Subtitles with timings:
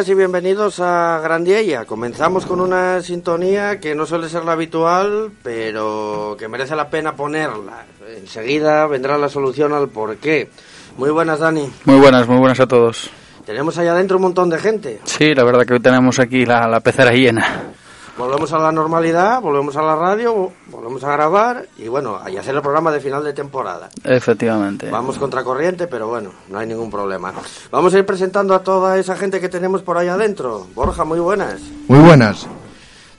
[0.00, 1.84] buenas, y bienvenidos a Grandiella.
[1.84, 7.14] Comenzamos con una sintonía que no suele ser la habitual, pero que merece la pena
[7.14, 7.84] ponerla.
[8.16, 10.48] Enseguida vendrá la solución al porqué.
[10.96, 11.70] Muy buenas, Dani.
[11.84, 13.10] Muy buenas, muy buenas a todos.
[13.44, 15.00] Tenemos allá adentro un montón de gente.
[15.04, 17.74] Sí, la verdad que hoy tenemos aquí la, la pecera llena.
[18.20, 22.54] Volvemos a la normalidad, volvemos a la radio, volvemos a grabar y bueno, a hacer
[22.54, 23.88] el programa de final de temporada.
[24.04, 24.90] Efectivamente.
[24.90, 27.32] Vamos contracorriente, pero bueno, no hay ningún problema.
[27.70, 30.66] Vamos a ir presentando a toda esa gente que tenemos por ahí adentro.
[30.74, 31.62] Borja, muy buenas.
[31.88, 32.46] Muy buenas.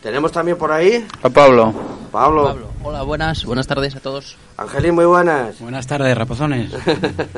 [0.04, 1.74] Tenemos también por ahí A Pablo.
[2.12, 2.44] Pablo.
[2.46, 2.68] Pablo.
[2.84, 4.38] Hola, buenas, buenas tardes a todos.
[4.58, 5.60] Angelín, muy buenas.
[5.60, 6.72] Buenas tardes, rapozones.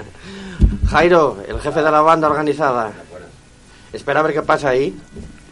[0.90, 2.92] Jairo, el jefe de la banda organizada.
[3.94, 4.98] Espera a ver qué pasa ahí.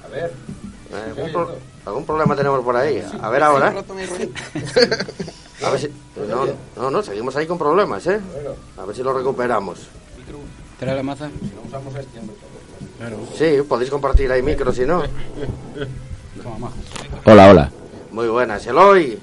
[0.05, 0.33] A ver.
[1.07, 3.03] ¿Algún, pro- algún problema tenemos por ahí?
[3.21, 3.73] A ver ahora.
[5.63, 5.89] A ver si...
[6.27, 8.19] No, no, no, seguimos ahí con problemas, ¿eh?
[8.77, 9.87] A ver si lo recuperamos.
[10.79, 11.29] ¿Trae la maza?
[13.37, 15.03] Sí, podéis compartir ahí micro si no.
[17.25, 17.71] Hola, hola.
[18.11, 19.19] Muy buenas, Eloy.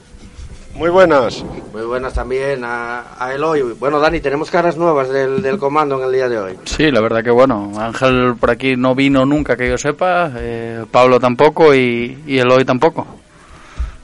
[0.79, 1.45] Muy buenas.
[1.73, 3.63] Muy buenas también a, a Eloy.
[3.79, 6.59] Bueno, Dani, tenemos caras nuevas del, del comando en el día de hoy.
[6.65, 7.73] Sí, la verdad que bueno.
[7.77, 10.31] Ángel por aquí no vino nunca que yo sepa.
[10.37, 13.07] eh, Pablo tampoco y, y Eloy tampoco.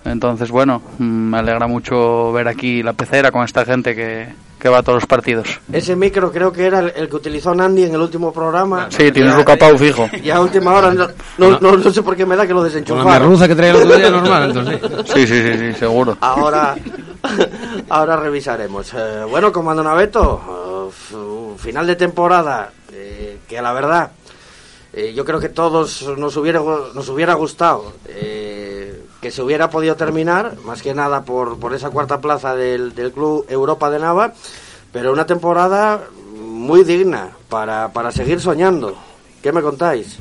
[0.04, 4.26] Entonces, bueno, mm, me alegra mucho ver aquí la pecera con esta gente que,
[4.64, 5.46] que va a todos los partidos.
[5.70, 8.86] Ese micro creo que era el, el que utilizó Nandi en el último programa.
[8.88, 10.08] Sí, tienes Ya- Luca Pau fijo.
[10.22, 12.62] Y a última hora no, no, no- no sé por qué me da que lo
[12.62, 13.10] desenchufaron.
[13.12, 14.80] merluza que traía el otro día normal, entonces.
[15.12, 16.16] Sí, sí, sí, sí, seguro.
[16.18, 16.76] Ahora,
[17.90, 18.90] ahora revisaremos.
[18.94, 21.14] Eh, bueno, Comando Naveto, f-
[21.58, 24.12] final de temporada, eh, que la verdad,
[24.94, 26.60] eh, yo creo que todos nos hubiera,
[26.94, 28.63] nos hubiera gustado eh,
[29.24, 33.10] que se hubiera podido terminar, más que nada por, por esa cuarta plaza del, del
[33.10, 34.34] Club Europa de Nava,
[34.92, 36.02] pero una temporada
[36.36, 38.94] muy digna para, para seguir soñando.
[39.42, 40.18] ¿Qué me contáis?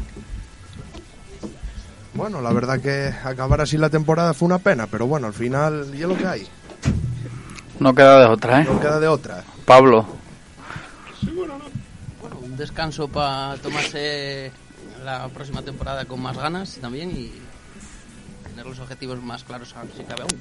[2.14, 5.92] Bueno, la verdad que acabar así la temporada fue una pena, pero bueno, al final,
[5.94, 6.48] ¿y es lo que hay?
[7.82, 8.64] No queda de otra, ¿eh?
[8.64, 9.44] No queda de otra.
[9.66, 10.06] Pablo.
[11.24, 11.56] Bueno,
[12.42, 14.50] un descanso para tomarse
[15.04, 17.34] la próxima temporada con más ganas también y
[18.54, 20.40] tener los objetivos más claros a- si cabe aún.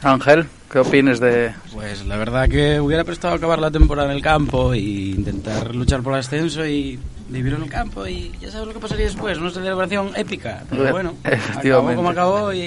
[0.00, 1.52] Ángel, ¿qué opinas de...?
[1.72, 5.74] Pues la verdad que hubiera prestado a acabar la temporada en el campo y intentar
[5.74, 6.98] luchar por el ascenso y
[7.28, 10.62] vivir en el campo y ya sabes lo que pasaría después, una celebración épica.
[10.70, 11.96] Pero bueno, acabó Efectivamente.
[11.96, 12.58] como acabó y,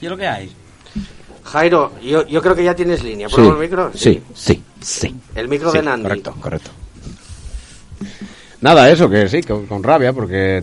[0.00, 0.52] y es lo que hay.
[1.44, 3.28] Jairo, yo, yo creo que ya tienes línea.
[3.28, 3.90] ¿Pruebo el micro?
[3.94, 5.14] Sí, sí, sí.
[5.34, 6.02] El micro Sí, de Nandi.
[6.08, 6.70] Correcto, correcto.
[8.60, 10.62] Nada, eso, que sí, con, con rabia, porque,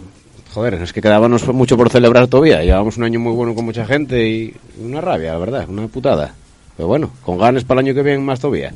[0.54, 2.64] joder, es que quedábamos mucho por celebrar todavía.
[2.64, 6.34] Llevábamos un año muy bueno con mucha gente y una rabia, la verdad, una putada.
[6.78, 8.74] Pero bueno, con ganas para el año que viene más todavía.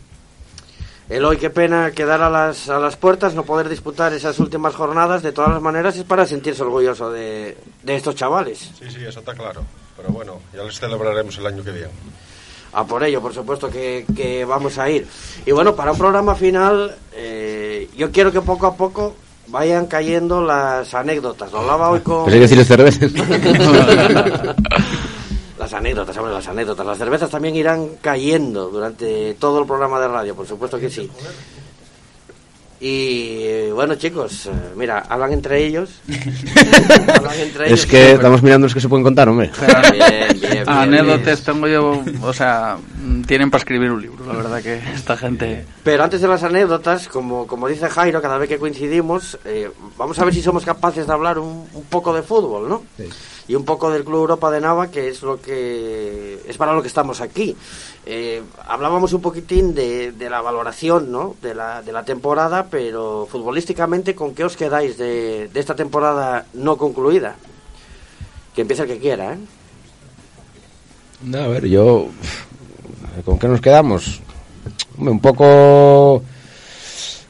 [1.10, 5.24] Eloy, qué pena quedar a las, a las puertas, no poder disputar esas últimas jornadas.
[5.24, 8.72] De todas las maneras, es para sentirse orgulloso de, de estos chavales.
[8.78, 9.62] Sí, sí, eso está claro.
[9.96, 11.90] Pero bueno, ya les celebraremos el año que viene.
[12.74, 15.08] A por ello, por supuesto que, que vamos a ir.
[15.46, 19.16] Y bueno, para un programa final, eh, yo quiero que poco a poco
[19.50, 21.52] vayan cayendo las anécdotas.
[21.52, 22.26] Lo hablaba hoy con...
[22.26, 23.12] Pensé que decirles cervezas.
[25.58, 26.86] Las anécdotas, hombre, las anécdotas.
[26.86, 31.10] Las cervezas también irán cayendo durante todo el programa de radio, por supuesto que sí.
[32.80, 35.90] Y bueno, chicos, eh, mira, hablan entre ellos.
[37.16, 37.80] Hablan entre ellos.
[37.80, 39.50] es que estamos mirando los que se pueden contar, hombre.
[39.92, 44.34] Bien, bien, bien, Anécdotas tengo yo, o sea, mm, tienen para escribir un libro, la
[44.34, 45.66] verdad que esta gente...
[45.84, 50.20] Pero antes de las anécdotas, como, como dice Jairo, cada vez que coincidimos, eh, vamos
[50.20, 52.84] a ver si somos capaces de hablar un, un poco de fútbol, ¿no?
[53.48, 56.82] Y un poco del Club Europa de Nava, que es lo que es para lo
[56.82, 57.56] que estamos aquí.
[58.06, 61.36] Eh, hablábamos un poquitín de, de la valoración, ¿no?
[61.42, 66.78] De la, de la temporada, pero futbolísticamente, ¿con qué os quedáis de, esta temporada no
[66.78, 67.36] concluida?
[68.54, 69.38] Que empiece el que quiera, ¿eh?
[71.36, 72.08] A ver, yo.
[73.26, 74.22] ¿Con qué nos quedamos?
[74.98, 76.24] Un poco.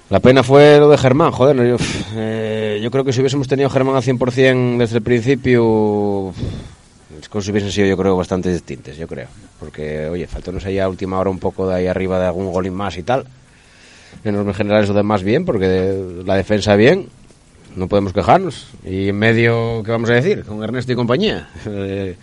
[0.09, 1.57] La pena fue lo de Germán, joder.
[1.67, 1.75] Yo,
[2.15, 6.33] eh, yo creo que si hubiésemos tenido Germán al 100% desde el principio,
[7.17, 9.27] las cosas hubiesen sido, yo creo, bastante distintas, yo creo.
[9.59, 12.73] Porque, oye, faltónos ahí a última hora un poco de ahí arriba de algún golín
[12.73, 13.25] más y tal.
[14.23, 17.09] En los generales lo demás bien, porque la defensa bien,
[17.75, 18.67] no podemos quejarnos.
[18.85, 20.45] Y en medio, ¿qué vamos a decir?
[20.45, 21.49] Con Ernesto y compañía.
[21.69, 22.15] Eh,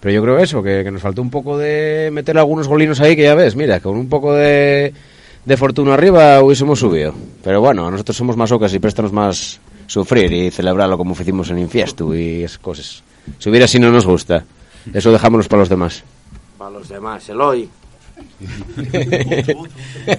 [0.00, 3.14] Pero yo creo eso, que, que nos faltó un poco de meter algunos golinos ahí,
[3.16, 4.92] que ya ves, mira, con un poco de,
[5.44, 7.14] de fortuna arriba hubiésemos subido.
[7.42, 11.58] Pero bueno, nosotros somos más ocas y préstanos más sufrir y celebrarlo como hicimos en
[11.58, 13.02] Infiestu y esas cosas.
[13.38, 14.44] Si hubiera así no nos gusta.
[14.92, 16.02] Eso dejámonos para los demás.
[16.58, 17.68] Para los demás, Eloy.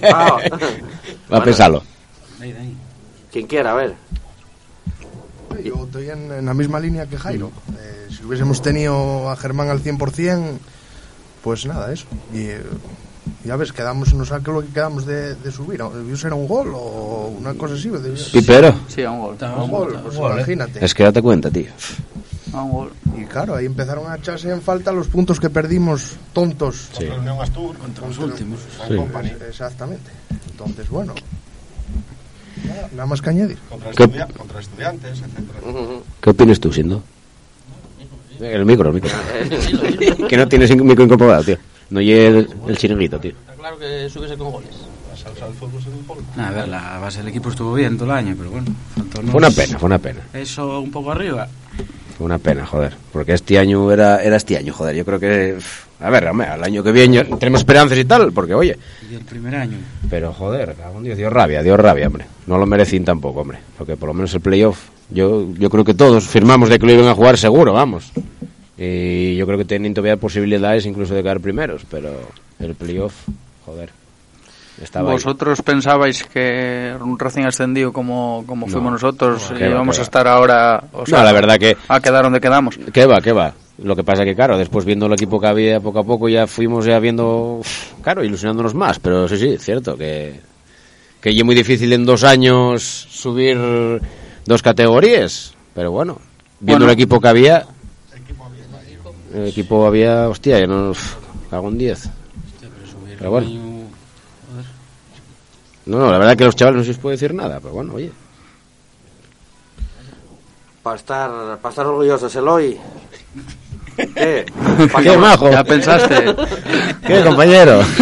[0.02, 0.60] Ah, Va a
[1.28, 1.82] bueno, pensarlo.
[3.32, 3.94] Quien quiera, a ver.
[5.62, 7.50] Yo estoy en, en la misma línea que Jairo.
[7.78, 10.58] Eh, si hubiésemos tenido a Germán al 100%,
[11.42, 12.06] pues nada, eso.
[12.32, 12.62] Y eh,
[13.44, 15.82] ya ves, quedamos, nos saca lo que quedamos de, de subir.
[15.82, 17.88] ¿Debió ser un gol o una cosa así?
[17.88, 18.74] Debió- Pipero.
[18.88, 19.36] Sí, a un gol.
[19.40, 20.84] Un gol, pues imagínate.
[20.84, 21.66] Es que date cuenta, tío.
[22.52, 22.92] A un gol.
[23.18, 26.88] Y claro, ahí empezaron a echarse en falta los puntos que perdimos tontos.
[26.92, 27.06] Sí.
[27.06, 28.60] Contra el Unión Astur, Contra los últimos.
[28.88, 28.94] Sí.
[29.48, 30.10] Exactamente.
[30.50, 31.14] Entonces, bueno.
[32.64, 33.58] Nada, nada más que añadir.
[33.68, 34.04] contra, ¿Qué?
[34.04, 35.58] estudia- contra estudiantes, etcétera.
[36.20, 37.02] ¿Qué opinas tú, siendo?
[38.40, 39.10] El micro, el micro.
[40.28, 41.56] que no tienes micro incorporado, tío.
[41.90, 43.32] No lleve el, el chiringuito, tío.
[43.32, 44.70] Está claro que subiese con goles.
[46.36, 48.66] A ver, la base del equipo estuvo bien todo el año, pero bueno,
[49.30, 50.20] Fue una pena, fue una pena.
[50.32, 51.48] Eso un poco arriba.
[52.18, 52.94] Fue una pena, joder.
[53.12, 54.94] Porque este año era, era este año, joder.
[54.94, 55.58] Yo creo que.
[56.00, 58.76] A ver, hombre, al año que viene tenemos esperanzas y tal, porque oye.
[59.10, 59.78] Y el primer año.
[60.10, 62.26] Pero joder, Dios, dio rabia, dio rabia, hombre.
[62.46, 63.58] No lo merecían tampoco, hombre.
[63.78, 64.78] Porque por lo menos el playoff,
[65.10, 68.12] yo, yo creo que todos firmamos de que lo iban a jugar seguro, vamos.
[68.76, 72.10] Y yo creo que tienen todavía posibilidades incluso de quedar primeros, pero
[72.58, 73.14] el playoff,
[73.64, 73.90] joder.
[74.82, 75.14] Estaba ahí.
[75.14, 78.72] ¿Vosotros pensabais que un recién ascendido como, como No.
[78.72, 82.24] fuimos nosotros No, va, qué a estar ahora o No, la verdad que- a quedar
[82.24, 82.76] donde quedamos?
[82.92, 83.54] ¿Qué va, qué va?
[83.78, 86.48] Lo que pasa que, claro, después viendo el equipo que había poco a poco ya
[86.48, 87.60] fuimos ya viendo,
[88.02, 90.40] claro, ilusionándonos más, pero sí, sí, cierto, que,
[91.20, 93.56] que ya es muy difícil en dos años subir
[94.44, 96.18] dos categorías, pero bueno,
[96.58, 96.92] viendo Bueno.
[96.92, 97.66] el equipo que había,
[99.34, 100.92] el equipo había, hostia, ya no,
[101.50, 102.08] cago en diez.
[103.18, 103.48] Pero bueno.
[105.86, 107.94] No, no, la verdad que los chavales no se les puede decir nada, pero bueno,
[107.94, 108.12] oye.
[110.82, 112.78] Para estar, para estar orgullosos, Eloy.
[113.96, 114.46] ¿Qué?
[115.02, 115.50] ¡Qué majo!
[115.50, 116.36] ¿Ya pensaste?
[117.06, 117.80] ¿Qué, compañero?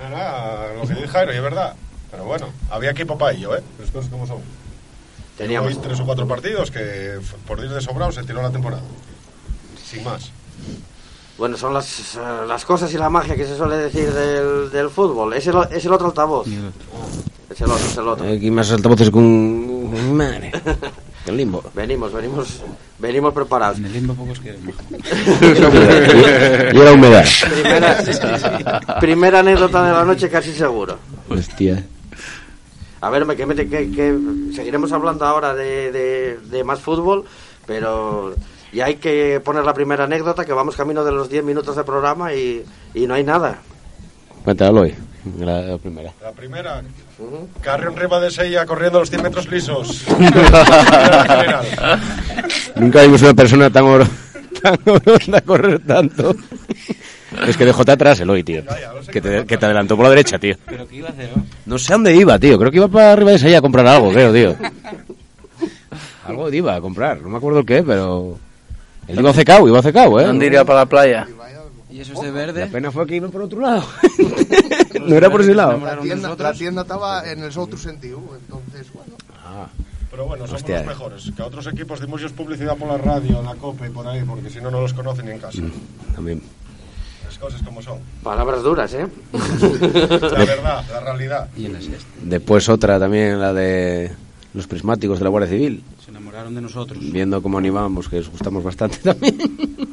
[0.00, 1.74] Era lo que dice Jairo, y es verdad.
[2.10, 3.62] Pero bueno, había equipo para ello, ¿eh?
[3.78, 4.38] Las cosas como son.
[5.36, 5.68] Teníamos.
[5.68, 8.82] Hoy tres o cuatro partidos que por ir de sobrado se tiró la temporada.
[9.94, 10.30] Sin más.
[11.38, 14.88] Bueno, son las, eh, las cosas y la magia que se suele decir del, del
[14.90, 15.32] fútbol.
[15.34, 16.46] Es el, es el otro altavoz.
[16.46, 18.32] Es el otro, es el otro.
[18.32, 20.16] Aquí más altavoces con...
[20.16, 20.52] Madre.
[21.26, 21.62] El limbo.
[21.74, 22.60] Venimos, venimos,
[22.98, 23.78] venimos preparados.
[23.78, 24.60] En el limbo pocos quieren.
[26.74, 27.24] Y era humedad.
[27.50, 30.98] Primera, primera anécdota de la noche casi seguro.
[31.30, 31.82] Hostia.
[33.00, 34.18] A ver, me- que, me- que, que
[34.54, 37.24] seguiremos hablando ahora de, de- de más fútbol,
[37.66, 38.34] pero
[38.74, 41.84] y hay que poner la primera anécdota, que vamos camino de los 10 minutos de
[41.84, 43.58] programa y, y no hay nada.
[44.42, 44.94] Cuéntalo hoy.
[45.38, 46.12] La, la primera.
[46.20, 46.82] La primera,
[47.62, 50.04] Carrión Riva de Sella corriendo los 100 metros lisos.
[52.76, 54.06] Nunca vimos una persona tan oro,
[54.60, 54.76] tan
[55.46, 56.34] correr tanto.
[57.46, 58.64] Es que dejó atrás el hoy, tío.
[59.10, 60.56] Que te, que te adelantó por la derecha, tío.
[60.66, 61.30] ¿Pero qué iba a hacer?
[61.64, 62.58] No sé a dónde iba, tío.
[62.58, 64.56] Creo que iba para arriba de esa a comprar algo, creo, tío.
[66.26, 67.20] Algo iba a comprar.
[67.20, 68.38] No me acuerdo el qué, pero...
[69.08, 70.24] Él iba a Cecao, iba a Cecao, ¿eh?
[70.24, 71.26] ¿Dónde iría para la playa?
[71.90, 72.66] ¿Y eso es de La verde?
[72.66, 73.84] pena fue que iba por otro lado.
[75.06, 75.78] no era por ese lado.
[75.78, 79.14] La tienda, la tienda estaba en el otro sentido, entonces, bueno.
[79.44, 79.68] Ah,
[80.10, 80.78] Pero bueno, somos Hostia.
[80.78, 81.30] los mejores.
[81.36, 84.06] Que a otros equipos dimos ellos publicidad por la radio, en la COPE y por
[84.08, 85.62] ahí, porque si no, no los conocen ni en casa.
[86.14, 86.42] también.
[87.24, 87.98] Las cosas como son.
[88.22, 89.06] Palabras duras, ¿eh?
[89.32, 91.48] La verdad, la realidad.
[91.56, 91.80] Y en la.
[92.22, 94.10] Después otra también, la de
[94.52, 95.82] los prismáticos de la Guardia Civil.
[96.14, 96.98] Enamoraron de nosotros.
[97.00, 99.36] Viendo cómo animamos, que os gustamos bastante también.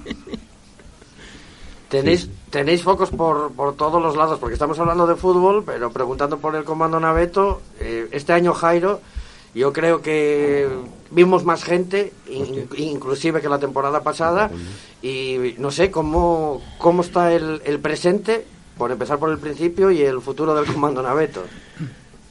[1.90, 6.38] Tenéis, tenéis focos por, por todos los lados, porque estamos hablando de fútbol, pero preguntando
[6.38, 9.02] por el comando Naveto, eh, este año Jairo,
[9.54, 10.70] yo creo que
[11.10, 14.50] vimos más gente, in- inclusive que la temporada pasada,
[15.02, 18.46] y no sé cómo, cómo está el, el presente,
[18.78, 21.44] por empezar por el principio, y el futuro del comando Naveto.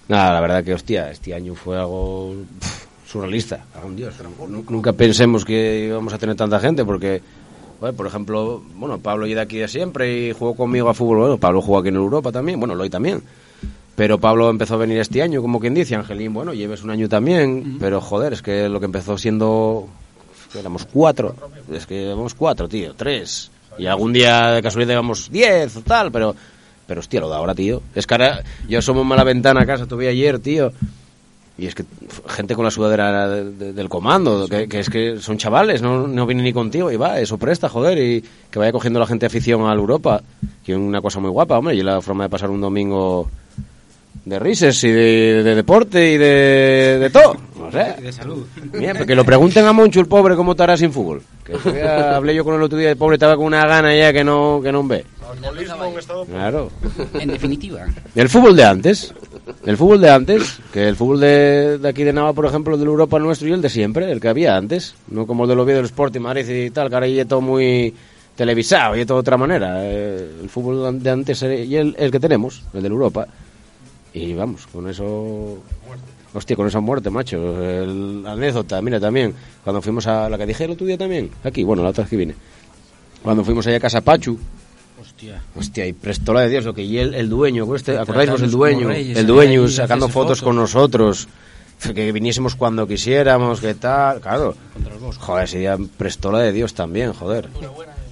[0.08, 2.34] Nada, la verdad que, hostia, este año fue algo
[3.10, 3.64] surrealista.
[3.84, 4.14] en Dios.
[4.48, 7.20] Nu- Nunca pensemos que íbamos a tener tanta gente porque,
[7.80, 11.18] bueno, por ejemplo, bueno, Pablo llega aquí de siempre y jugó conmigo a fútbol.
[11.18, 13.22] Bueno, Pablo jugó aquí en Europa también, bueno, Loy también.
[13.96, 15.94] Pero Pablo empezó a venir este año, como quien dice.
[15.94, 17.76] Angelín, bueno, lleves un año también.
[17.78, 19.88] Pero joder, es que lo que empezó siendo.
[20.58, 21.34] éramos cuatro.
[21.72, 23.50] Es que éramos cuatro, tío, tres.
[23.78, 26.34] Y algún día de casualidad íbamos diez o tal, pero.
[26.86, 27.82] Pero hostia, lo de ahora, tío.
[27.94, 30.72] Es que ahora yo asomo a la ventana a casa, tuve ayer, tío.
[31.60, 31.84] Y es que
[32.26, 36.06] gente con la sudadera de- de- del comando, que, que es que son chavales, no,
[36.08, 39.26] no vienen ni contigo, y va, eso presta, joder, y que vaya cogiendo la gente
[39.26, 40.22] afición a la Europa,
[40.64, 43.28] que es una cosa muy guapa, hombre, y la forma de pasar un domingo
[44.24, 47.94] de rises y de, de deporte y de, de todo, no sé.
[48.00, 48.46] De salud.
[48.72, 51.22] Mira, porque lo pregunten a Moncho, el pobre, cómo estará sin fútbol.
[51.44, 54.12] Que ya hablé yo con el otro día, el pobre estaba con una gana ya
[54.12, 55.04] que no, que no ve.
[56.26, 56.70] Claro.
[57.14, 57.86] En definitiva.
[58.14, 59.14] El fútbol de antes.
[59.64, 62.82] El fútbol de antes, que el fútbol de, de aquí de Nava, por ejemplo, el
[62.82, 64.94] Europa nuestro y el de siempre, el que había antes.
[65.08, 67.94] No como el del Oviedo, el Sporting, Madrid y tal, que ahora ya todo muy
[68.36, 69.84] televisado y de otra manera.
[69.84, 73.26] Eh, el fútbol de antes y el, el que tenemos, el de Europa.
[74.12, 75.58] Y vamos, con eso...
[76.32, 77.62] Hostia, con esa muerte, macho.
[77.62, 79.34] El, la anécdota, mira, también.
[79.64, 81.28] Cuando fuimos a la que dije el otro día también.
[81.42, 82.34] Aquí, bueno, la otra vez que vine.
[83.22, 84.38] Cuando fuimos allá a Casa Pachu,
[85.20, 85.42] Hostia.
[85.54, 88.50] Hostia, y prestola de Dios, lo que y el, el dueño, este, ¿acordáis vos el
[88.50, 88.88] dueño?
[88.88, 91.28] reyes, El dueño ahí, sacando fotos con nosotros,
[91.94, 94.54] que viniésemos cuando quisiéramos, que tal, claro.
[94.72, 95.22] Contra el bosque.
[95.22, 97.48] Joder, ese día prestola de Dios también, joder.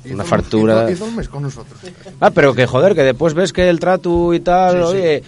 [0.05, 0.85] Hizo- Una fartura.
[0.85, 1.79] Hizo, hizo el mes con nosotros.
[2.21, 4.85] Ah, pero que joder, que después ves que el trato y tal, Sí, sí.
[4.85, 5.23] oye, eh,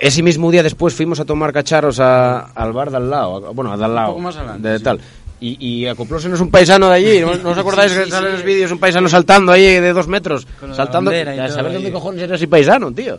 [0.00, 3.50] ese mismo día después fuimos a tomar cacharros a- al bar de al lado, a-
[3.50, 4.84] bueno, de al lado, poco más adelante, de sí.
[4.84, 5.00] tal.
[5.40, 8.30] Y, y acoplósenos un paisano de allí, ¿no, ¿No os acordáis Sí, que sí, salen
[8.32, 8.36] sí.
[8.38, 10.46] los vídeos un paisano saltando ahí de dos metros?
[10.58, 11.74] Con saltando, y sabes ahí.
[11.74, 13.18] dónde cojones era ese paisano, tío.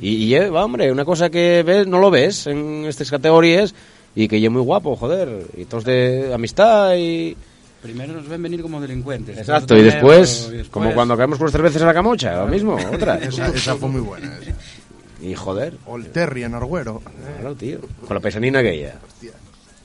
[0.00, 3.72] Y, y eh, va, hombre, una cosa que ves, no lo ves en estas categorías
[4.16, 7.36] y que es muy guapo, joder, y todos de amistad y...
[7.82, 9.38] Primero nos ven venir como delincuentes.
[9.38, 12.46] Exacto, y después, y después- como cuando caemos con los cervezas a la camocha, lo
[12.48, 13.16] mismo, otra.
[13.22, 14.32] Esa, esa fue muy buena.
[14.42, 14.52] esa.
[15.22, 17.00] Y joder, O el Terry en Arguero.
[17.40, 17.78] Claro, tío.
[18.06, 18.94] Con la paisanina aquella.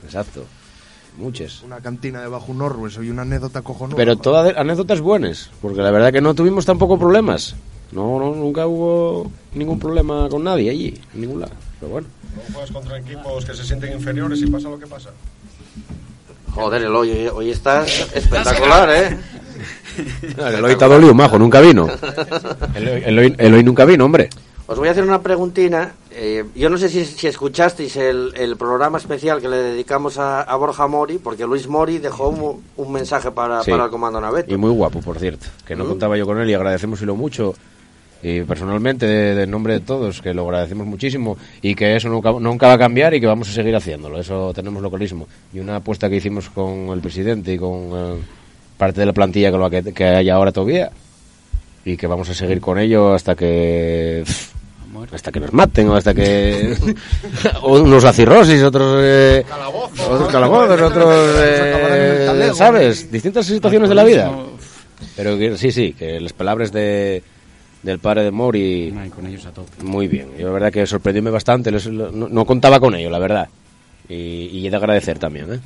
[0.03, 0.45] Exacto.
[1.19, 1.63] Muchas.
[1.63, 3.97] Una cantina de Bajo Norwes y una anécdota cojonuda.
[3.97, 7.55] Pero todas anécdotas buenas, porque la verdad que no tuvimos tampoco problemas.
[7.91, 11.51] No, no, nunca hubo ningún problema con nadie allí, en ningún lado.
[11.79, 12.07] Pero bueno.
[12.35, 15.09] No juegas contra equipos que se sienten inferiores y pasa lo que pasa.
[16.53, 19.17] Joder, el hoy, hoy está espectacular, ¿eh?
[20.38, 21.88] El hoy está dolido, majo, nunca vino.
[22.75, 24.29] El hoy, el hoy- el hoy nunca vino, hombre.
[24.67, 25.91] Os voy a hacer una preguntina.
[26.12, 30.42] Eh, yo no sé si, si escuchasteis el, el programa especial que le dedicamos a,
[30.42, 33.70] a Borja Mori, porque Luis Mori dejó un, un mensaje para, Sí.
[33.72, 34.51] para el comando Naveto.
[34.54, 35.46] Y muy guapo, por cierto.
[35.68, 37.54] Que no contaba yo con él y agradecemoslo mucho.
[38.22, 42.32] Y personalmente, de, de nombre de todos, que lo agradecemos muchísimo y que eso nunca,
[42.34, 44.20] nunca va a cambiar y que vamos a seguir haciéndolo.
[44.20, 45.28] Eso tenemos localismo.
[45.54, 48.16] Y una apuesta que hicimos con el presidente y con eh,
[48.78, 50.89] parte de la plantilla que, lo que, que hay ahora todavía
[51.86, 54.25] y que vamos a seguir con ello hasta que
[55.12, 56.75] hasta que nos maten o hasta que
[57.62, 59.46] o unos a cirrosis otros eh,
[60.10, 64.32] otros calabozos otros eh, sabes distintas situaciones de la vida.
[65.15, 67.24] Pero que- sí sí que las palabras de
[67.84, 69.84] del padre de Mori Ay, con ellos a tope.
[69.84, 70.29] muy bien.
[70.38, 73.48] Yo la verdad que sorprendióme bastante no contaba con ello la verdad.
[74.10, 75.60] Y, y he de agradecer también ¿eh?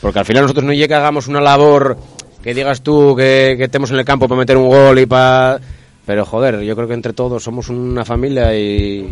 [0.00, 1.96] porque al final nosotros no llega que hagamos una labor
[2.42, 5.60] que digas tú que, que estemos en el campo para meter un gol y para
[6.06, 9.08] pero joder yo creo que entre todos somos una familia y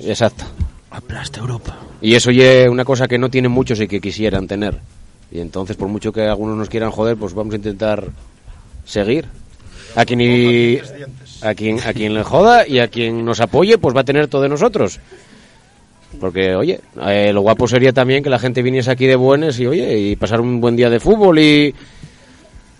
[0.00, 0.44] y exacto
[0.90, 1.78] Aplasta Europa.
[2.00, 4.78] y eso es una cosa que no tienen muchos y que quisieran tener.
[5.30, 8.04] Y entonces, por mucho que algunos nos quieran joder, pues vamos a intentar
[8.84, 9.24] seguir.
[9.96, 10.78] A quien, y-
[11.40, 14.28] a quien, a quien le joda y a quien nos apoye, pues va a tener
[14.28, 15.00] todo de nosotros.
[16.20, 19.66] Porque, oye, eh, lo guapo sería también que la gente viniese aquí de buenas y,
[19.66, 21.74] oye, y pasar un buen día de fútbol y,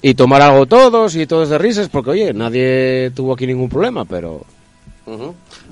[0.03, 4.05] y tomar algo todos y todos de risas, porque, oye, nadie tuvo aquí ningún problema,
[4.05, 4.45] pero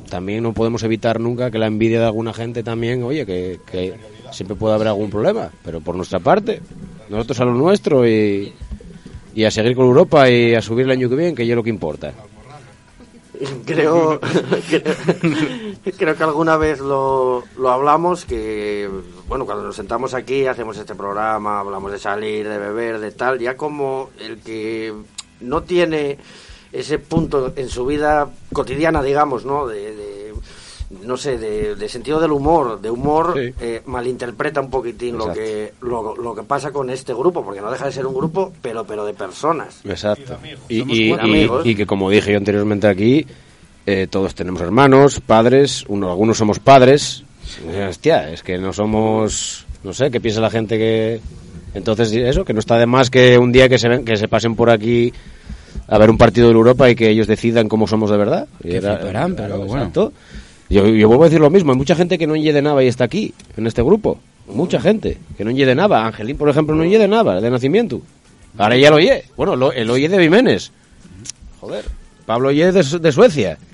[0.08, 3.94] también no podemos evitar nunca que la envidia de alguna gente también, oye, que, que
[4.30, 6.60] siempre puede haber algún problema, pero por nuestra parte,
[7.08, 8.52] nosotros a lo nuestro y,
[9.34, 11.62] y a seguir con Europa y a subir el año que viene, que es lo
[11.62, 12.12] que importa.
[13.64, 14.20] Creo,
[14.68, 14.94] creo,
[15.97, 18.88] creo que alguna vez lo, lo hablamos, que,
[19.28, 23.38] bueno, cuando nos sentamos aquí, hacemos este programa, hablamos de salir, de beber, de tal,
[23.38, 24.92] ya como el que
[25.40, 26.18] no tiene
[26.73, 29.66] ese punto en su vida cotidiana, digamos, ¿no?
[29.66, 30.20] De, de-
[31.06, 33.54] no sé, de, de sentido del humor, de humor, Sí.
[33.61, 37.70] eh, malinterpreta un poquitín lo que, lo, lo que pasa con este grupo, porque no
[37.70, 39.80] deja de ser un grupo, pero, pero de personas.
[39.85, 40.37] Exacto.
[40.68, 40.97] Y, Somos
[41.64, 43.25] y- y- que como dije yo anteriormente aquí,
[43.87, 47.23] eh, todos tenemos hermanos, padres, uno, algunos somos padres.
[47.68, 51.20] Eh, Hostia, es que no somos, no sé, ¿qué piensa la gente que...
[51.73, 54.26] Entonces eso, que no está de más que un día que se, ven, que se
[54.26, 55.12] pasen por aquí
[55.87, 58.49] a ver un partido de Europa y que ellos decidan cómo somos de verdad.
[58.62, 59.75] Y Que fliparán, pero bueno.
[59.76, 60.12] exacto.
[60.71, 62.87] Yo, yo vuelvo a decir lo mismo, hay mucha gente que no de nada y
[62.87, 64.19] está aquí, en este grupo.
[64.47, 66.07] Mucha gente que no de nada.
[66.07, 68.00] Angelín, por ejemplo, no de nada, de nacimiento.
[68.57, 69.25] Ahora ya lo oye.
[69.37, 70.73] Bueno, lo, el oye de Vimenes.
[71.61, 71.85] Joder.
[72.27, 73.59] Pablo oye de, de Suecia.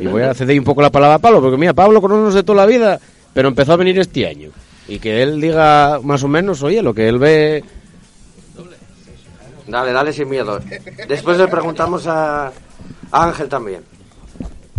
[0.00, 2.42] Y voy a ceder un poco la palabra a Pablo, porque mira, Pablo conocemos de
[2.42, 3.00] toda la vida,
[3.32, 4.50] pero empezó a venir este año.
[4.88, 7.64] Y que él diga más o menos, oye, lo que él ve...
[9.66, 10.60] Dale, dale sin miedo.
[11.08, 13.82] Después le preguntamos a, a Ángel también.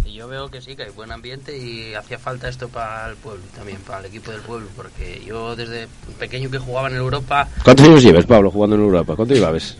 [0.06, 3.16] Y yo veo que sí, que hay buen ambiente y hacía falta esto para el
[3.16, 5.88] pueblo también, para el equipo del pueblo, porque yo desde
[6.20, 9.16] pequeño que jugaba en Europa ¿Cuántos años llevas, Pablo, jugando en Europa?
[9.16, 9.78] ¿Cuánto llevabas?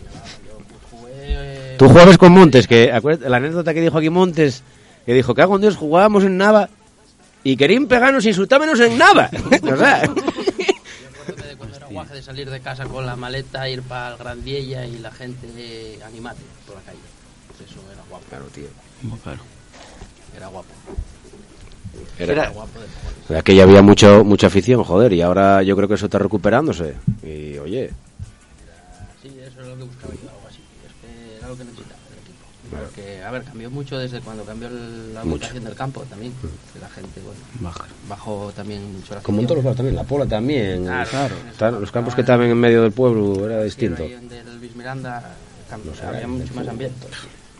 [0.90, 1.76] jugué...
[1.78, 4.62] Tú jugabas con Montes, que acuérdate, la anécdota que dijo aquí Montes,
[5.04, 6.70] que dijo que con Dios jugábamos en Nava
[7.42, 9.28] y querían pegarnos insultábamos en Nava.
[9.62, 10.02] o sea,
[12.14, 15.46] de salir de casa con la maleta, ir para el Gran Vieja y la gente
[15.56, 16.98] eh, animate por la calle.
[17.48, 18.24] Pues eso era guapo.
[18.30, 18.66] Claro, tío.
[19.22, 19.40] Claro.
[20.36, 20.68] Era guapo.
[22.18, 22.80] Era, Era- Guapo
[23.28, 23.38] de.
[23.38, 26.94] Aquella había mucho, mucha afición, joder, y ahora yo creo que eso está recuperándose.
[27.22, 27.90] Y oye,
[29.22, 30.28] Sí, eso es lo que buscaba yo,
[32.78, 36.32] Porque, a ver, cambió mucho desde cuando cambió el- la ubicación del campo también.
[36.72, 37.84] Que la gente, bueno, Baja.
[38.08, 40.84] bajó también mucho la como en todos los lados también, la Pola también.
[40.84, 41.80] Claro, Claro.
[41.80, 44.02] los campos que estaban en medio del pueblo era distinto.
[44.02, 45.34] Ahí donde el Luis Miranda
[45.70, 46.98] cambió, No sé, había en mucho más ambiente.
[47.00, 47.10] todo.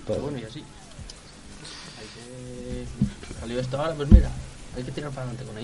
[0.06, 0.60] Pero bueno, y así.
[0.60, 3.40] Hay que...
[3.40, 4.28] Salió esto ahora, pues mira,
[4.76, 5.54] hay que tirar para adelante con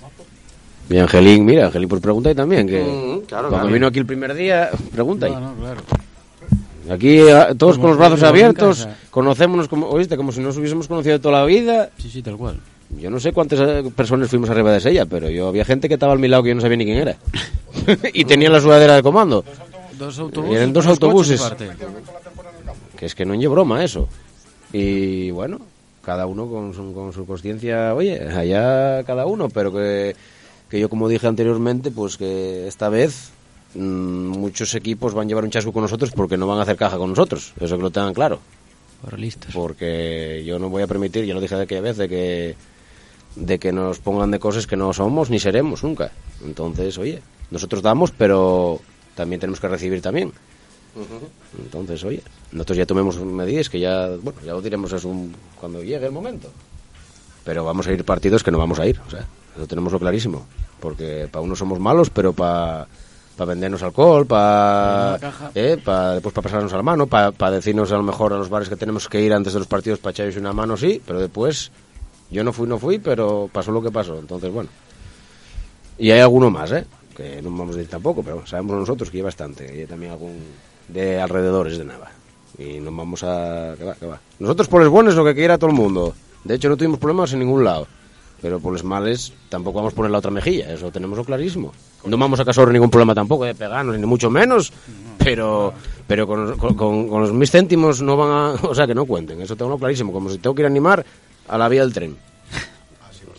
[0.00, 0.24] guapo.
[0.88, 3.72] Y Angelín, mira, Angelín pues pregunta ahí también, que Mm, claro, cuando claro.
[3.72, 5.32] vino aquí el primer día, pregunta ahí.
[5.32, 5.80] No, no, claro.
[6.90, 10.88] Aquí a- todos Como con los brazos abiertos, conocémonos como, oíste, como si nos hubiésemos
[10.88, 11.90] conocido de toda la vida.
[11.98, 12.58] Sí, sí, tal cual.
[12.98, 15.94] Yo no sé cuántas eh, personas fuimos arriba de ella, pero yo había gente que
[15.94, 17.16] estaba al mi lado que yo no sabía ni quién era.
[18.12, 19.44] y tenía la sudadera de comando.
[19.96, 20.56] Dos autobuses.
[20.56, 21.52] Eran dos autobuses.
[22.96, 24.08] Que es que no es broma eso.
[24.72, 25.60] Y bueno,
[26.04, 30.16] cada uno con su, con su conciencia, oye, allá cada uno, pero que,
[30.68, 33.30] que yo como dije anteriormente, pues que esta vez
[33.74, 36.98] muchos equipos van a llevar un chasco con nosotros porque no van a hacer caja
[36.98, 38.40] con nosotros, eso que lo tengan claro.
[39.06, 39.54] Realistas.
[39.54, 42.56] Porque yo no voy a permitir, ya lo dije de aquella vez, de que,
[43.36, 46.10] de que nos pongan de cosas que no somos ni seremos nunca.
[46.44, 48.80] Entonces, oye, nosotros damos, pero
[49.14, 50.32] también tenemos que recibir también.
[51.58, 55.82] Entonces, oye, nosotros ya tomemos medidas que ya, bueno, ya lo diremos es un- cuando
[55.82, 56.50] llegue el momento.
[57.44, 59.24] Pero vamos a ir partidos que no vamos a ir, o sea,
[59.56, 60.46] eso tenemos clarísimo.
[60.80, 62.86] Porque para uno somos malos, pero para
[63.46, 65.18] vendernos alcohol, para
[65.54, 68.48] eh, pa- después para pasarnos a la mano, para decirnos a lo mejor a los
[68.48, 71.20] bares que tenemos que ir antes de los partidos para echarles una mano, sí, pero
[71.20, 71.70] después
[72.30, 74.18] yo no fui, no fui, pero pasó lo que pasó.
[74.18, 74.68] Entonces, bueno.
[75.98, 76.86] Y hay alguno más, ¿eh?
[77.16, 79.64] Que no vamos a decir tampoco, pero sabemos nosotros que hay bastante.
[79.76, 80.38] Y hay también algún
[80.88, 82.10] de alrededores de Nava.
[82.56, 83.74] Y no vamos a...
[83.76, 84.20] Que va, que va.
[84.38, 86.14] Nosotros por los buenos lo que quiera todo el mundo.
[86.44, 87.86] De hecho, no tuvimos problemas en ningún lado.
[88.42, 90.72] Pero por los males tampoco vamos a poner la otra mejilla.
[90.72, 91.72] Eso tenemos clarísimo.
[92.06, 94.72] No vamos a causar ningún problema tampoco de pegarnos, ni mucho menos.
[95.18, 95.74] Pero
[96.06, 98.52] pero con, con, con- con los mis céntimos no van a...
[98.68, 99.40] O sea, que no cuenten.
[99.42, 100.12] Eso tengo clarísimo.
[100.12, 101.04] Como si tengo que ir a animar
[101.48, 102.16] a la vía del tren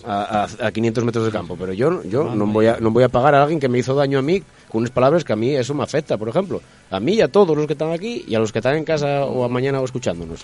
[0.06, 3.04] a, a, a 500 metros de campo, pero yo, yo no, voy a, no voy
[3.04, 5.36] a pagar a alguien que me hizo daño a mí con unas palabras que a
[5.36, 6.60] mí eso me afecta, por ejemplo.
[6.90, 8.84] A mí y a todos los que están aquí y a los que están en
[8.84, 10.44] casa o a mañana o escuchándonos.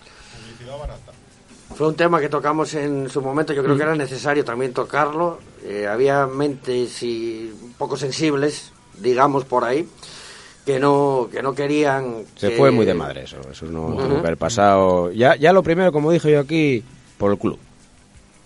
[1.78, 5.38] Fue un tema que tocamos en su momento, yo creo que era necesario también tocarlo.
[5.64, 9.88] Eh, había mentes y poco sensibles, digamos por ahí,
[10.66, 12.24] que no, que no querían...
[12.36, 15.12] Se que- fue muy de madre eso, eso no tuvo que haber pasado.
[15.12, 16.84] Ya, ya lo primero, como dije yo aquí,
[17.18, 17.60] por el club.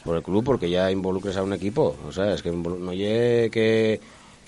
[0.04, 1.96] Por el club, porque ya involucres a un equipo.
[2.08, 4.02] O sea, es que no llegue que,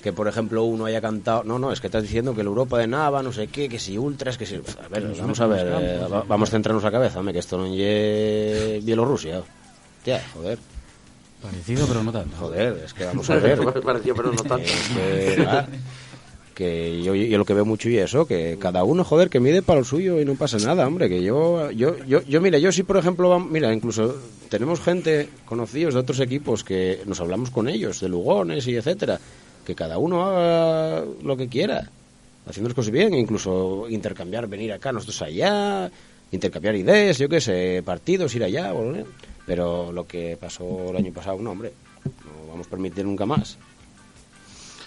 [0.04, 1.44] que, por ejemplo, uno haya cantado.
[1.46, 3.80] No, no, es que estás diciendo que la Europa de Nava, no sé qué, que
[3.80, 4.56] si ultras, que si.
[4.56, 7.58] A ver, vamos a ver, eh, va- vamos a centrarnos la cabeza, hombre, que esto
[7.58, 9.42] no llegue Bielorrusia.
[10.04, 10.60] Tía, joder,
[11.42, 12.36] Parecido, pero no tanto.
[12.38, 13.60] joder, es que vamos a ver.
[13.66, 14.66] Me pareció, pero no tanto.
[14.66, 19.40] Es que, yo, yo lo que veo mucho y eso, que cada uno, joder, que
[19.40, 22.60] mide para lo suyo y no pasa nada, hombre, que yo, yo, yo, yo mira,
[22.60, 24.16] yo sí, por ejemplo, mira, incluso
[24.50, 29.20] tenemos gente, conocidos de otros equipos, que nos hablamos con ellos, de Lugones y etcétera,
[29.66, 31.90] que cada uno haga lo que quiera,
[32.48, 35.90] haciendo las cosas bien, incluso intercambiar, venir acá, nosotros allá,
[36.32, 39.06] intercambiar ideas, yo qué sé, partidos, ir allá, volver.
[39.46, 41.72] pero lo que pasó el año pasado, no, hombre,
[42.06, 43.58] no vamos a permitir nunca más.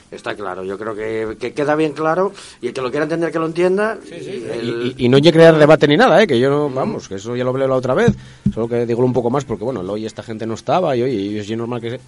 [0.08, 3.32] Está claro, yo creo que, que queda bien claro y el que lo quiera entender
[3.32, 3.98] que lo entienda.
[4.08, 6.28] y el- Y, y- y no hay que crear debate ni nada, ¿eh?
[6.28, 8.12] que yo no, vamos, que eso ya lo hablé la otra vez,
[8.54, 11.40] solo que digo un poco más porque, bueno, hoy esta gente no estaba y oye,
[11.40, 12.00] es normal que se...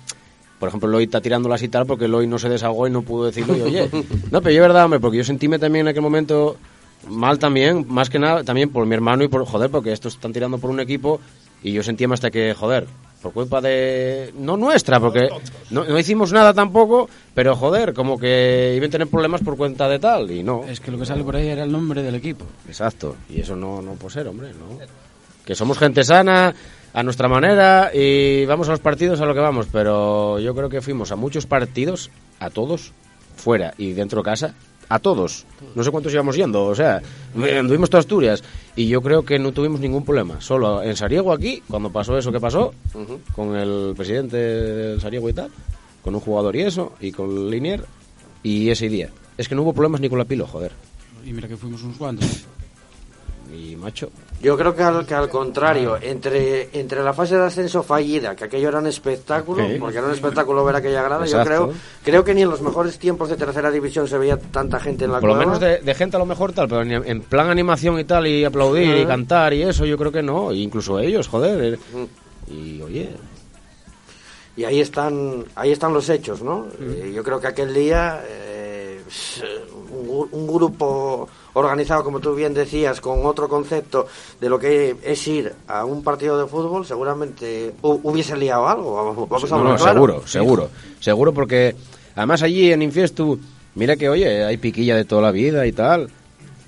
[0.59, 3.27] Por ejemplo, Loy está tirándolas y tal porque Loy no se desahogó y no pudo
[3.27, 3.89] decirlo y oye,
[4.31, 6.57] no, pero yo verdad, hombre, porque yo sentíme también en aquel momento
[7.09, 10.33] mal también, más que nada también por mi hermano y por, joder, porque estos están
[10.33, 11.21] tirando por un equipo
[11.63, 12.87] y yo sentía hasta que, joder,
[13.23, 14.33] por culpa de...
[14.39, 15.29] No nuestra, porque
[15.71, 19.89] no, no hicimos nada tampoco, pero joder, como que iban a tener problemas por cuenta
[19.89, 20.65] de tal y no.
[20.65, 22.45] Es que lo que sale por ahí era el nombre del equipo.
[22.69, 24.79] Exacto, y eso no, no puede ser, hombre, ¿no?
[25.45, 26.55] Que somos gente sana,
[26.99, 30.69] a nuestra manera y vamos a los partidos a lo que vamos, pero yo creo
[30.69, 32.91] que fuimos a muchos partidos, a todos,
[33.37, 34.57] fuera y dentro de casa,
[34.89, 35.47] a todos.
[35.77, 37.01] No sé cuántos íbamos yendo, o sea,
[37.57, 38.43] anduvimos toda Asturias
[38.75, 40.41] y yo creo que no tuvimos ningún problema.
[40.41, 42.75] Solo en Sariego aquí, cuando pasó eso que pasó,
[43.33, 45.53] con el presidente del Sariego y tal,
[46.03, 47.85] con un jugador y eso, y con Linier,
[48.43, 49.09] y ese día.
[49.37, 50.73] Es que no hubo problemas ni con la pilo, joder.
[51.25, 52.45] Y mira que fuimos unos cuantos.
[53.53, 54.11] Y macho,
[54.43, 58.45] Yo creo que al, que al contrario, entre, entre la fase de ascenso fallida, que
[58.45, 61.73] aquello era un espectáculo, porque era un espectáculo ver aquella grada, yo creo,
[62.05, 65.13] creo que ni en los mejores tiempos de tercera división se veía tanta gente en
[65.13, 67.99] la por lo menos de, de gente a lo mejor tal, pero en plan animación
[67.99, 69.09] y tal, y aplaudir y Ajá.
[69.09, 71.75] cantar y eso, yo creo que no, e incluso ellos, joder.
[71.75, 71.79] eh.
[71.95, 72.53] Mm.
[72.53, 73.11] Y oye,
[74.57, 76.67] Y ahí están, ahí están los hechos, ¿no?
[76.81, 79.01] Eh, yo creo que aquel día eh,
[79.93, 81.29] un, un grupo
[81.59, 84.07] organizado, como tú bien decías, con otro concepto
[84.41, 88.95] de lo que es ir a un partido de fútbol, seguramente hu- hubiese liado algo.
[88.95, 89.93] Vamos, vamos a no, hablar no, claro.
[89.95, 90.69] seguro, seguro,
[91.01, 91.75] seguro, porque
[92.15, 93.39] además allí en Infiestu,
[93.75, 96.09] mira que oye, hay piquilla de toda la vida y tal.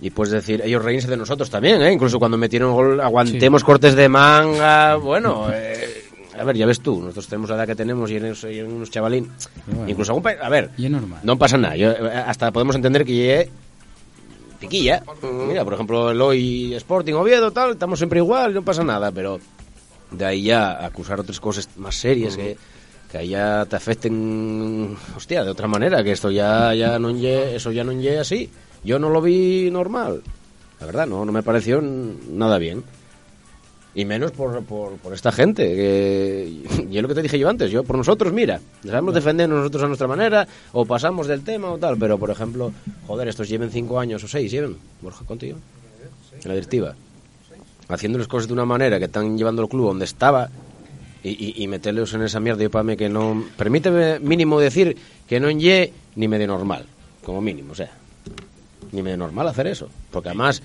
[0.03, 1.93] Y puedes decir, ellos reírse de nosotros también, ¿eh?
[1.93, 6.05] Incluso cuando metieron gol, aguantemos cortes de manga, bueno, eh,
[6.39, 9.31] a ver, ya ves tú, nosotros tenemos la edad que tenemos y en unos chavalín.
[9.67, 9.91] bueno.
[9.91, 11.21] Incluso algún a ver, Y es normal.
[11.23, 13.51] no pasa nada, yo, eh, hasta podemos entender que llegue
[14.61, 15.03] piquilla.
[15.49, 19.41] Mira, por ejemplo, el hoy Sporting Oviedo, tal, estamos siempre igual, no pasa nada, pero
[20.11, 22.57] de ahí ya acusar otras cosas más serias que,
[23.11, 27.55] que ahí ya te afecten, hostia, de otra manera, que esto ya, ya no lle-
[27.55, 28.51] eso ya no lle así.
[28.85, 30.23] Yo no lo vi normal,
[30.81, 32.83] la verdad, no, no me pareció nada bien.
[33.93, 37.49] Y menos por, por, por esta gente, que y es lo que te dije yo
[37.49, 41.73] antes, yo por nosotros, mira, sabemos defendernos nosotros a nuestra manera, o pasamos del tema
[41.73, 42.73] o tal, pero por ejemplo,
[43.09, 45.63] joder, estos lleven cinco años o seis, lleven, Borja, ¿cuánto llevan?
[46.41, 46.95] En la directiva.
[47.89, 50.49] Haciéndoles cosas de una manera que están llevando el club donde estaba
[51.25, 53.45] y, y, y meterlos en esa mierda, yo para mí que no...
[53.57, 54.97] Permíteme mínimo decir
[55.29, 56.87] que no en ye ni medio normal,
[57.25, 57.91] como mínimo, o sea,
[58.93, 60.63] ni medio normal hacer eso, porque además,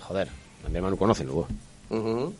[0.00, 0.28] joder,
[0.66, 1.46] a mi hermano conoce, ¿no?
[1.90, 2.32] Ujú.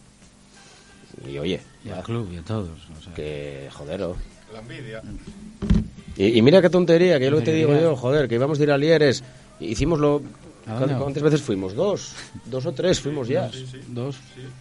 [1.28, 2.70] Y oye, Y al club y a todos.
[2.98, 3.12] o sea.
[3.14, 4.16] que joder, oh.
[4.52, 5.02] La envidia.
[6.16, 8.58] Y, y mira qué tontería, que es lo que te digo yo, joder, que íbamos
[8.58, 9.22] de ir a Lieres,
[9.60, 10.22] hicimoslo...
[10.66, 10.94] ¿A dónde?
[10.96, 11.74] ¿Cuántas veces fuimos?
[11.74, 12.12] Dos,
[12.44, 13.50] dos o tres fuimos ya.
[13.88, 14.16] Dos.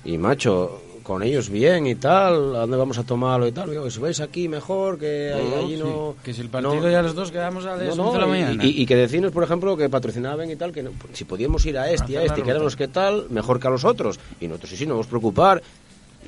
[0.06, 3.72] Y macho, con ellos bien y tal, ¿a dónde vamos a tomarlo y tal?
[3.72, 6.13] Digo, si vais aquí mejor, que ahí- allí no...
[6.24, 8.28] Que si el partido no- ya los dos quedamos a las no, 11 de la
[8.28, 8.63] no, y- mañana.
[8.63, 11.80] Y, y que decirnos, por ejemplo, que patrocinaban y tal, que no- si podíamos ir
[11.80, 14.19] a este y a este, que eran los que tal, mejor que a los otros.
[14.39, 15.63] Y nosotros, sí, sí, no nos preocupar.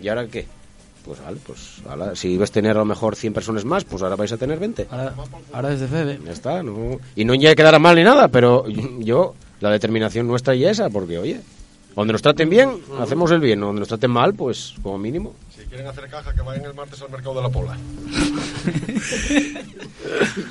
[0.02, 0.48] ¿Y ahora qué?
[1.06, 4.02] Pues vale, pues ahora, si ibas a tener a lo mejor 100 personas más, pues
[4.02, 4.88] ahora vais a tener 20.
[4.90, 5.14] Ahora,
[5.54, 6.20] ahora desde Febe.
[6.26, 8.66] Ya está, no, y no ya quedara mal ni nada, pero
[9.00, 11.40] yo, la determinación nuestra y esa, porque oye,
[11.96, 15.34] donde nos traten bien, hacemos el bien, donde nos traten mal, pues como mínimo.
[15.56, 17.78] Si quieren hacer caja, que vayan el martes al mercado de la Pola.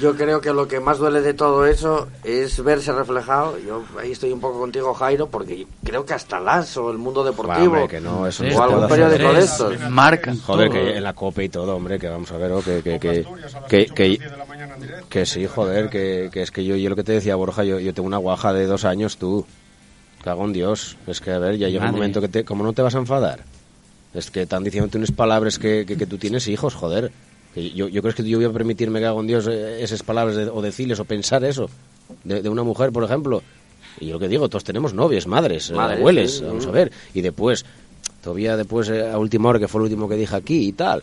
[0.01, 3.59] Yo creo que lo que más duele de todo eso es verse reflejado.
[3.59, 7.25] Yo ahí estoy un poco contigo, Jairo, porque creo que hasta las o el mundo
[7.25, 9.91] deportivo Hombre, que no, eso Sí, no o se algún periódico de estos.
[9.91, 12.83] Marcan Joder, que en la copa y todo, hombre, que vamos a ver, oh, que,
[12.83, 13.25] que, que,
[13.69, 15.07] que, 8 que- 10 de la mañana en directo.
[15.09, 17.79] que sí, joder, que, que es que yo, yo lo que te decía, Borja, yo,
[17.81, 19.47] yo tengo una guaja de dos años, tú.
[20.23, 20.97] Cago en Dios.
[21.07, 22.45] Es que, a ver, ya llega un momento que te...
[22.45, 23.41] ¿Cómo no te vas a enfadar?
[24.13, 27.11] Es que están diciéndote unas palabras que, que, que tú tienes hijos, joder.
[27.55, 30.37] Que yo, yo creo que yo voy a permitirme, cago en Dios, eh, esas palabras
[30.37, 31.69] de- o decirles o pensar eso
[32.25, 33.43] de, de una mujer, por ejemplo.
[33.99, 36.45] Y yo lo que digo, todos tenemos novias, madres, eh, Madres, sí.
[36.45, 36.93] vamos a ver.
[37.15, 37.65] Y después,
[38.23, 41.03] todavía después, eh, a última hora, que fue lo último que dije aquí y tal,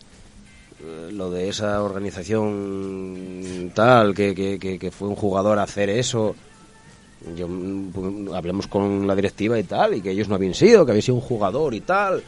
[1.11, 6.35] lo de esa organización tal, que, que, que, que fue un jugador a hacer eso.
[7.35, 10.85] Yo, mm, pu- hablemos con la directiva y tal, y que ellos no habían sido,
[10.85, 12.23] que había sido un jugador y tal,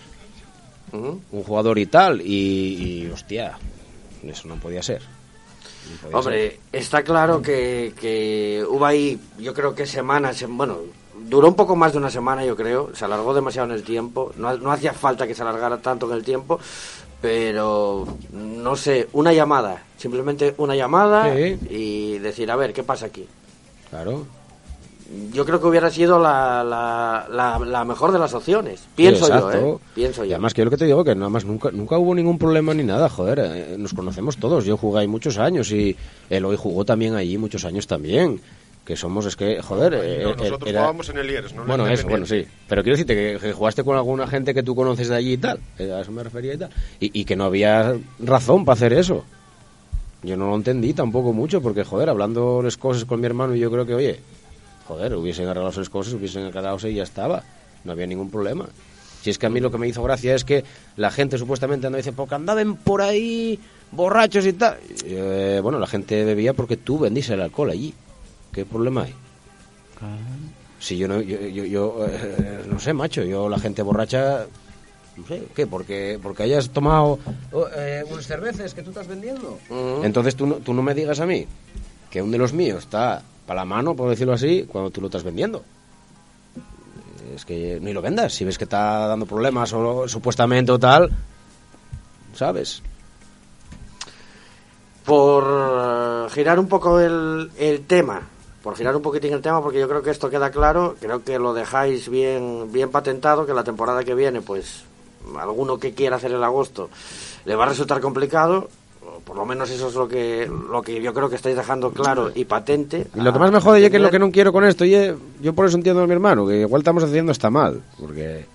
[0.91, 3.57] un jugador y tal, y, y, hostia,
[4.23, 5.01] eso no podía ser.
[5.01, 6.15] No podía ser.
[6.15, 10.77] Hombre, está claro que, que hubo ahí, yo creo que semanas, em, bueno,
[11.29, 14.33] duró un poco más de una semana, yo creo, se alargó demasiado en el tiempo,
[14.37, 16.59] no, no hacía falta que se alargara tanto en el tiempo,
[17.21, 21.59] pero no sé, una llamada, simplemente una llamada Sí.
[21.69, 23.27] y decir, a ver, ¿qué pasa aquí?
[23.91, 24.25] Claro.
[25.33, 29.31] Yo creo que hubiera sido la, la, la, la mejor de las opciones, pienso Sí,
[29.31, 29.51] yo.
[29.51, 29.77] ¿eh?
[29.95, 30.35] Pienso Y yo.
[30.35, 32.73] además que yo lo que te digo que nada más nunca nunca hubo ningún problema
[32.75, 35.95] ni nada, joder, eh, nos conocemos todos, yo jugué ahí muchos años y
[36.29, 38.39] él hoy jugó también allí muchos años también,
[38.85, 41.65] que somos es que joder, eh, No, eh, nosotros era- jugábamos en el Lieres, no
[41.65, 42.45] Bueno, eso, bueno, sí.
[42.67, 45.37] Pero quiero decirte que, que jugaste con alguna gente que tú conoces de allí y
[45.37, 45.59] tal.
[45.79, 46.69] eh, A eso me refería y tal.
[46.99, 49.25] Y, y que no había razón para hacer eso.
[50.21, 53.71] Yo no lo entendí tampoco mucho, porque, joder, hablando las cosas con mi hermano, yo
[53.71, 54.19] creo que, oye,
[54.89, 57.43] joder, hubiesen arreglado las cosas, hubiesen aclarado y ya estaba.
[57.83, 58.65] No había ningún problema.
[59.21, 60.63] Si es que a mí lo que me hizo gracia es que
[60.97, 63.59] la gente supuestamente anda y dice, porque andaban por ahí
[63.91, 64.77] borrachos y tal.
[65.05, 67.93] Eh, bueno, la gente bebía porque tú vendís el alcohol allí.
[68.51, 69.13] ¿Qué problema hay?
[70.79, 74.47] Si yo no, yo, yo, yo, eh, no sé, macho, yo la gente borracha,
[75.17, 75.67] no sé, ¿qué?
[75.67, 77.19] Porque, porque hayas tomado
[77.51, 79.59] oh, eh, unas cervezas que tú estás vendiendo.
[80.03, 81.45] Entonces tú no, tú no me digas a mí
[82.09, 85.07] que un de los míos está para la mano, por decirlo así, cuando tú lo
[85.07, 85.63] estás vendiendo.
[87.33, 91.09] Es que ni lo vendas, si ves que está dando problemas o supuestamente o tal,
[92.35, 92.83] ¿sabes?
[95.03, 98.21] Por eh, girar un poco el, el tema,
[98.61, 101.39] por girar un poquitín el tema, porque yo creo que esto queda claro, creo que
[101.39, 104.83] lo dejáis bien, bien patentado, que la temporada que viene, pues
[105.39, 106.91] alguno que quiera hacer el agosto
[107.45, 108.69] le va a resultar complicado,
[109.23, 112.31] por lo menos eso es lo que, lo que yo creo que estáis dejando claro
[112.33, 113.07] y patente.
[113.15, 114.85] Y lo que más me jode es que es lo que no quiero con esto,
[114.85, 114.91] y
[115.41, 118.45] yo por eso entiendo a mi hermano, que igual estamos haciendo está mal, porque...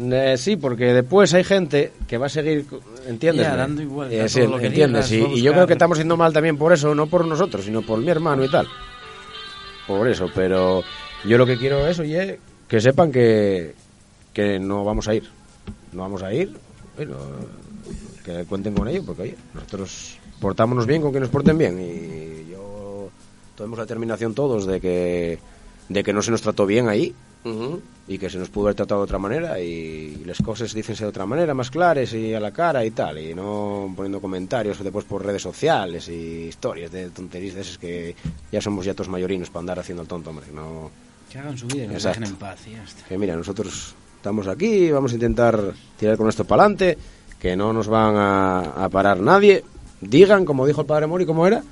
[0.00, 2.66] Eh, sí, porque después hay gente que va a seguir,
[3.06, 3.46] ¿entiendes?
[3.46, 5.96] Ya, dando igual Eh, todo sí, lo que entiendes, digas, y, yo creo que estamos
[5.96, 8.66] haciendo mal también por eso, no por nosotros, sino por mi hermano y tal.
[9.86, 10.82] Por eso, pero
[11.24, 13.74] yo lo que quiero es, oye, que sepan que,
[14.32, 15.28] que no vamos a ir.
[15.92, 16.52] No vamos a ir,
[18.24, 22.50] que cuenten con ello, porque oye, nosotros portámonos bien con que nos porten bien y
[22.50, 23.08] yo
[23.56, 25.38] tenemos la determinación todos de que
[25.88, 27.14] de que no se nos trató bien ahí
[28.06, 31.10] y que se nos pudo haber tratado de otra manera y las cosas dicense de
[31.10, 35.04] otra manera, más claras y a la cara y tal, y no poniendo comentarios después
[35.04, 38.14] por redes sociales y historias de tonterías de esas que
[38.50, 40.90] ya somos ya todos mayorinos para andar haciendo el tonto, hombre, no...
[41.30, 42.20] Que hagan su vida, que nos Exacto.
[42.20, 43.04] dejen en paz y ya está.
[43.08, 45.60] Que mira, nosotros estamos aquí, vamos a intentar
[45.98, 46.96] tirar con esto para adelante,
[47.40, 49.64] que no nos van a, a parar nadie.
[50.00, 51.64] Digan, como dijo el padre Mori, ¿cómo era?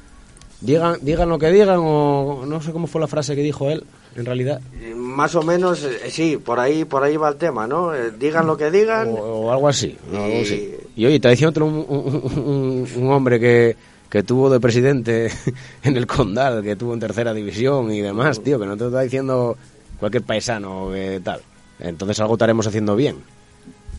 [0.60, 3.84] Digan, digan lo que digan, o no sé cómo fue la frase que dijo él,
[4.16, 4.60] en realidad.
[4.80, 7.94] Eh, Más o menos, eh, sí, por ahí, por ahí va el tema, ¿no?
[7.94, 9.08] Eh, digan lo que digan.
[9.10, 9.12] O,
[9.46, 9.96] o algo así.
[10.12, 10.18] ¿no?
[10.24, 10.74] Algo Y- así.
[10.96, 13.76] Y oye, te decía otro, un, un- un- un hombre que,
[14.10, 15.30] que tuvo de presidente
[15.84, 18.88] en el Condal, que tuvo en tercera división y demás, tío, que no te lo
[18.88, 19.56] está diciendo
[20.00, 21.40] cualquier paisano que tal.
[21.80, 23.16] Entonces algo estaremos haciendo bien.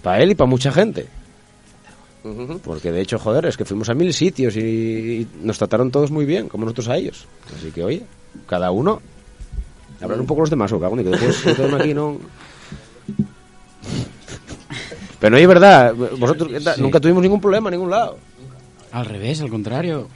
[0.01, 1.07] Para él y para mucha gente.
[2.63, 6.11] Porque de hecho, joder, es que fuimos a mil sitios y, y nos trataron todos
[6.11, 7.25] muy bien, como nosotros a ellos.
[7.55, 8.03] Así que, oye,
[8.47, 9.01] cada uno.
[9.99, 12.17] Hablar un poco los demás, o cago que después aquí no.
[15.19, 18.17] Pero no es verdad, vosotros nunca tuvimos ningún problema en ningún lado.
[18.91, 20.07] Al revés, al contrario.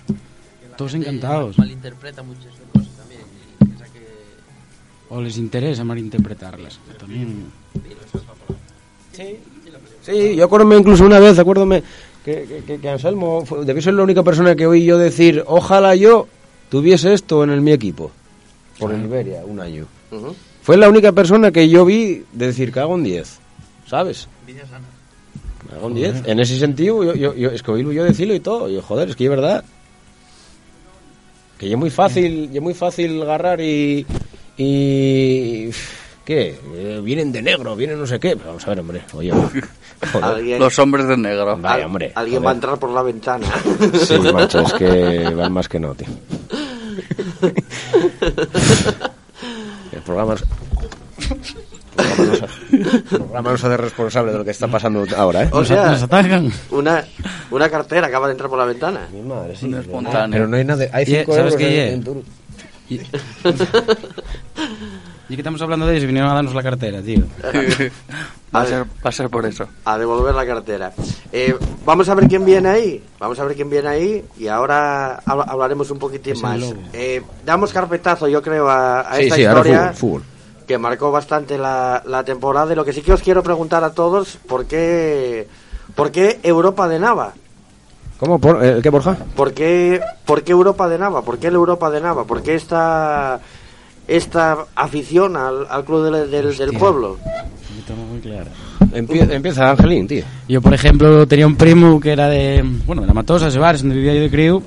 [0.75, 1.57] Todos encantados.
[1.57, 2.64] Malinterpreta muchas cosas
[5.15, 6.77] O les interesa malinterpretarlas.
[6.99, 7.45] También.
[10.01, 11.81] Sí, yo acuérdome incluso una vez, acuérdome
[12.23, 15.43] que, que, que- que Anselmo fue- debió ser la única persona que oí yo decir,
[15.47, 16.27] ojalá yo
[16.69, 18.11] tuviese esto en el, mi equipo.
[18.77, 19.85] Por el Iberia, un año.
[20.61, 23.39] Fue la única persona que yo vi de decir, cago en 10.
[23.87, 24.27] ¿Sabes?
[24.41, 24.85] envidia sana.
[25.71, 26.23] Cago en 10.
[26.25, 28.69] En ese sentido, yo, yo, yo, es que oílo yo decirlo y todo.
[28.69, 29.63] Y yo, joder, es que es verdad.
[31.57, 34.05] Que es muy fácil, es muy fácil agarrar y.
[34.57, 35.69] y
[36.25, 36.59] ¿Qué?
[36.75, 38.35] Eh, vienen de negro, vienen no sé qué.
[38.35, 39.01] Pero vamos a ver, hombre.
[39.13, 39.31] Oye,
[40.11, 40.59] joder.
[40.59, 41.55] Los hombres de negro.
[41.57, 42.11] Vaya, hombre.
[42.15, 42.47] alguien joder.
[42.47, 43.47] va a entrar por la ventana.
[43.93, 46.07] Sí, macho, es que van más que no, tío.
[49.91, 50.43] El programa es...
[52.71, 55.49] El programa no se- hace responsable de lo que está pasando ahora, ¿eh?
[55.51, 56.51] O sea, nos atacan.
[56.71, 57.05] una,
[57.51, 59.07] una cartera acaba de entrar por la ventana.
[59.13, 59.71] Mi madre, sí.
[59.73, 60.31] Espontáneo.
[60.31, 60.85] Pero no hay nada.
[60.91, 62.97] Hay 5 ¿sabes euros qué, en, ye?
[62.97, 63.05] en.
[65.29, 65.35] Y...
[65.35, 67.23] que estamos hablando de ellos y vinieron a darnos la cartera, tío.
[68.55, 69.67] Va a ser, va a ser por eso.
[69.83, 70.93] A devolver la cartera.
[71.33, 71.53] Eh,
[71.85, 73.03] vamos a ver quién viene ahí.
[73.19, 74.25] Vamos a ver quién viene ahí.
[74.37, 76.61] Y ahora hab- hablaremos un poquitín Es más.
[76.93, 79.93] Eh, damos carpetazo, yo creo, a, a Sí, esta sí, ahora historia.
[79.93, 80.65] fútbol, fútbol.
[80.67, 82.71] que marcó bastante la, la temporada.
[82.71, 85.49] Y lo que sí que os quiero preguntar a todos, ¿por qué,
[85.93, 87.33] por qué Europa de Nava?
[88.21, 88.39] ¿Cómo?
[88.39, 89.17] Por, eh, ¿Qué, Borja?
[89.35, 91.23] ¿Por qué, por qué Europa de Nava?
[91.23, 92.23] ¿Por qué el Europa de Nava?
[92.23, 93.41] ¿Por qué esta,
[94.07, 97.17] esta afición al, al club del, del, del pueblo?
[98.11, 98.49] Muy claro.
[98.93, 100.23] Empie- empieza Angelín, tío.
[100.47, 103.95] Yo, por ejemplo, tenía un primo que era de, bueno, de la Matosa, Sebares, donde
[103.95, 104.61] vivía yo de crío,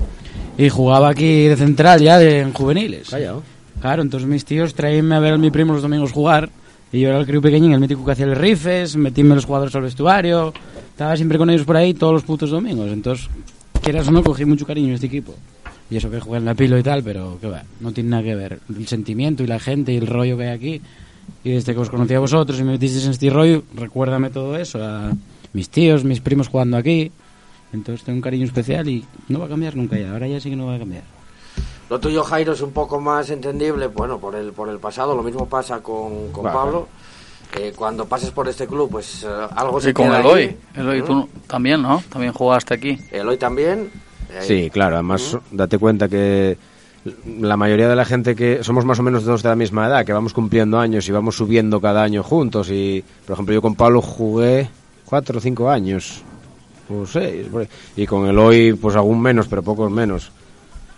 [0.57, 3.09] y jugaba aquí de central ya de, en juveniles.
[3.09, 3.41] Callao.
[3.81, 6.49] Claro, entonces mis tíos traíanme a ver a mi primo los domingos jugar,
[6.91, 9.75] y yo era el crío pequeñín, el mítico que hacía los rifes, metíme los jugadores
[9.75, 10.53] al vestuario,
[10.91, 13.29] estaba siempre con ellos por ahí todos los putos domingos, entonces,
[13.81, 15.33] quieras o no, cogí mucho cariño a este equipo.
[15.91, 18.23] Y eso que jugué en la pilo y tal, pero que va, no tiene nada
[18.23, 18.59] que ver.
[18.69, 20.81] El sentimiento y la gente y el rollo que hay aquí.
[21.43, 24.55] Y desde que os conocí a vosotros y me metisteis en este rollo, recuérdame todo
[24.57, 25.11] eso, a
[25.53, 27.11] mis tíos, mis primos jugando aquí.
[27.73, 30.11] Entonces tengo un cariño especial y no va a cambiar nunca ya.
[30.11, 31.03] Ahora ya sí que no va a cambiar.
[31.89, 35.15] Lo tuyo, Jairo, es un poco más entendible, bueno, por el, por el pasado.
[35.15, 36.55] Lo mismo pasa con, con Vale.
[36.55, 36.87] Pablo.
[37.57, 40.41] eh, cuando pases por este club, pues eh, algo se Sí, con queda Eloy.
[40.43, 40.57] ahí.
[40.75, 41.05] Eloy, ¿Mm?
[41.05, 42.03] tú también, ¿no?
[42.09, 42.97] También jugaste aquí.
[43.11, 43.89] Eloy también.
[44.41, 46.57] Sí, claro, además date cuenta que
[47.39, 50.05] la mayoría de la gente que somos más o menos todos de la misma edad,
[50.05, 53.75] que vamos cumpliendo años y vamos subiendo cada año juntos y, por ejemplo, yo con
[53.75, 54.69] Pablo jugué
[55.05, 56.21] cuatro o cinco años,
[56.89, 57.47] o seis,
[57.95, 60.31] y con Eloy pues algún menos, pero pocos menos.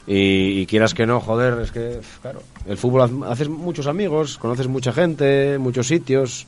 [0.08, 4.68] Y, y quieras que no, joder, es que, claro, el fútbol haces muchos amigos, conoces
[4.68, 6.48] mucha gente, muchos sitios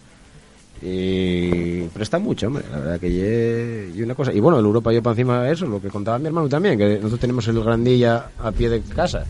[0.85, 4.33] y presta mucho, hombre, la verdad que ye- y una cosa.
[4.33, 6.95] Y bueno, el Europa yo para encima eso, lo que contaba mi hermano también, que
[6.97, 9.23] nosotros tenemos el Grandilla a pie de casa.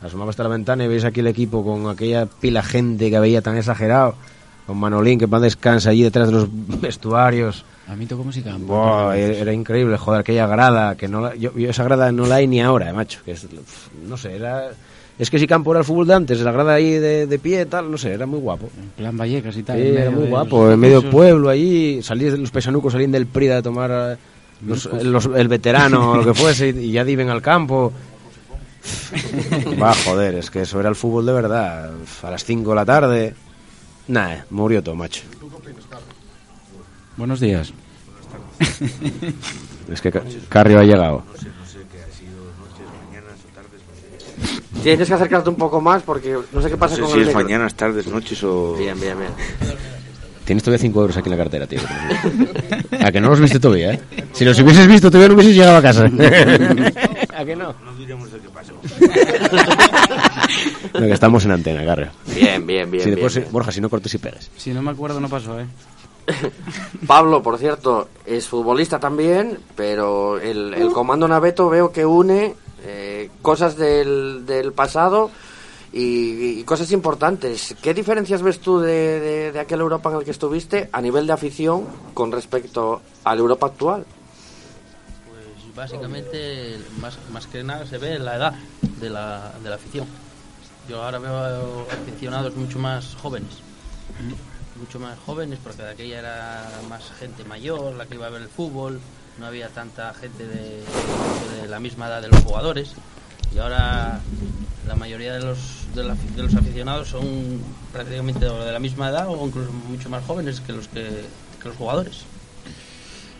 [0.00, 3.40] Asomaba hasta la ventana y veis aquí el equipo con aquella pila gente que veía
[3.42, 4.14] tan exagerado,
[4.66, 6.48] con Manolín que más descansa allí detrás de los
[6.80, 7.64] vestuarios.
[7.88, 8.56] A mí tocó música.
[9.40, 12.46] Era, increíble, joder, aquella grada, que no la- yo, yo esa grada no la hay
[12.46, 13.46] ni ahora, eh, macho, que es,
[14.08, 14.70] no sé, era...
[15.22, 17.64] Es que si campo era el fútbol de antes, la grada ahí de, de pie,
[17.66, 18.68] tal, no sé, era muy guapo.
[18.76, 19.78] En plan Vallecas y tal.
[19.80, 23.54] Sí, era muy guapo, en medio pueblo allí, salís de los pesanucos, salían del Prida
[23.54, 24.16] de tomar eh,
[24.66, 27.92] los- los- el veterano o lo que fuese y, ya diven al campo.
[29.80, 31.92] Va, joder, es que eso era el fútbol de verdad.
[32.22, 33.34] A las 5 de la tarde.
[34.08, 35.22] Nah, eh, murió todo, macho.
[37.16, 37.72] Buenos días.
[39.88, 41.22] Es que Ca- Carrio ha llegado.
[44.82, 47.20] Tienes que acercarte un poco más porque no sé qué pasa No sé con si
[47.20, 48.74] el es mañanas, tardes, noches o...
[48.74, 49.30] Bien, bien, bien.
[50.44, 51.78] Tienes todavía 5 euros aquí en la cartera, tío.
[53.00, 54.00] A que no los viste todavía, ¿eh?
[54.32, 56.04] Si los hubieses visto, todavía no hubieses llegado a casa.
[57.36, 57.74] ¿A que no?
[57.84, 58.72] No diremos de qué pasó.
[60.94, 62.10] No, que estamos en antena, Carrio.
[62.34, 63.02] Bien, bien, bien.
[63.02, 63.52] Si después, bien, bien.
[63.52, 64.50] Borja, si no cortes y pegas.
[64.56, 65.66] Si no me acuerdo, no pasó, ¿eh?
[67.06, 73.30] Pablo, por cierto, es futbolista también, pero el, el comando Naveto veo que une eh,
[73.42, 75.30] cosas del, del pasado
[75.92, 77.74] y, y cosas importantes.
[77.82, 81.26] ¿Qué diferencias ves tú de, de, de aquel Europa en el que estuviste a nivel
[81.26, 84.04] de afición con respecto a la Europa actual?
[85.28, 88.54] Pues básicamente, más, más que nada se ve la edad
[89.00, 90.06] de la, de la afición.
[90.88, 93.50] Yo ahora veo aficionados mucho más jóvenes.
[94.78, 98.42] Mucho más jóvenes porque de aquella era más gente mayor la que iba a ver
[98.42, 99.00] el fútbol,
[99.38, 100.82] no había tanta gente de,
[101.68, 102.94] la misma edad de los jugadores.
[103.54, 104.20] Y ahora
[104.88, 105.58] la mayoría de los,
[105.94, 107.60] de, la- de los aficionados son
[107.92, 111.06] prácticamente de la misma edad o incluso mucho más jóvenes que los, que,
[111.64, 112.22] los jugadores.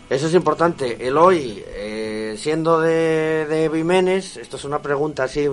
[0.09, 1.05] Eso es importante.
[1.07, 5.47] El hoy, eh, siendo de, de Vimenes, esto es una pregunta así,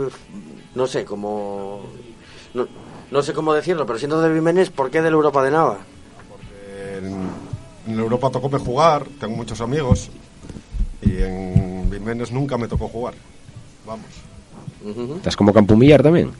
[0.74, 1.82] no sé, como...
[2.52, 2.66] No,
[3.10, 5.78] no sé cómo decirlo, pero siendo de Vimenes, ¿por qué de la Europa de Nava?
[6.98, 10.10] En, en Europa tocóme jugar, tengo muchos amigos.
[11.02, 13.14] Y en Vimenes nunca me tocó jugar.
[13.86, 14.06] Vamos.
[15.16, 16.30] ¿Estás como Campumillar también?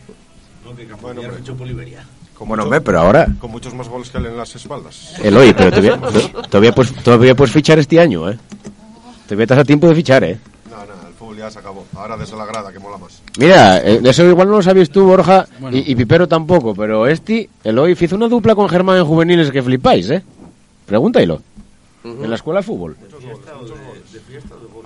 [0.65, 3.27] Bueno, hombre, con Bueno, mucho- hombre, pero ahora...
[3.39, 5.15] Con muchos más goles que él en las espaldas.
[5.23, 8.39] Eloy, pero todavía, to- todavía, puedes, todavía puedes fichar este año, ¿eh?
[9.27, 10.39] Todavía estás a tiempo de fichar, ¿eh?
[10.71, 11.85] No, no, el fútbol ya se acabó.
[11.97, 13.21] Ahora desde la grada, que mola más.
[13.39, 17.49] Mira, eh, eso igual no lo sabías tú, Borja, y, y Pipero tampoco, pero este,
[17.65, 20.23] Eloy, hizo una dupla con Germán en juveniles que flipáis, ¿eh?
[20.87, 21.43] Pregúntalo.
[22.05, 22.97] En la escuela de fútbol.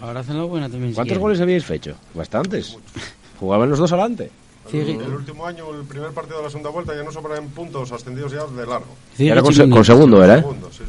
[0.00, 0.90] Ahora hacen lo buena también.
[0.90, 1.94] si ¿Cuántos goles habíais hecho?
[2.14, 2.76] Bastantes.
[3.40, 4.30] Jugaban los dos adelante.
[4.70, 7.50] Cigui- El último año, el primer partido de la segunda vuelta, ya no sobran en
[7.50, 8.86] puntos ascendidos ya de largo.
[9.18, 9.52] Era con,
[9.84, 10.36] segundo, ¿era?
[10.38, 10.40] ¿eh?
[10.40, 10.82] Segundo, sí.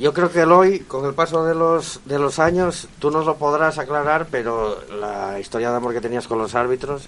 [0.00, 3.26] Yo creo que el hoy, con el paso de los, de los años, tú nos
[3.26, 7.02] lo podrás aclarar, pero la historia de amor que tenías con los árbitros...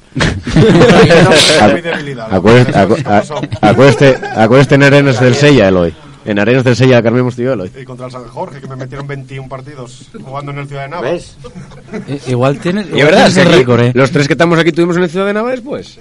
[0.54, 2.28] Es mi debilidad.
[2.30, 2.36] la
[3.62, 5.94] Acuérdate, en Arenas del Sella, Eloy.
[6.26, 7.70] En Arenas del Sella, Carmen Mustillo, Eloy.
[7.80, 10.88] Y contra el San Jorge, que me metieron 21 partidos jugando en el Ciudad de
[10.90, 11.10] Nava.
[11.10, 11.36] ¿Ves?
[12.26, 12.88] I- Igual tienes.
[12.88, 13.92] Y verdad, tienes el récord, ¿eh?
[13.94, 15.98] los tres que estamos aquí tuvimos en la ciudad de Nava después.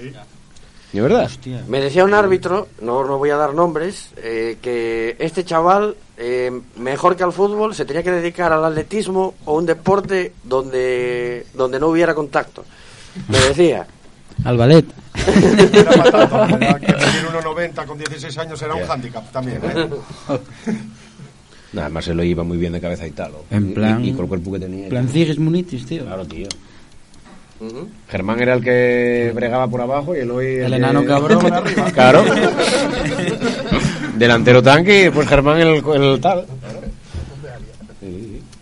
[0.93, 1.23] ¿Y verdad?
[1.23, 1.63] Hostia.
[1.69, 6.51] Me decía un árbitro, no, no voy a dar nombres, eh, que este chaval, eh,
[6.77, 11.79] mejor que al fútbol, se tenía que dedicar al atletismo o un deporte donde, donde
[11.79, 12.63] no hubiera contacto.
[13.27, 13.87] Me decía.
[14.45, 14.85] Al ballet.
[15.73, 16.79] Era patata, ¿verdad?
[16.79, 19.59] que medir 1,90 con 16 años era un hándicap también.
[19.63, 19.89] ¿eh?
[21.73, 23.31] Nada más Eloy iba muy bien de cabeza y tal.
[23.35, 23.45] ¿o?
[23.49, 24.89] En Y- plan- Y, y con el cuerpo que tenía.
[24.89, 26.03] plan Cigis Munitis, tío.
[26.05, 26.47] Claro, tío.
[28.09, 30.45] Germán era el que bregaba por abajo y Eloy...
[30.57, 31.39] El que- enano cabrón.
[31.93, 32.23] Claro.
[34.21, 36.45] Delantero tanque y pues Germán el, el tal.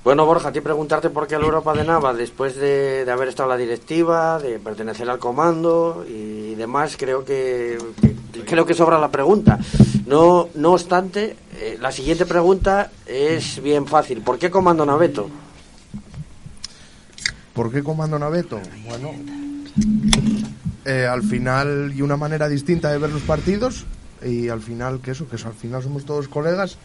[0.05, 3.27] Bueno, Borja, a ti preguntarte por qué la Europa de Nava, después de, de haber
[3.27, 8.73] estado en la directiva, de pertenecer al comando y demás, creo que, que- creo que
[8.73, 9.59] sobra la pregunta.
[10.05, 14.21] No, no obstante, eh, la siguiente pregunta es bien fácil.
[14.21, 15.29] ¿Por qué comando Naveto?
[17.53, 18.61] ¿Por qué comando Naveto?
[18.87, 19.11] Bueno,
[20.85, 23.85] eh, al final y una manera distinta de ver los partidos,
[24.25, 26.77] y al final, que eso, que eso, al final somos todos colegas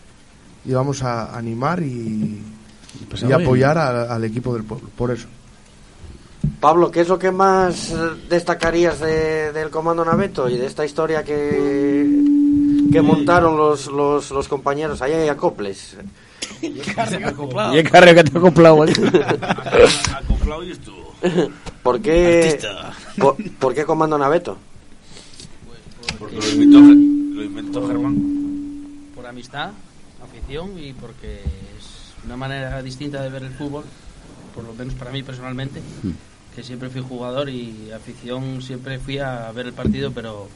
[0.64, 2.42] y vamos a animar y,
[3.10, 5.26] pues y apoyar al, al equipo del pueblo, por eso.
[6.60, 7.92] Pablo, ¿qué es lo que más
[8.28, 12.06] destacarías de- del Comando Naveto y de esta historia que,
[12.92, 15.96] que montaron los, los, los compañeros allá en Acoples?
[16.62, 16.80] Y el
[17.90, 18.84] carro que te ha acoplado.
[18.86, 18.92] ¿eh?
[20.14, 20.74] Acoplado y.
[21.82, 22.92] ¿Por qué, Artista.
[23.18, 24.58] por, por qué Comando Naveto?
[26.18, 26.78] Porque lo inventó,
[27.44, 28.16] lo inventó Germán.
[29.14, 29.70] por amistad,
[30.22, 31.40] afición y porque
[31.76, 33.84] es una manera distinta de ver el fútbol,
[34.54, 35.80] por lo menos para mí personalmente,
[36.54, 40.48] que siempre fui jugador y afición siempre fui a ver el partido, pero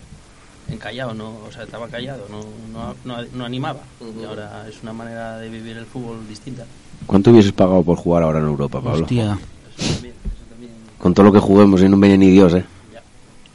[0.68, 2.40] encallado, no, o sea, estaba callado, no,
[2.72, 3.80] no, no, no animaba.
[4.20, 6.64] Y ahora es una manera de vivir el fútbol distinta.
[7.06, 9.02] ¿Cuánto hubieses pagado por jugar ahora en Europa, Pablo?
[9.02, 9.38] Hostia.
[9.78, 10.72] Eso también, eso también.
[10.98, 12.64] Con todo lo que juguemos y no venía ni Dios, ¿eh?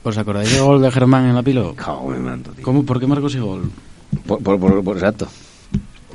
[0.03, 1.73] ¿Os acordáis del gol de Germán en la pilo?
[1.75, 2.63] Cago en el manto, tío.
[2.63, 3.71] ¿Cómo, ¿Por qué marcó ese gol?
[4.27, 5.27] Por, por- por- por- exacto.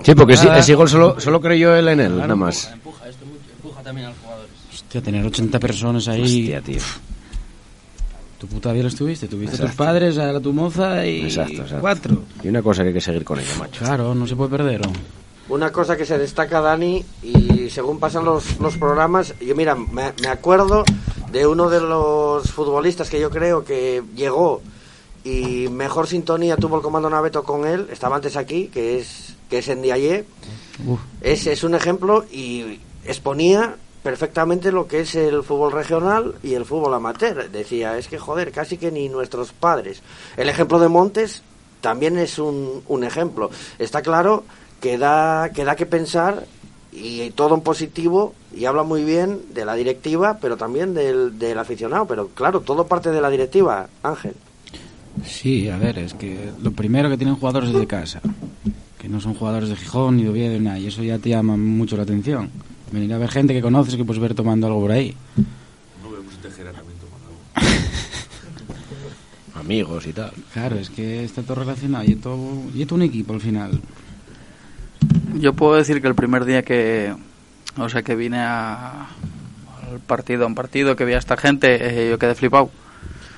[0.02, 2.70] Sí, porque ese gol solo, solo creyó él en él, nada más.
[2.72, 4.50] Empuja esto mucho, empuja también a los jugadores.
[4.72, 6.22] Hostia, tener 80 personas ahí.
[6.22, 6.80] Hostia, tío.
[8.38, 9.26] Tu puta vida lo estuviste.
[9.26, 11.78] Tuviste a tus padres, a tu moza y Exacto, exacto.
[11.80, 12.22] cuatro.
[12.44, 13.84] Y una cosa que hay que seguir con ella, macho.
[13.84, 14.86] Claro, no se puede perder.
[14.86, 14.92] ¿no?
[15.48, 20.12] Una cosa que se destaca, Dani, y según pasan los, los programas, yo mira, me,
[20.22, 20.84] me acuerdo
[21.32, 24.62] de uno de los futbolistas que yo creo que llegó
[25.24, 29.58] y mejor sintonía tuvo el comando Naveto con él, estaba antes aquí, que es que
[29.58, 30.24] es Ndiaye.
[30.86, 31.00] Uf.
[31.20, 36.64] Ese es un ejemplo y exponía perfectamente lo que es el fútbol regional y el
[36.64, 37.50] fútbol amateur.
[37.50, 40.02] Decía, es que joder, casi que ni nuestros padres.
[40.36, 41.42] El ejemplo de Montes
[41.80, 43.50] también es un, un ejemplo.
[43.78, 44.44] Está claro
[44.80, 46.44] que da, que da que pensar
[46.92, 51.58] y todo en positivo y habla muy bien de la directiva, pero también del, del
[51.58, 52.06] aficionado.
[52.06, 54.34] Pero claro, todo parte de la directiva, Ángel.
[55.24, 58.20] Sí, a ver, es que lo primero que tienen jugadores de casa,
[58.98, 61.30] que no son jugadores de Gijón ni de Oviedo ni nada, y eso ya te
[61.30, 62.50] llama mucho la atención.
[62.92, 65.14] Venir a ver gente que conoces que puedes ver tomando algo por ahí.
[66.02, 67.70] No vemos Tejera también tomando agua.
[69.60, 70.32] Amigos y tal.
[70.52, 72.38] Claro, es que está todo relacionado y es todo,
[72.74, 73.80] y es todo un equipo al final.
[75.34, 77.14] Yo puedo decir que el primer día que,
[77.78, 79.06] o sea, que vine a,
[79.90, 82.70] al partido, a un partido, que vi a esta gente, eh, yo quedé flipado.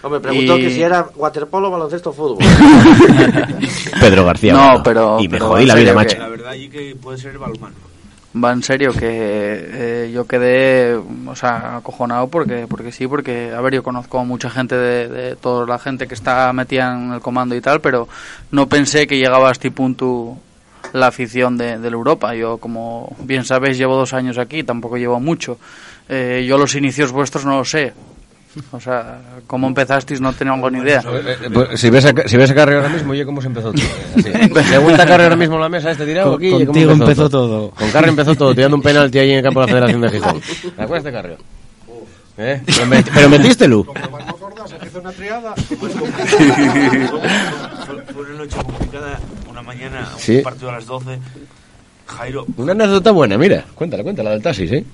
[0.03, 2.39] Hombre, preguntó Y- que si era waterpolo, baloncesto o fútbol.
[4.01, 4.53] Pedro García.
[4.55, 6.17] No, pero- Y me pero jodí la vida, macho.
[6.17, 7.75] que- La verdad y que puede ser balmano.
[8.33, 13.61] Va en serio que eh, yo quedé, o sea, acojonado porque, porque sí, porque, a
[13.61, 17.13] ver, yo conozco a mucha gente de, de toda la gente que está metida en
[17.13, 18.07] el comando y tal, pero
[18.53, 20.37] no pensé que llegaba a este punto
[20.93, 22.35] la afición de, del Europa.
[22.35, 25.59] Yo, como bien sabéis, llevo dos años aquí, tampoco llevo mucho.
[26.09, 27.93] Eh, yo los inicios vuestros no lo sé.
[28.73, 31.05] O sea, cómo empezasteis no tengo ni idea.
[31.07, 33.73] Eh, pues, si ves a, si ves a Carri ahora mismo, oye, ¿cómo se empezó
[33.73, 33.85] todo?
[34.17, 34.69] Así.
[34.69, 36.49] Segunda Carri ahora mismo en la mesa, este tirado Con- aquí.
[36.53, 37.71] oye, ¿cómo contigo empezó todo.
[37.71, 40.11] Con Carri empezó todo, tirando un penalti ahí en el campo de la Federación de
[40.11, 40.41] Gijón.
[40.75, 41.35] ¿Te acuerdas de Carri?
[42.39, 42.61] ¿Eh?
[42.67, 43.87] Pero, met- pero metiste, Lu.
[44.67, 45.55] se hizo una triada.
[45.77, 45.91] Fue,
[48.13, 49.21] fue una noche complicada,
[49.51, 50.37] una mañana, Sí.
[50.39, 51.19] un partido a las 12.
[52.07, 53.65] Jairo, Una anécdota buena, mira.
[53.75, 54.85] Cuéntala, cuéntala del taxi, ¿sí?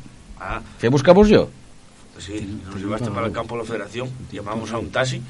[0.41, 1.49] ah, ¿Qué buscamos yo?
[2.19, 5.21] sí, nos llevaste para el campo de la federación, llamamos a un taxi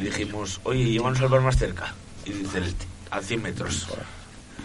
[0.00, 1.94] y dijimos, oye, llévanos al bar más cerca.
[2.26, 2.74] Y dice, "El-
[3.10, 3.86] a 100 metros.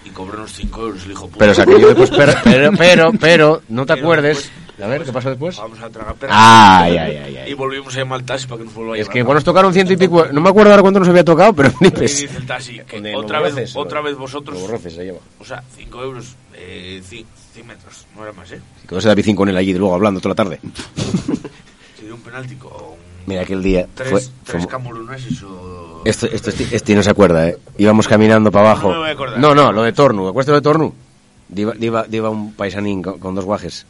[0.06, 1.38] Y cobró unos 5 euros, el hijo puta.
[1.40, 2.10] Pero o sea, que yo después...
[2.12, 4.52] Pero, pero, pero, pero, no te Pero acuerdes...
[4.82, 5.58] A ver, ¿qué pasó después?
[5.58, 6.36] Vamos a tragar perras.
[6.40, 7.52] Ay, ay, ay, ay.
[7.52, 9.14] Y volvimos a llamar al taxi para que nos vuelva a Es llevar.
[9.14, 10.26] que igual nos tocaron ciento y pico...
[10.32, 12.22] No me acuerdo ahora cuánto nos había tocado, pero Y flipes.
[12.22, 15.20] dice el taxi, que el otra vez, borroces, otra vez vosotros, Los borroces se lleva.
[15.40, 18.62] o sea, 5 euros, eh, 100, metros, no era más, ¿eh?
[18.90, 20.60] Quedó ese David con él allí luego hablando toda la tarde.
[22.00, 22.72] Se dio un penalti con
[23.26, 24.20] Mira, aquel día tres, fue...
[24.44, 26.02] tres fue- o...
[26.04, 27.58] Esto, esto, este, este no se acuerda, ¿eh?
[27.78, 28.88] Íbamos caminando para abajo.
[28.90, 29.40] No me voy a acordar.
[29.40, 30.28] No, no, lo de Tornu.
[30.28, 30.94] ¿Acuerdas lo de Tornu?
[31.48, 33.86] Diva, diva, diva un paisanín con, con dos guajes.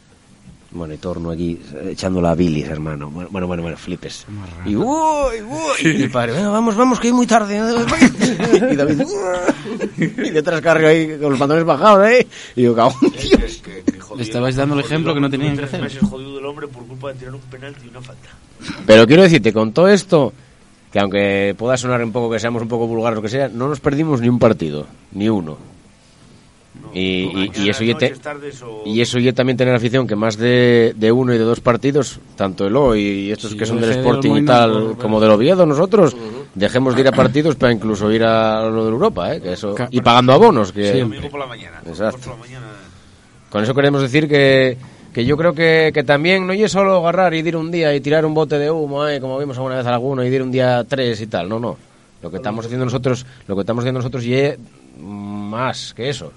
[0.74, 1.58] Bueno, y Tornu aquí
[1.88, 3.08] echando la bilis, hermano.
[3.08, 4.26] Bueno, bueno, bueno, bueno, flipes.
[4.66, 4.84] Y uy,
[5.48, 5.58] uy.
[5.82, 7.56] Y el padre, "Venga, vamos, vamos, que hay muy tarde.
[8.72, 10.04] y David, "Uy".
[10.26, 12.26] y detrás Carrio ahí con los pantalones bajados, ¿eh?
[12.56, 13.62] Y yo, cago en Dios.
[13.64, 15.80] Que- que jodido- Le estabais dando el ejemplo que no tenían que hacer.
[15.80, 18.30] meses jodido del hombre por culpa de tirar un penalti y una falta.
[18.84, 20.32] Pero quiero decirte, con todo esto,
[20.92, 23.48] que aunque pueda sonar un poco que seamos un poco vulgares o lo que sea,
[23.48, 25.56] no nos perdimos ni un partido, ni uno.
[26.92, 28.14] Y, y- y eso yo te-
[28.84, 32.20] y eso yo también tener afición que más de, de uno y de dos partidos,
[32.36, 35.30] tanto el O y estos Sí, que son del Sporting y tal, por- como del
[35.32, 36.16] Oviedo nosotros,
[36.54, 39.40] dejemos de ir a partidos para incluso ir a lo de Europa, ¿eh?
[39.40, 41.80] que eso, y pagando abonos, que Sí, Domingo por la mañana.
[41.86, 42.18] Exacto.
[42.20, 42.66] Por la mañana.
[43.50, 44.76] con eso queremos decir que,
[45.12, 48.00] que yo creo que, que también no es solo agarrar y ir un día y
[48.00, 49.20] tirar un bote de humo, ¿eh?
[49.20, 51.76] como vimos alguna vez alguno, y ir un día tres y tal, no, no.
[52.22, 54.34] Lo que estamos haciendo nosotros, lo que estamos haciendo nosotros y
[55.00, 56.32] más que eso.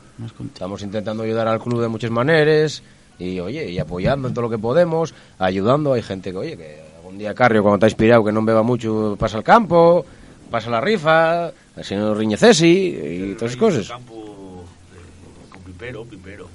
[0.53, 2.81] Estamos intentando ayudar al club de muchas maneras
[3.19, 5.93] y oye, y apoyando en todo lo que podemos, ayudando.
[5.93, 9.15] Hay gente que, oye, que algún día Carrio cuando está inspirado que no beba mucho
[9.19, 10.05] pasa al campo,
[10.49, 13.87] pasa la rifa, el señor Riñecesi y todas esas cosas.
[13.89, 16.47] Campo de- con Pipero, Pipero.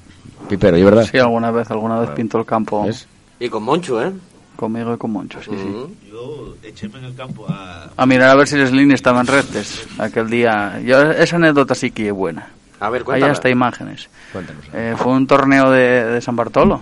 [0.48, 1.08] Pipero, ¿y verdad?
[1.10, 3.06] Sí, alguna vez, alguna vez pinto el campo ¿Ves?
[3.38, 4.12] Y con Moncho, ¿eh?
[4.56, 5.56] conmigo y con Moncho, sí, sí.
[5.56, 6.10] Mm.
[6.10, 7.90] Yo echéme en el campo a...
[7.96, 10.80] A mirar a ver si las líneas estaban rectas aquel día.
[10.84, 12.50] Yo, esa anécdota sí que es buena.
[12.84, 13.32] A ver, Hay cuéntala.
[13.32, 14.08] hasta imágenes.
[14.32, 14.64] Cuéntanos.
[14.72, 16.80] Eh, fue un torneo de, de San Bartolo.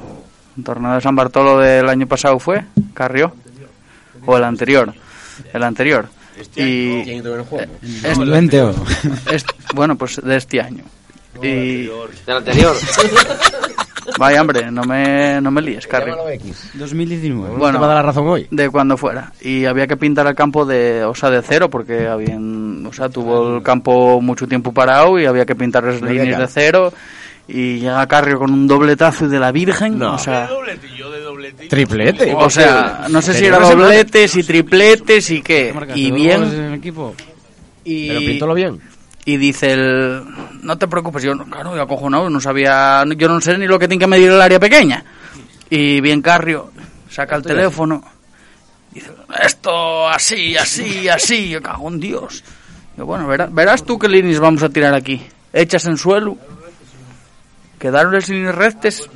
[0.57, 3.35] Un torneo de San Bartolo del año pasado fue, Carrió.
[4.27, 4.93] O el anterior.
[5.53, 6.09] El anterior.
[6.57, 7.73] Y ¿Quién entró en el juego?
[7.83, 8.75] es- El 20 o...
[9.31, 9.45] es-
[9.75, 10.85] bueno, pues de este año.
[11.43, 12.75] Y Del anterior.
[14.21, 15.89] vaya hombre, no me, no me líes.
[15.91, 16.71] Llámalo X.
[16.75, 17.57] 2019.
[17.57, 17.79] Bueno.
[17.79, 18.47] te va a dar la razón hoy?
[18.51, 22.07] de cuando fuera y había que pintar el campo de o sea de cero porque
[22.07, 26.23] habían o sea tuvo el campo mucho tiempo parado y había que pintar las había
[26.23, 26.93] líneas de cero
[27.49, 30.15] y llega Carrio con un dobletazo de la Virgen No.
[30.15, 31.67] o sea de doblete, yo de doblete.
[31.69, 32.35] Triplete.
[32.37, 36.11] o sea no sé si Pero era no se dobletes y tripletes y qué y
[36.11, 37.15] bien en el equipo.
[37.85, 38.79] y Pero pintolo bien.
[39.31, 40.25] Y dice el
[40.63, 43.87] no te preocupes yo claro yo acojonado no sabía yo no sé ni lo que
[43.87, 45.05] tiene que medir el área pequeña
[45.69, 46.73] y bien Carrio
[47.09, 48.03] saca el teléfono
[48.91, 52.43] dice esto así así así yo cago en Dios
[52.97, 56.37] yo, bueno verás, verás tú qué líneas vamos a tirar aquí hechas en suelo
[57.79, 59.09] quedaron las líneas rectas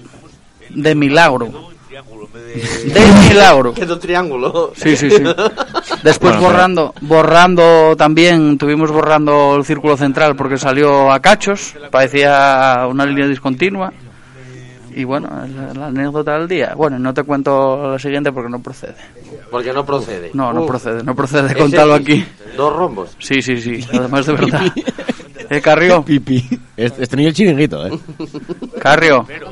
[0.70, 3.00] de milagro Triángulo, en vez de...
[3.00, 4.72] de milagro Quedó triángulo.
[4.74, 5.22] Sí, sí, sí.
[6.02, 12.86] Después Bueno, borrando, borrando también, tuvimos borrando el círculo central porque salió a cachos, parecía
[12.88, 13.92] una línea discontinua.
[14.96, 16.72] Y bueno, la, la anécdota del día.
[16.76, 18.94] Bueno, no te cuento la siguiente porque no procede.
[19.50, 20.30] Porque no procede.
[20.34, 20.68] No, no Uf.
[20.68, 22.24] procede, no procede contarlo aquí.
[22.56, 23.16] Dos rombos.
[23.18, 24.62] Sí, sí, sí, además de verdad.
[25.50, 26.48] Eh, Carrio, Pipi.
[26.76, 27.98] Este, este niño es chiringuito, ¿eh?
[28.80, 29.44] Carrio, En el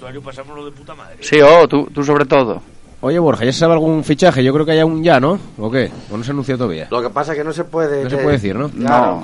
[0.00, 1.16] vestuario pasamos lo de puta madre.
[1.20, 2.62] sí, oh, tú, tú sobre todo.
[3.02, 4.42] Oye, Borja, ¿ya se sabe algún fichaje?
[4.44, 5.38] Yo creo que hay un ya, ¿no?
[5.58, 5.90] ¿O qué?
[6.10, 6.86] ¿O no se anunció todavía?
[6.90, 8.04] Lo que pasa es que no se puede.
[8.04, 8.68] No se puede decir, ¿no?
[8.70, 9.22] Claro.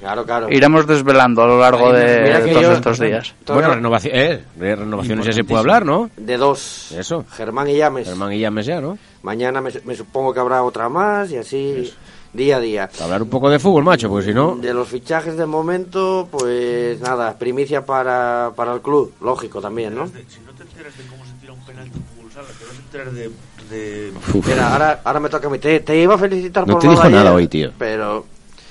[0.00, 0.48] Claro, claro.
[0.50, 3.34] Iremos desvelando a lo largo de todos yo- estos días.
[3.46, 6.10] Bueno, renovación, eh, de renovaciones ya se puede hablar, ¿no?
[6.16, 6.90] De dos.
[6.92, 7.24] Eso.
[7.30, 8.08] Germán y Llames.
[8.08, 8.98] Germán y Llames ya, ¿no?
[9.22, 11.92] Mañana me, me supongo que habrá otra más y así
[12.32, 12.90] día a día.
[13.02, 14.56] Hablar un poco de fútbol, macho, porque si no...
[14.56, 20.06] De los fichajes de momento, pues nada, primicia para, para el club, lógico también, ¿no?
[20.06, 20.12] Si
[20.46, 22.78] no te enteras de cómo se tira un penalti en fútbol sala, te vas a
[22.78, 23.30] enterar de...
[23.70, 24.12] de...
[24.46, 25.58] Mira, ahora, ahora me toca a mí.
[25.58, 27.70] Te, te iba a felicitar No por te dijo ayer, nada hoy, tío.
[27.78, 28.24] Pero,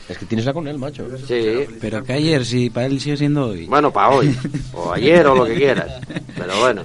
[0.09, 1.05] Es que tienes la con él, macho.
[1.27, 1.65] sí.
[1.79, 3.67] Pero que ayer, si para él sigue siendo hoy.
[3.67, 4.35] Bueno, para hoy.
[4.73, 6.01] O ayer o lo que quieras.
[6.35, 6.81] Pero bueno,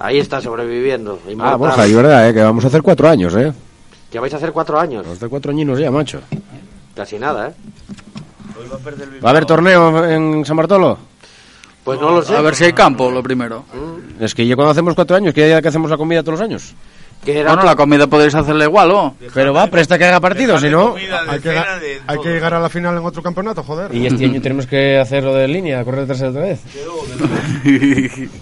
[0.00, 1.20] ahí está sobreviviendo.
[1.26, 1.58] Ah, inmortal.
[1.58, 2.34] Borja, y verdad, ¿eh?
[2.34, 3.52] Que vamos a hacer cuatro años, ¿eh?
[4.12, 5.06] Que vais a hacer cuatro años.
[5.06, 6.20] A hacer cuatro añinos ya, macho.
[6.94, 7.52] Casi nada, ¿eh?
[8.60, 10.98] Hoy va a perder el ¿Va a haber torneo en San Bartolo?
[11.82, 12.36] Pues no lo sé.
[12.36, 13.64] A ver si hay campo, lo primero.
[14.20, 16.44] Es que yo cuando hacemos cuatro años, que ya que hacemos la comida todos los
[16.46, 16.74] años.
[17.24, 19.14] Bueno, la comida podéis hacerla igual, ¿o?
[19.32, 20.94] Pero va, presta que haga partido, si no...
[21.28, 21.56] Hay que,
[22.06, 23.94] hay que llegar a la final en otro campeonato, joder.
[23.94, 26.60] Y este año tenemos que hacer lo de línea, correr detrás de otra vez.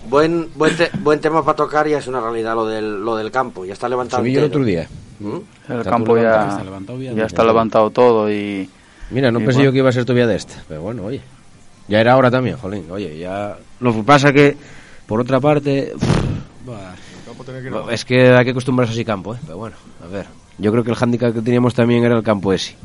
[0.08, 3.30] Buen, buen, te- buen tema para tocar y es una realidad lo del, lo del
[3.30, 3.64] campo.
[3.66, 4.22] Ya está levantado.
[4.22, 4.88] Subí yo el otro día.
[5.20, 5.36] ¿Mm?
[5.68, 8.68] El Está campo ya, levantado, está levantado ya está levantado todo y...
[9.10, 9.64] Mira, no Y pensé bueno.
[9.68, 10.54] yo que iba a ser todavía de este.
[10.68, 11.20] Pero bueno, oye.
[11.88, 12.90] Ya era hora también, jolín.
[12.90, 13.56] Oye, ya...
[13.80, 14.56] Lo que pasa que,
[15.06, 15.92] por otra parte...
[17.90, 19.38] Es que hay que acostumbrarse así campo, ¿eh?
[19.44, 20.26] Pero bueno, a ver.
[20.58, 22.76] Yo creo que el hándicap que teníamos también era el campo ese.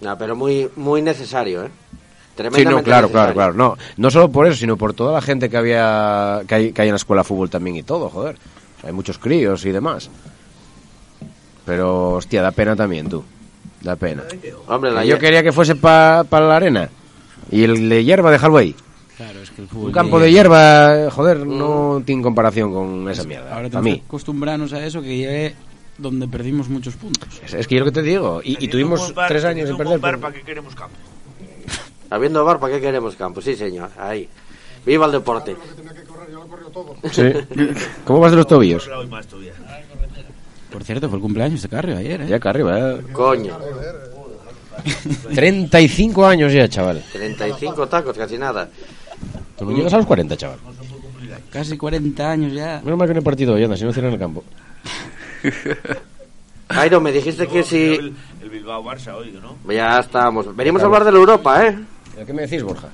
[0.00, 1.68] No, pero muy, muy necesario, ¿eh?
[1.68, 3.52] Sí, Tremendamente no, claro, claro, claro.
[3.54, 6.82] No, no solo por eso, sino por toda la gente que había que hay, que
[6.82, 8.34] hay en la escuela de fútbol también y todo, joder.
[8.34, 10.10] O sea, hay muchos críos y demás.
[11.66, 13.24] Pero, hostia, da pena también, tú.
[13.82, 14.22] Da pena.
[14.66, 16.88] Hombre, la Yo quería que fuese para la arena.
[17.50, 18.74] Y el de hierba, dejarlo ahí.
[19.16, 19.86] Claro, es que el fútbol.
[19.86, 23.50] Un campo de hierba, joder, no tiene comparación con esa mierda.
[23.54, 23.98] Ahora tenemos mí.
[24.00, 25.54] que acostumbrarnos a eso que llegue
[25.98, 27.28] donde perdimos muchos puntos.
[27.44, 28.40] Es, es que yo lo que te digo.
[28.42, 30.00] Y, y tuvimos tres años sin perder.
[30.00, 30.96] por- ¿Para qué queremos campo?
[32.10, 33.40] Habiendo bar, ¿para qué queremos campo?
[33.40, 33.90] Sí, señor.
[33.98, 34.28] Ahí.
[34.84, 35.56] Viva el deporte.
[37.12, 37.22] Sí.
[38.04, 38.88] ¿Cómo vas de los tobillos?
[40.74, 42.26] Por cierto, fue el cumpleaños de Carrio ayer, ¿eh?
[42.26, 43.00] Ya acá arriba, ¿eh?
[43.12, 43.56] Coño.
[45.32, 47.00] 35 años ya, chaval.
[47.12, 48.68] 35 tacos, casi nada.
[49.56, 50.58] Tú no llegas a los 40, chaval.
[51.48, 52.80] Casi 40 años ya.
[52.82, 54.42] Menos mal que no he partido hoy, anda, si no cierran el campo.
[56.70, 57.94] Jairo, me dijiste que si...
[57.94, 58.12] El,
[58.42, 59.56] el Bilbao Barça hoy, ¿no?
[59.72, 60.56] Ya estamos.
[60.56, 61.78] Venimos a hablar de la Europa, ¿eh?
[62.26, 62.88] ¿Qué me decís, Borja?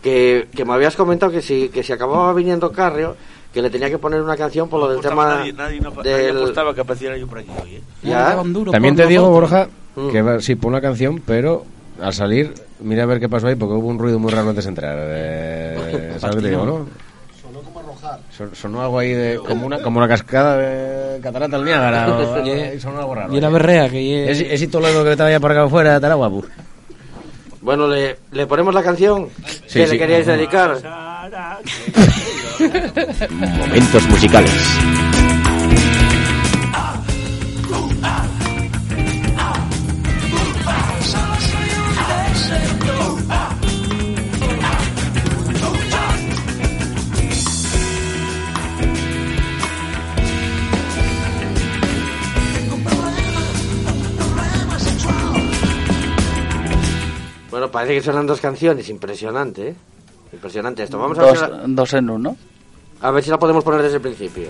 [0.00, 3.16] Que, que me habías comentado que si, que si acababa viniendo Carrio,
[3.54, 6.12] que le tenía que poner una canción por lo del tema nadie, nadie, no, nadie
[6.16, 6.36] del...
[6.38, 7.82] apostaba que apareciera yo por aquí hoy, ¿eh?
[8.02, 8.36] Ya.
[8.72, 10.10] También te digo, Borja, Mm.
[10.10, 11.64] que va- sí, pon una canción, pero
[12.02, 14.64] al salir, mira a ver qué pasó ahí, porque hubo un ruido muy raro antes
[14.64, 14.96] de entrar.
[15.00, 16.86] Eh, ¿Sabes lo que te digo, no?
[17.40, 18.18] Sonó como arrojar.
[18.36, 22.12] Son- Sonó algo ahí de, como una, como una cascada de Catarata del Niágara.
[22.12, 23.32] o- Y- sonó algo raro.
[23.36, 26.44] Y la berrea que Es, es Toledo que estaba acá afuera, estará guapo.
[27.62, 29.28] Bueno, le, le ponemos la canción
[29.68, 29.92] Sí, que sí.
[29.92, 30.76] le queríais dedicar.
[33.30, 34.52] Momentos musicales.
[57.50, 59.74] Bueno, parece que suenan dos canciones, impresionante, ¿eh?
[60.34, 60.98] Impresionante esto.
[60.98, 62.36] Vamos a ver, Dos, si la, dos en uno.
[63.00, 64.48] a ver si la podemos poner desde el principio.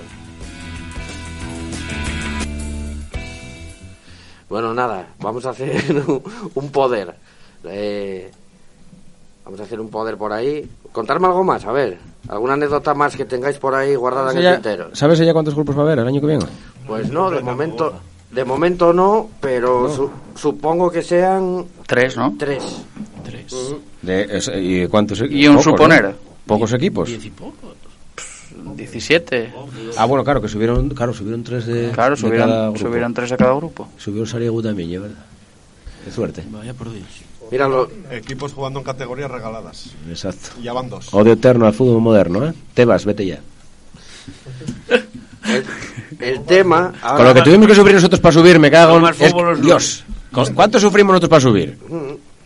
[4.48, 6.22] Bueno, nada, vamos a hacer un,
[6.54, 7.14] un poder.
[7.64, 8.30] Eh,
[9.44, 10.68] vamos a hacer un poder por ahí.
[10.92, 11.98] Contarme algo más, a ver.
[12.28, 14.90] ¿Alguna anécdota más que tengáis por ahí guardada en el ¿Sabes tintero?
[14.96, 16.44] ¿Sabes ya cuántos grupos va a haber el año que viene?
[16.86, 17.94] Pues no, de momento,
[18.34, 22.34] de momento no, pero su- supongo que sean Tres, ¿no?
[22.38, 22.62] tres.
[23.24, 23.54] Tres.
[24.02, 26.04] De, es- ¿Y cuántos Y un pocos, suponer.
[26.04, 26.14] ¿no?
[26.46, 27.08] Pocos equipos.
[27.08, 27.74] Diez y pocos.
[28.76, 29.52] 17.
[29.96, 31.90] Ah, bueno, claro, que subieron, claro, subieron tres de.
[31.90, 32.78] Claro, de cada subieron, grupo.
[32.88, 33.88] subieron tres a cada grupo.
[33.98, 35.24] Subió Sariegu también, ya, ¿verdad?
[36.04, 36.44] Qué suerte.
[36.50, 37.04] Vaya por Dios.
[37.50, 39.90] Mira, lo- Equipos jugando en categorías regaladas.
[40.08, 40.50] Exacto.
[40.62, 41.12] Ya van dos.
[41.12, 42.54] Odio eterno al fútbol moderno, ¿eh?
[42.74, 43.40] Tebas, vete ya.
[45.48, 45.64] el,
[46.20, 46.92] el tema...
[47.02, 49.04] ahora Con lo que tuvimos que sufrir nosotros para subir, me cago en...
[49.06, 51.76] Es- fútbol es lo- Dios, ¿cu- ¿cuánto sufrimos nosotros para subir?
[51.88, 51.96] Mm,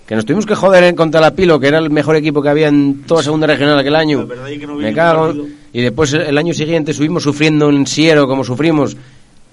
[0.07, 2.49] Que nos tuvimos que joder en contra la Pilo, que era el mejor equipo que
[2.49, 4.26] había en toda segunda regional aquel año.
[4.49, 5.34] Es que no Me cago.
[5.72, 8.96] Y después el año siguiente subimos sufriendo en Siero como sufrimos.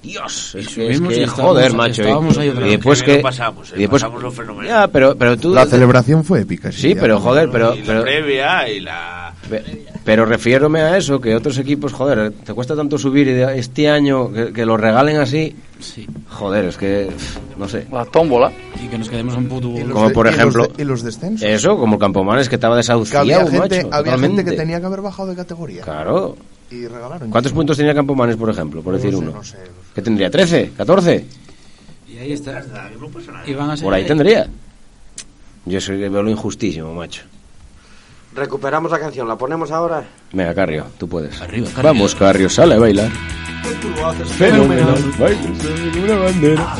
[0.01, 2.01] Dios, es que, es subimos que y estábamos- joder, macho.
[2.01, 2.71] y- estábamos ahí otra y vez.
[2.77, 4.67] después Que pasamos, eh, y después, pasamos lo fenomenal.
[4.67, 5.51] ya, pero, pero tú...
[5.53, 6.71] La celebración fue épica.
[6.71, 7.01] Sí, ya.
[7.01, 7.73] pero joder, pero...
[7.75, 9.24] y la pero previa y la...
[9.49, 13.89] Pe- Pero refiérome a eso, que otros equipos, joder, te cuesta tanto subir y este
[13.89, 16.07] año que, que lo regalen así, Sí.
[16.29, 17.09] joder, es que,
[17.57, 17.85] no sé.
[17.91, 18.51] La tómbola.
[18.83, 19.69] Y que nos quedemos en puto...
[19.91, 21.47] Como de- por y los ejemplo- de- y los descensos.
[21.47, 24.79] Eso, como el Campomanes que estaba Que desahuciado, había gente, macho, había gente que tenía
[24.79, 25.81] que haber bajado de categoría.
[25.83, 26.35] Claro.
[26.71, 27.29] Y regalaron.
[27.29, 29.31] ¿Cuántos puntos tenía Campomanes, por ejemplo, por No decir sé, uno?
[29.31, 29.57] no sé.
[29.93, 30.29] ¿Qué tendría?
[30.31, 30.71] ¿13?
[30.77, 31.23] ¿14?
[32.11, 32.63] Y ahí está.
[33.45, 34.47] Y van a ser Por ahí tendría.
[35.65, 37.23] Yo soy que veo lo injustísimo, macho.
[38.35, 40.03] Recuperamos la canción, ¿la ponemos ahora?
[40.33, 41.41] Venga, Carrio, tú puedes.
[41.41, 41.93] Arriba, Carrio.
[41.93, 43.09] Vamos, Carrio, sale a bailar.
[44.37, 45.13] Fenomenal.
[45.17, 46.75] Baila sobre una bandera.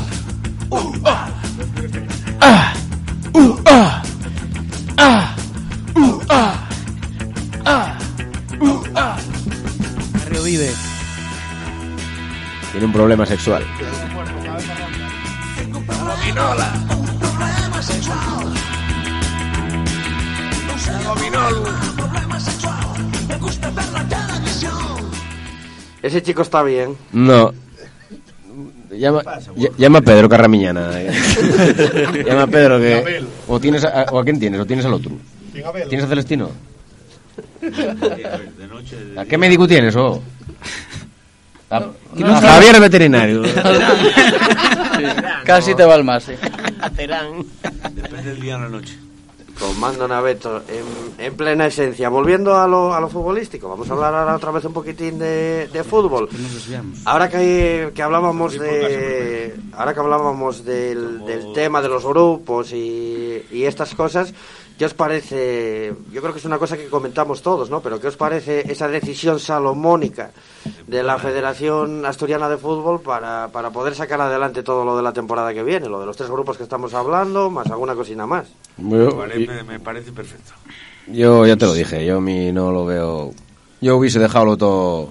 [10.20, 10.72] Carrio vive.
[12.72, 13.64] Tiene un problema sexual.
[26.02, 26.96] Ese chico está bien.
[27.12, 27.54] No.
[28.92, 30.90] Llama, ll- llama a Pedro Carramiñana.
[32.26, 33.24] llama a Pedro que...
[33.48, 35.12] O, tienes a, o a quién tienes, o tienes al otro.
[35.90, 36.52] ¿Tienes a Celestino?
[37.62, 38.96] De noche...
[39.04, 40.22] de- ¿A qué médico tienes, o?
[41.72, 42.48] A, no a sabe.
[42.48, 43.42] Javier el veterinario.
[45.46, 46.34] Casi te va el más, sí.
[47.92, 48.98] Depende del día o la noche.
[49.60, 52.10] Comando Naveto, en, en plena esencia.
[52.10, 55.70] Volviendo a lo, a lo futbolístico, vamos a hablar ahora otra vez un poquitín de,
[55.72, 56.28] de fútbol.
[57.06, 63.44] Ahora que, que hablábamos de ahora que hablábamos del, del tema de los grupos y,
[63.52, 64.34] y estas cosas,
[64.78, 65.94] ¿qué os parece?
[66.12, 67.82] Yo creo que es una cosa que comentamos todos, ¿no?
[67.82, 70.32] Pero ¿qué os parece esa decisión salomónica
[70.88, 75.14] de la Federación Asturiana de Fútbol para, para poder sacar adelante todo lo de la
[75.14, 78.48] temporada que viene, lo de los tres grupos que estamos hablando, más alguna cosina más?
[78.78, 80.52] Vale, me, me parece perfecto.
[81.08, 83.32] yo ya te lo dije, yo a mí no lo veo...
[83.82, 85.10] Yo hubiese dejado todo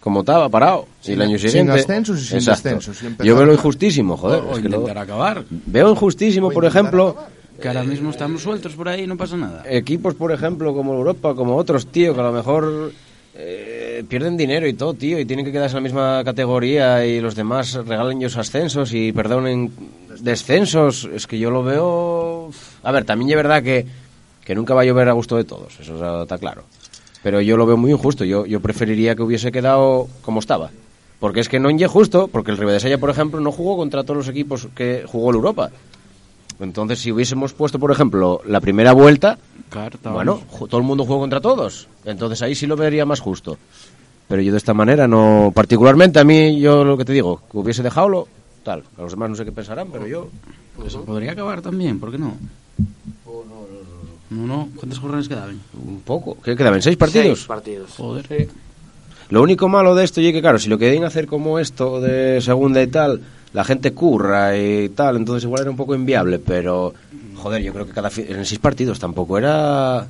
[0.00, 0.86] como estaba, parado.
[1.02, 1.72] y Sin- el año sin siguiente...
[1.80, 4.42] ascensos y sin descensos, y Yo veo lo injustísimo, joder.
[4.42, 5.44] o es que lo- intentar acabar.
[5.50, 7.08] Veo injustísimo, O por ejemplo...
[7.08, 7.37] acabar.
[7.60, 9.64] Que ahora mismo estamos sueltos por ahí y no pasa nada.
[9.68, 12.92] equipos, por ejemplo, como Europa, como otros, tío, que a lo mejor
[13.34, 17.20] eh, pierden dinero y todo, tío, y tienen que quedarse en la misma categoría y
[17.20, 19.72] los demás regalen ellos ascensos y perdonen
[20.20, 21.08] descensos.
[21.12, 22.50] Es que yo lo veo...
[22.82, 23.86] A ver, también es verdad que,
[24.44, 26.62] que nunca va a llover a gusto de todos, eso está- está claro.
[27.22, 30.70] Pero yo lo veo muy injusto, yo, yo preferiría que hubiese quedado como estaba.
[31.18, 34.18] Porque es que no es justo, porque el Ribadesella, por ejemplo, no jugó contra todos
[34.18, 35.70] los equipos que jugó el Europa.
[36.60, 39.38] Entonces, si hubiésemos puesto, por ejemplo, la primera vuelta,
[40.02, 41.86] bueno, todo el mundo jugó contra todos.
[42.04, 43.58] Entonces ahí sí lo vería más justo.
[44.26, 45.52] Pero yo de esta manera no...
[45.54, 48.28] Particularmente a mí, yo lo que te digo, que hubiese dejado
[48.62, 48.82] tal.
[48.98, 50.28] A los demás no sé qué pensarán, pero yo...
[50.76, 52.36] Pues se podría acabar también, ¿por qué no?
[54.30, 54.68] No, no.
[54.76, 55.58] ¿Cuántas jornadas quedaban?
[55.86, 56.36] Un poco.
[56.42, 56.82] ¿Qué quedaban?
[56.82, 57.38] ¿Seis partidos?
[57.38, 57.90] Seis partidos.
[57.96, 58.48] Joder.
[59.30, 62.40] Lo único malo de esto, y que claro, si lo querían hacer como esto de
[62.40, 63.22] segunda y tal,
[63.52, 66.92] la gente curra y tal, entonces igual era un poco inviable, pero
[67.36, 70.06] joder, yo creo que cada fi- en seis partidos tampoco era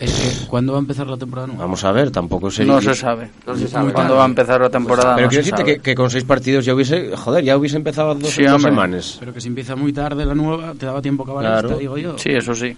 [0.00, 1.62] Es que, ¿cuándo va a empezar la temporada nueva?
[1.62, 3.30] vamos a ver, tampoco sería No se sabe.
[3.46, 3.92] No se sabe.
[3.92, 5.14] ¿Cuándo va a empezar la temporada?
[5.16, 8.14] Pero no quiero decirte que, que con seis partidos ya hubiese, joder, ya hubiese empezado
[8.14, 9.16] dos, Sí, dos semanas.
[9.18, 11.68] Pero que si empieza muy tarde la nueva, te daba tiempo a acabar Claro.
[11.68, 12.16] esta, digo yo.
[12.18, 12.76] Sí, eso sí.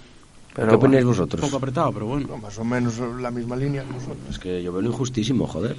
[0.54, 1.40] Pero ¿Qué opináis Un vosotros?
[1.42, 2.26] poco apretado, pero bueno.
[2.28, 4.18] No, más o menos la misma línea que nosotros.
[4.30, 5.76] Es que yo veo lo injustísimo, joder.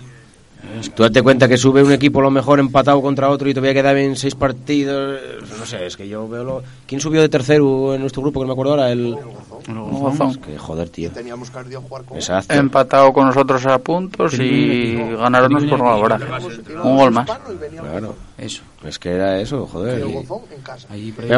[0.96, 3.74] Tú date cuenta que sube un equipo a lo mejor empatado contra otro y todavía
[3.74, 5.20] quedaban seis partidos.
[5.60, 6.64] No sé, es que yo veo lo...
[6.86, 8.92] ¿Quién subió de tercero en nuestro grupo que no me acuerdo ahora?
[8.92, 9.18] El...
[10.30, 11.12] Es que joder, tío.
[11.12, 12.54] Teníamos cardio a jugar con Exacto.
[12.54, 16.20] Empatado con nosotros a puntos y ganaron por ahora.
[16.84, 17.30] Un gol más.
[17.80, 18.16] Claro.
[18.38, 18.64] Eso.
[18.84, 20.00] Es que era eso, joder.
[20.00, 20.88] el y- Gozón en casa.
[20.90, 21.30] Ahí por ahí.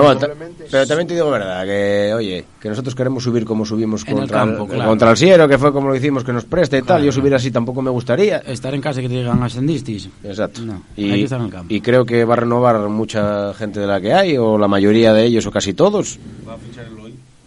[0.72, 4.16] Pero, también te digo verdad, que oye, que nosotros queremos subir como subimos En el
[4.20, 4.90] contra, campo, el, claro.
[4.90, 7.04] contra el Siero, que fue como lo hicimos, que nos preste y tal.
[7.04, 8.38] Yo subir así tampoco me gustaría.
[8.38, 10.08] Estar en casa y que te digan ascendisteis.
[10.24, 10.62] Exacto.
[10.62, 11.74] No, y, hay que estar en el campo.
[11.74, 15.14] y creo que va a renovar mucha gente de la que hay, o la mayoría
[15.14, 16.18] de ellos, o casi todos.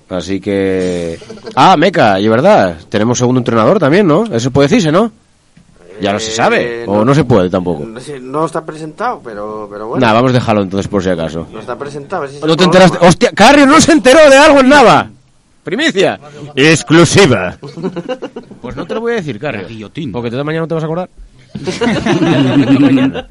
[0.09, 1.19] Así que...
[1.57, 4.25] Ah, Meca, y verdad, tenemos segundo entrenador también, ¿no?
[4.27, 5.11] Eso puede decirse, ¿no?
[6.01, 7.87] Ya no se sabe, Eh, o no se puede tampoco.
[8.21, 10.01] No, está presentado, pero, pero bueno.
[10.01, 11.47] Nada, vamos a dejarlo entonces por si acaso.
[11.53, 12.25] No está presentado.
[12.25, 12.85] ese es ¿No te problema.
[12.85, 13.07] enteraste?
[13.07, 13.31] ¡Hostia!
[13.33, 15.09] ¡Carrio no se enteró de algo en Nava!
[15.63, 16.19] ¡Primicia!
[16.55, 17.57] ¡Exclusiva!
[18.63, 19.69] Pues no te lo voy a decir, Carrio.
[20.13, 21.09] Porque tú de mañana no te vas a acordar.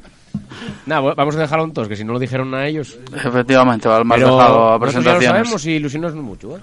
[0.86, 2.96] Nada, vamos a dejarlo entonces, que si no lo dijeron a ellos.
[3.12, 5.28] Efectivamente, Pero dejado a nosotros ya lo presentaciones.
[5.28, 6.60] sabemos y ilusionarnos mucho, ¿eh?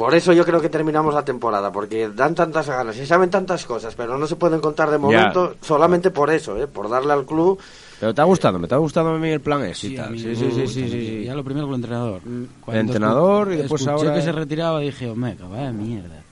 [0.00, 3.66] Por eso yo creo que terminamos la temporada, porque dan tantas ganas y saben tantas
[3.66, 6.66] cosas, pero no se pueden contar de momento, solamente por eso, ¿eh?
[6.66, 7.60] por darle al club.
[8.00, 9.96] Pero te ha gustado, me te ha gustado a mí el plan ese y Sí,
[9.96, 10.18] tal.
[10.18, 11.24] Sí, sí, sí, sí.
[11.26, 12.22] Ya lo primero con el entrenador.
[12.68, 16.22] El entrenador y después ahora- que se retiraba dije, Omeca, vaya mierda.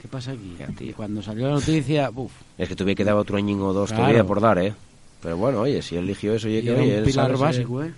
[0.00, 0.56] ¿Qué pasa aquí?
[0.80, 3.90] Y cuando salió la noticia, uff, Es que tuve que dar otro año o dos
[3.90, 4.04] Claro.
[4.04, 4.72] todavía por dar, ¿eh?
[5.20, 7.36] Pero bueno, oye, si él eligió eso, oye, y que era oye, un él pilar
[7.36, 7.92] básico, ¿eh?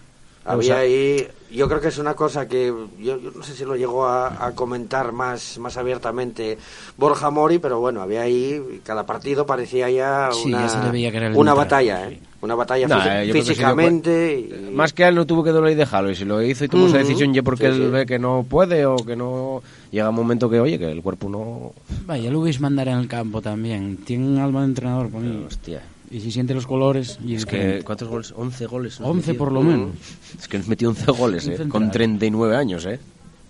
[0.46, 2.66] Había ahí, yo creo que es una cosa que
[3.00, 6.58] yo, yo no sé si lo llegó a, a comentar más, más abiertamente
[6.98, 10.90] Borja Mori, pero bueno, había ahí, cada partido parecía ya Sí, una, ya se le
[10.90, 12.14] veía que era el una batalla, sí.
[12.16, 12.20] ¿eh?
[12.42, 14.38] una batalla Nah, que físicamente.
[14.38, 16.10] y- Más que a él no tuvo que doler y dejarlo.
[16.10, 17.06] Y si lo hizo y tomó esa Ujú.
[17.06, 17.90] decisión, ya porque Sí, él sí.
[17.90, 19.62] ve que no puede o que no.
[19.90, 21.72] Llega un momento que, oye, que el cuerpo no.
[22.04, 23.96] Vaya, lo veis mandar en el campo también.
[23.96, 25.44] Tiene alma de entrenador mí.
[25.46, 25.80] Hostia.
[26.14, 27.18] Y si siente los colores...
[27.26, 28.32] Y Es que, ¿cuántos goles?
[28.36, 29.00] 11 goles.
[29.00, 29.38] nos 11 metió.
[29.38, 29.90] por lo menos.
[30.38, 31.66] Es que nos metió 11 goles, ¿eh?
[31.68, 33.00] Con 39 años, ¿eh?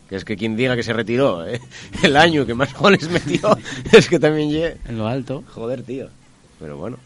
[0.09, 1.61] Que es que quien diga que se retiró, ¿eh?
[2.03, 3.55] El año que más goles metió,
[3.93, 5.45] es que también lle- En lo alto.
[5.55, 6.09] Joder, tío.
[6.59, 6.97] Pero bueno.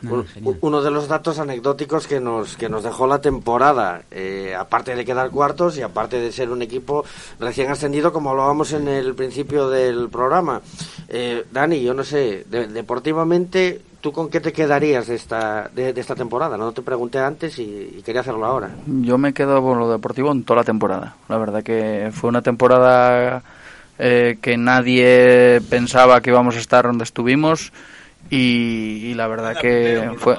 [0.00, 0.22] Nada,
[0.60, 5.04] uno de los datos anecdóticos que nos que nos dejó la temporada, eh, aparte de
[5.04, 7.04] quedar cuartos y aparte de ser un equipo
[7.40, 10.62] recién ascendido, como hablábamos en el principio del programa.
[11.08, 15.92] Eh, Dani, yo no sé, de- deportivamente, ¿tú con qué te quedarías de esta, de,
[15.92, 16.56] de esta temporada?
[16.56, 18.70] No te pregunté antes y, y quería hacerlo ahora.
[18.86, 21.16] Yo me quedo con lo deportivo en toda la temporada.
[21.28, 23.42] La verdad que fue una temporada
[23.98, 27.72] eh, que nadie pensaba que íbamos a estar donde estuvimos
[28.30, 30.36] y, y la verdad que fue,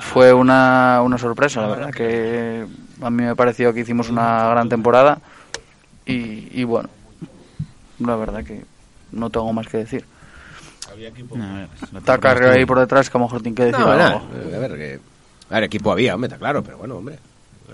[0.00, 1.60] fue una, una sorpresa.
[1.60, 2.64] La verdad que
[3.02, 5.18] a mí me pareció que hicimos una gran temporada
[6.06, 6.88] y, y bueno,
[7.98, 8.62] la verdad que
[9.12, 10.04] no tengo más que decir.
[11.34, 13.64] No, a ver, la Está Carrero ahí por detrás que a lo mejor tiene que
[13.64, 13.98] decir No, algo.
[13.98, 14.22] nada.
[14.56, 15.00] A ver, que...
[15.50, 17.18] A ver, equipo había, hombre, está claro, pero bueno, hombre.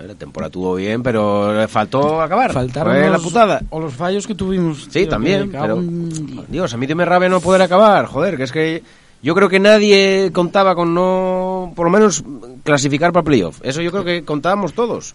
[0.06, 2.52] La temporada tuvo bien, pero le faltó acabar.
[2.52, 3.60] Faltaron Fue la putada.
[3.70, 4.84] O los fallos que tuvimos.
[4.84, 5.78] Sí, tío, también, pero...
[6.48, 8.82] Dios, a mí me rabia no poder acabar, joder, que es que
[9.22, 12.24] yo creo que nadie contaba con no, por lo menos,
[12.64, 13.60] clasificar para playoff.
[13.62, 15.14] Eso yo creo que contábamos todos.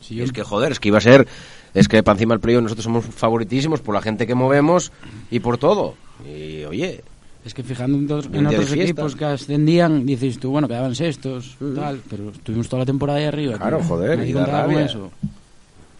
[0.00, 1.26] Sí, Y yo- es que, joder, es que iba a ser,
[1.74, 4.92] es que para encima del playoff nosotros somos favoritísimos por la gente que movemos
[5.30, 5.94] y por todo.
[6.24, 7.02] Y, oye,
[7.44, 8.04] Es que fijando en,
[8.46, 13.18] otros- equipos que ascendían, dices tú, bueno, quedaban sextos, tal, pero estuvimos toda la temporada
[13.18, 13.58] ahí arriba.
[13.58, 13.86] Claro, tío.
[13.88, 14.86] joder, Nadie y da contaba con rabia.
[14.86, 15.10] eso.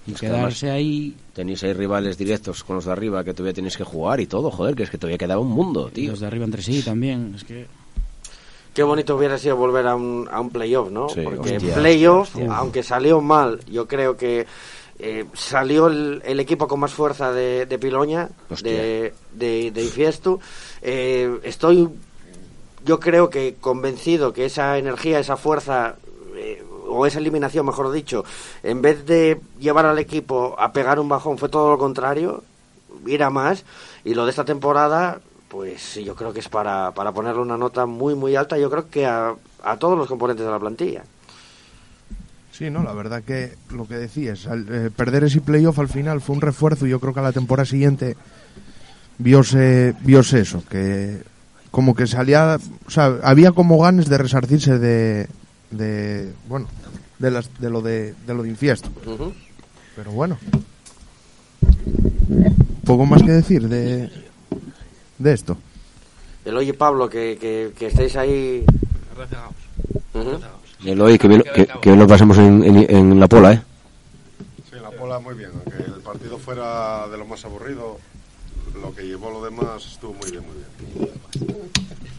[0.06, 3.54] Y Es que quedarse ahí, tenéis ahí rivales directos con los de arriba que todavía
[3.54, 6.10] tenéis que jugar y todo, joder, que es que todavía quedaba un mundo, y tío.
[6.12, 7.32] los de arriba entre sí también.
[7.36, 7.66] Es que
[8.74, 11.08] Qué bonito hubiera sido volver a un, a un playoff, ¿no?
[11.10, 14.46] Sí, Porque playoff, aunque salió mal, yo creo que
[15.04, 18.70] eh, salió el, el equipo con más fuerza de, de Piloña, Hostia.
[18.72, 19.72] de, de.
[20.80, 21.88] Eh, estoy,
[22.84, 25.96] yo creo que convencido que esa energía, esa fuerza,
[26.36, 28.24] eh, o esa eliminación, mejor dicho,
[28.62, 32.44] en vez de llevar al equipo a pegar un bajón, fue todo lo contrario,
[33.04, 33.64] ir a más.
[34.04, 37.58] Y lo de esta temporada, pues sí, yo creo que es para, para ponerle una
[37.58, 39.34] nota muy, muy alta, yo creo que a,
[39.64, 41.04] a todos los componentes de la plantilla.
[42.52, 46.20] Sí, no, la verdad que lo que decías, al, eh, perder ese playoff al final
[46.20, 48.14] fue un refuerzo y yo creo que a la temporada siguiente
[49.16, 51.22] viose, viose eso, que
[51.70, 55.28] como que salía, o sea, había como ganas de resarcirse de,
[55.70, 56.68] de bueno,
[57.18, 58.90] de, las, de lo de, de lo de infiesto.
[59.96, 60.38] Pero bueno,
[62.84, 64.10] poco más que decir de,
[65.18, 65.56] de esto.
[66.44, 68.66] El oye Pablo, que, que, que estéis ahí.
[70.84, 73.62] El hoy que bien, que, que bien lo pasamos en, en, en la pola, ¿eh?
[74.68, 75.50] Sí, la pola muy bien.
[75.54, 77.98] Aunque el partido fuera de lo más aburrido,
[78.80, 81.12] lo que llevó lo demás estuvo muy bien, muy bien.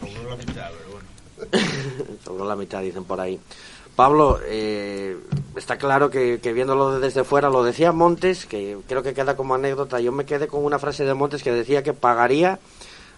[0.00, 2.16] Sobró la mitad, pero bueno.
[2.24, 3.38] Sobre la mitad, dicen por ahí.
[3.96, 5.16] Pablo, eh,
[5.56, 9.54] está claro que, que viéndolo desde fuera, lo decía Montes, que creo que queda como
[9.54, 10.00] anécdota.
[10.00, 12.58] Yo me quedé con una frase de Montes que decía que pagaría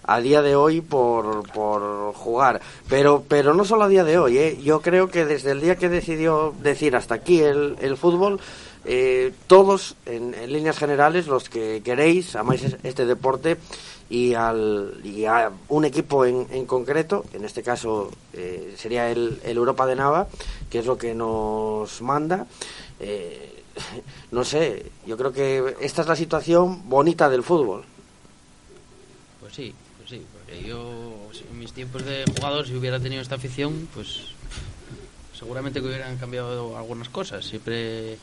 [0.07, 2.61] a día de hoy por, por jugar.
[2.89, 4.59] Pero, pero no solo a día de hoy, ¿eh?
[4.63, 8.41] yo creo que desde el día que decidió decir hasta aquí el, el fútbol,
[8.85, 13.57] eh, todos, en, en líneas generales, los que queréis, amáis es- este deporte
[14.09, 19.41] y, al, y a un equipo en, en concreto, en este caso eh, sería el,
[19.45, 20.29] el Europa de Nava,
[20.71, 22.47] que es lo que nos manda.
[23.01, 23.53] eh,
[24.31, 27.83] no sé, yo creo que esta es la situación bonita del fútbol.
[29.41, 29.75] Pues sí,
[30.65, 34.23] yo en mis tiempos de jugador, si hubiera tenido esta afición, pues
[35.37, 37.45] seguramente que hubieran cambiado algunas cosas.
[37.45, 38.19] Siempre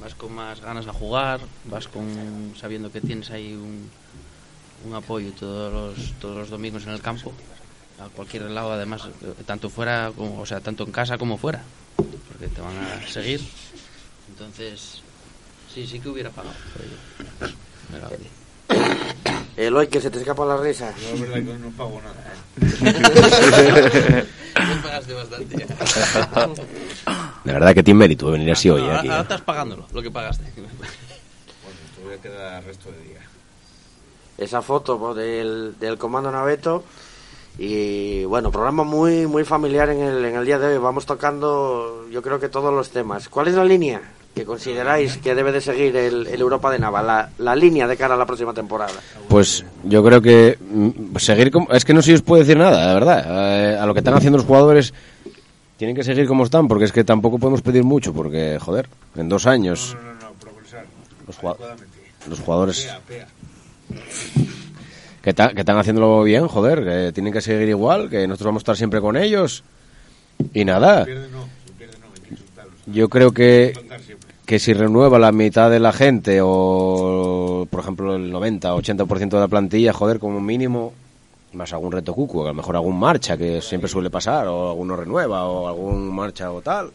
[0.00, 3.90] vas con más ganas de jugar, vas con sabiendo que tienes ahí un,
[4.84, 7.32] un apoyo todos los, todos los domingos en el campo,
[7.98, 9.08] a cualquier lado además,
[9.46, 11.62] tanto fuera, como, o sea, tanto en casa como fuera,
[11.96, 13.40] porque te van a seguir.
[14.28, 15.02] Entonces,
[15.72, 16.54] sí, sí que hubiera pagado.
[16.74, 17.56] Pero yo,
[17.92, 18.41] me la vendí.
[19.56, 20.92] Eloy, que se te escapa la risa.
[20.98, 24.24] Yo la verdad que no pago nada, ¿eh?
[24.54, 25.66] Tú pagaste bastante ya.
[27.44, 29.08] De verdad que tiene mérito venir así hoy ahora, aquí.
[29.08, 29.22] ahora ¿eh?
[29.22, 30.44] estás pagándolo, lo que pagaste.
[30.56, 30.68] Bueno,
[31.96, 33.20] todavía queda el resto de día.
[34.38, 36.84] esa foto pues, del, del comando Naveto
[37.58, 42.08] y bueno programa muy muy familiar en el, en el día de hoy vamos tocando
[42.10, 44.00] yo creo que todos los temas ¿cuál es la línea
[44.34, 47.96] que consideráis que debe de seguir el, el Europa de Nava la, la línea de
[47.98, 48.92] cara a la próxima temporada
[49.28, 51.70] Pues yo creo que mm, seguir como...
[51.70, 53.74] Es que no se os puede decir nada, la verdad.
[53.74, 54.94] Eh, a lo que están haciendo los jugadores
[55.76, 59.28] tienen que seguir como están, porque es que tampoco podemos pedir mucho, porque, joder, en
[59.28, 60.86] dos años No, no, no, progresar.
[62.28, 63.26] los, jugadores Pea, pea.
[65.22, 68.60] que, ta- que están haciéndolo bien, joder, que tienen que seguir igual, que nosotros vamos
[68.60, 69.62] a estar siempre con ellos.
[70.54, 72.71] Y nada, Pierde no, si pierde no, hay que insultarlos.
[72.86, 73.72] Yo creo que,
[74.46, 79.28] que si renueva la mitad de la gente o, por ejemplo, el 90 o 80%
[79.30, 80.92] de la plantilla, joder, como mínimo,
[81.52, 84.96] más algún reto cucu, a lo mejor algún marcha que siempre suele pasar, o alguno
[84.96, 86.90] renueva, o algún marcha o tal.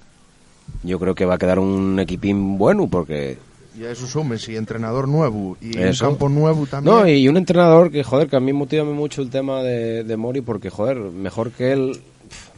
[0.84, 3.38] Yo creo que va a quedar un equipín bueno porque...
[3.80, 6.06] Y a eso sumes y entrenador nuevo y Eso.
[6.06, 6.96] un campo nuevo también.
[6.96, 10.18] No, y un entrenador que, joder, que a mí motiva mucho el tema de, de
[10.18, 12.02] Mori porque, joder, mejor que él,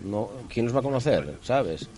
[0.05, 1.36] no, ¿quién los va a conocer?
[1.43, 1.89] ¿Sabes?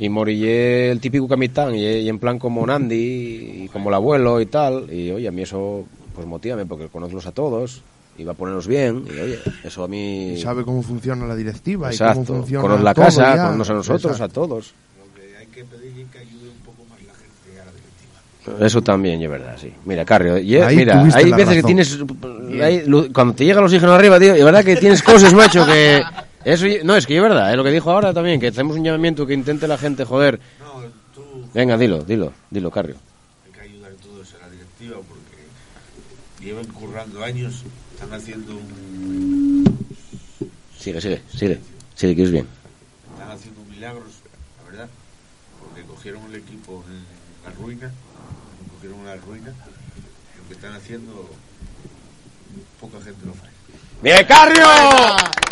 [0.00, 3.94] Y Mori es el típico capitán y, y en plan como Nandi y como el
[3.94, 4.92] abuelo y tal.
[4.92, 5.84] Y, oye, a mí eso,
[6.14, 7.82] pues motívame porque conocerlos a todos
[8.18, 9.04] y va a ponerlos bien.
[9.06, 10.32] Y, oye, eso a mí...
[10.32, 12.34] Y sabe cómo funciona la directiva y cómo Exacto.
[12.34, 13.50] funciona Conoce la todo casa, ya.
[13.50, 14.40] conoce a nosotros, Exacto.
[14.42, 14.74] a todos.
[14.98, 17.72] Lo que hay que pedir es que ayude un poco más la gente a la
[17.72, 18.66] directiva.
[18.66, 19.70] Eso también, es verdad, sí.
[19.84, 21.98] Mira, Carrio, y- Ahí mira, hay veces que tienes...
[22.62, 26.00] hay cuando te llega el oxígeno arriba, tío, y verdad que tienes cosas, macho, que...
[26.44, 28.84] Eso, no, es que es verdad, es lo que dijo ahora también, que hacemos un
[28.84, 30.40] llamamiento que intente la gente, joder.
[30.58, 30.82] No,
[31.14, 31.22] tú
[31.52, 32.96] Venga, dilo, dilo, dilo, Carrio.
[33.44, 37.62] hay que ayudar a todos a la directiva porque llevan currando años,
[37.92, 39.64] están haciendo un,
[40.78, 41.60] Sigue, sigue, sigue.
[41.94, 42.46] Sigue, que es bien.
[43.12, 44.12] están haciendo milagros,
[44.64, 44.88] la verdad,
[45.62, 47.04] porque cogieron el equipo en
[47.44, 47.90] la ruina,
[48.74, 51.28] cogieron la ruina, lo que están haciendo
[52.80, 53.50] poca gente lo hace.
[54.02, 55.49] ¡Bien, Carrio!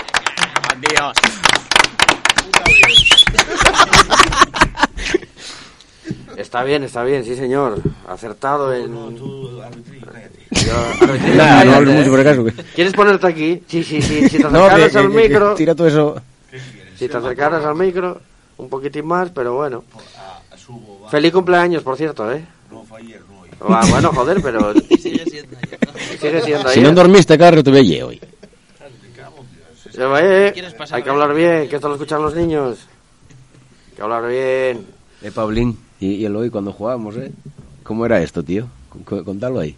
[6.37, 9.51] Está bien está bien sí señor acertado en No, tú.
[10.51, 11.07] Yo-
[11.37, 12.11] Nah, no hables mucho ¿eh?
[12.11, 12.47] por acaso.
[12.75, 13.63] ¿Quieres ponerte aquí?
[13.69, 14.29] Sí, sí, sí.
[14.29, 16.23] Si te acercaras al que- que micro, tira todo eso.
[16.97, 18.21] si te acercaras al micro,
[18.59, 19.85] un poquitín más, pero bueno.
[20.17, 21.11] A, a subo, va.
[21.11, 22.45] Feliz cumpleaños, por cierto, ¿eh?
[22.71, 23.49] No fue ayer, no hoy.
[23.69, 26.19] Ah, bueno, joder, pero Sigue siendo yo.
[26.21, 26.75] sigue siendo ahí.
[26.75, 28.21] Si no dormiste, Carrio, te veía hoy.
[29.99, 30.53] Se va, eh.
[30.53, 32.79] ¿Quieres pasar Hay que hablar bien, que esto lo escuchan los niños.
[33.91, 34.87] Hay que hablar bien.
[35.23, 37.33] Eh, Paulín, y, y el hoy cuando jugábamos, ¿eh?
[37.83, 38.69] ¿Cómo era esto, tío?
[39.05, 39.75] Contalo ahí.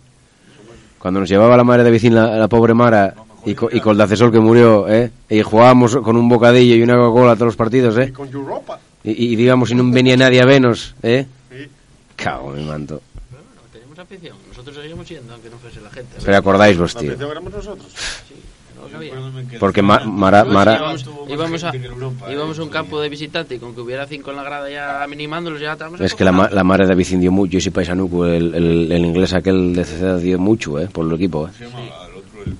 [0.99, 3.15] Cuando nos llevaba la madre de vecina, la, la pobre Mara,
[3.47, 5.11] Y, co- y con el Dacesol que murió, ¿eh?
[5.31, 8.13] Y jugábamos con un bocadillo y una Coca-Cola todos los partidos, ¿eh?
[8.13, 8.79] Con Europa.
[9.03, 11.25] Y, y digamos, si no venía nadie a vernos, ¿eh?
[11.51, 11.67] Sí.
[12.17, 13.01] Cago en mi manto.
[13.31, 14.37] Bueno, tenemos afición.
[14.49, 16.17] Nosotros seguimos yendo, aunque no fuese la gente.
[16.23, 17.11] Pero acordáis vos, La tío.
[17.13, 17.93] afición éramos nosotros.
[19.59, 20.95] Porque Ma- Mara, Mara,
[21.29, 21.73] íbamos, a,
[22.33, 25.07] íbamos a un campo de visitante y con que hubiera cinco en la grada ya
[25.09, 28.27] minimándolos ya estábamos es que la, la Mara de Vicín dio mucho, y si paisanuco,
[28.27, 30.89] el, el, el inglés aquel de CC dio mucho, ¿eh?
[30.93, 31.51] Por el equipo, ¿eh?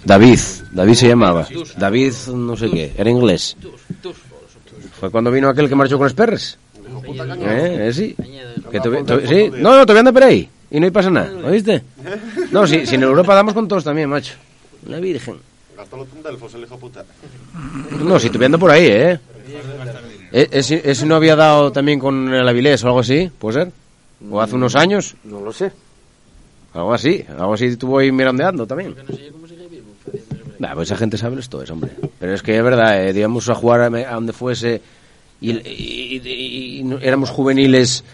[0.05, 0.39] David,
[0.73, 1.47] David se llamaba.
[1.77, 3.57] David, no sé qué, era inglés.
[4.99, 6.59] Fue cuando vino aquel que marchó con los perros.
[7.41, 7.89] ¿Eh?
[7.89, 7.93] ¿Eh?
[7.93, 8.15] Sí.
[8.71, 9.51] Que tuvi- tu- sí.
[9.59, 10.49] No, no, todavía anda por ahí.
[10.71, 11.83] Y no hay pasa nada, ¿oíste?
[12.53, 14.35] No, si, si en Europa damos con todos también, macho.
[14.87, 15.37] La Virgen.
[15.81, 17.05] Gastó un Delfos, el hijo puta.
[18.05, 19.19] No, si estuve ando por ahí, ¿eh?
[20.31, 23.31] ¿E- ¿Ese, ese no había dado también con el Avilés o algo así?
[23.39, 23.73] ¿Puede ser?
[24.31, 25.15] ¿O hace unos años?
[25.25, 25.73] No lo sé.
[26.75, 27.25] Algo así.
[27.31, 28.95] Algo así estuvo ahí mirandeando también.
[30.59, 31.93] Nah, pues esa gente sabe esto, es, hombre.
[32.19, 34.83] Pero es que es verdad, eh, digamos, a jugar a, a donde fuese
[35.41, 38.05] y, y- y- y no- éramos juveniles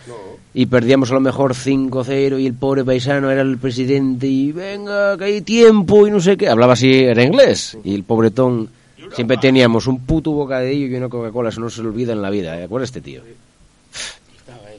[0.59, 5.16] y perdíamos a lo mejor 5-0 y el pobre paisano era el presidente y venga,
[5.18, 6.48] que hay tiempo y no sé qué.
[6.48, 7.76] Hablaba así, era inglés.
[7.84, 8.70] Y el pobretón,
[9.14, 12.30] siempre teníamos un puto bocadillo y una Coca-Cola, eso no se le olvida en la
[12.30, 12.59] vida.
[12.59, 12.64] ¿eh?
[12.64, 13.20] ¿Acuerdas este tío?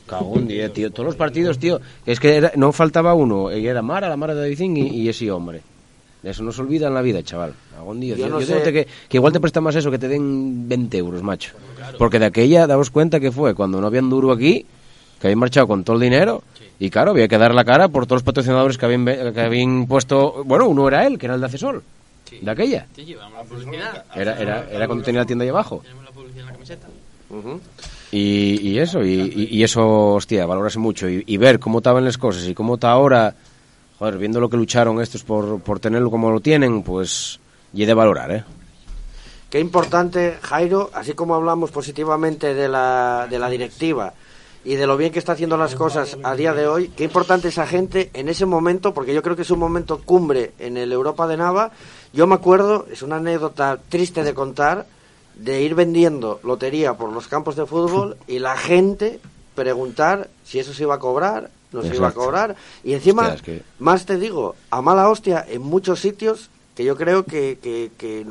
[0.05, 0.89] Cagón, día, tío.
[0.91, 1.81] Todos los partidos, tío.
[2.05, 3.55] Es que era- no faltaba uno.
[3.55, 5.61] Y era Mara, la Mara de Vicín y, y ese hombre.
[6.23, 7.53] Eso no se olvida en la vida, chaval.
[7.77, 8.15] Algún día.
[8.15, 10.07] Yo Yo, no yo sé- digo que, que igual te presta más eso, que te
[10.07, 11.51] den 20 euros, macho.
[11.97, 14.65] Porque de aquella, daos cuenta que fue cuando no habían duro aquí,
[15.19, 16.43] que habían marchado con todo el dinero.
[16.79, 19.41] Y claro, había que dar la cara por todos los patrocinadores que habían, ve- que
[19.41, 20.43] habían puesto.
[20.45, 21.83] Bueno, uno era él, que era el de Acesol.
[22.41, 22.85] De aquella.
[22.95, 24.03] Sí, llevamos la publicidad.
[24.15, 25.81] Era, era, era cuando tenía la tienda ahí abajo.
[26.05, 26.87] La publicidad en la camiseta.
[28.11, 31.09] Y, y eso, y, y- y eso, hostia, valorarse mucho.
[31.09, 33.33] Y, y ver cómo estaban las cosas y cómo está ahora,
[33.99, 37.39] joder, viendo lo que lucharon estos por, por tenerlo como lo tienen, pues,
[37.73, 38.43] y he de valorar, ¿eh?
[39.49, 44.13] Qué importante, Jairo, así como hablamos positivamente de la, de la directiva
[44.67, 47.47] y de lo bien que está haciendo las cosas a día de hoy, qué importante
[47.47, 50.91] esa gente en ese momento, porque yo creo que es un momento cumbre en el
[50.91, 51.71] Europa de Nava.
[52.11, 54.85] Yo me acuerdo, es una anécdota triste de contar,
[55.35, 59.21] de ir vendiendo lotería por los campos de fútbol y la gente
[59.55, 62.57] preguntar si eso se iba a cobrar, no se iba a cobrar.
[62.83, 66.83] Y encima, Hostia, es que- más te digo, a mala hostia en muchos sitios que
[66.83, 68.25] yo creo que, que, que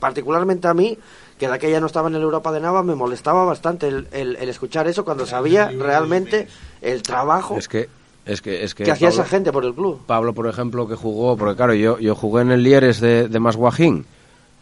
[0.00, 0.98] particularmente a mí,
[1.44, 4.36] que de aquella no estaba en el Europa de Nava, me molestaba bastante el, el-
[4.36, 6.48] el escuchar eso cuando sabía realmente
[6.82, 7.88] el trabajo Es que,
[8.26, 10.00] es que, es que, que hacía Pablo- esa gente por el club.
[10.06, 13.40] Pablo, por ejemplo, que jugó, porque claro, yo, yo jugué en el Lieres de, de
[13.40, 14.06] Masguajín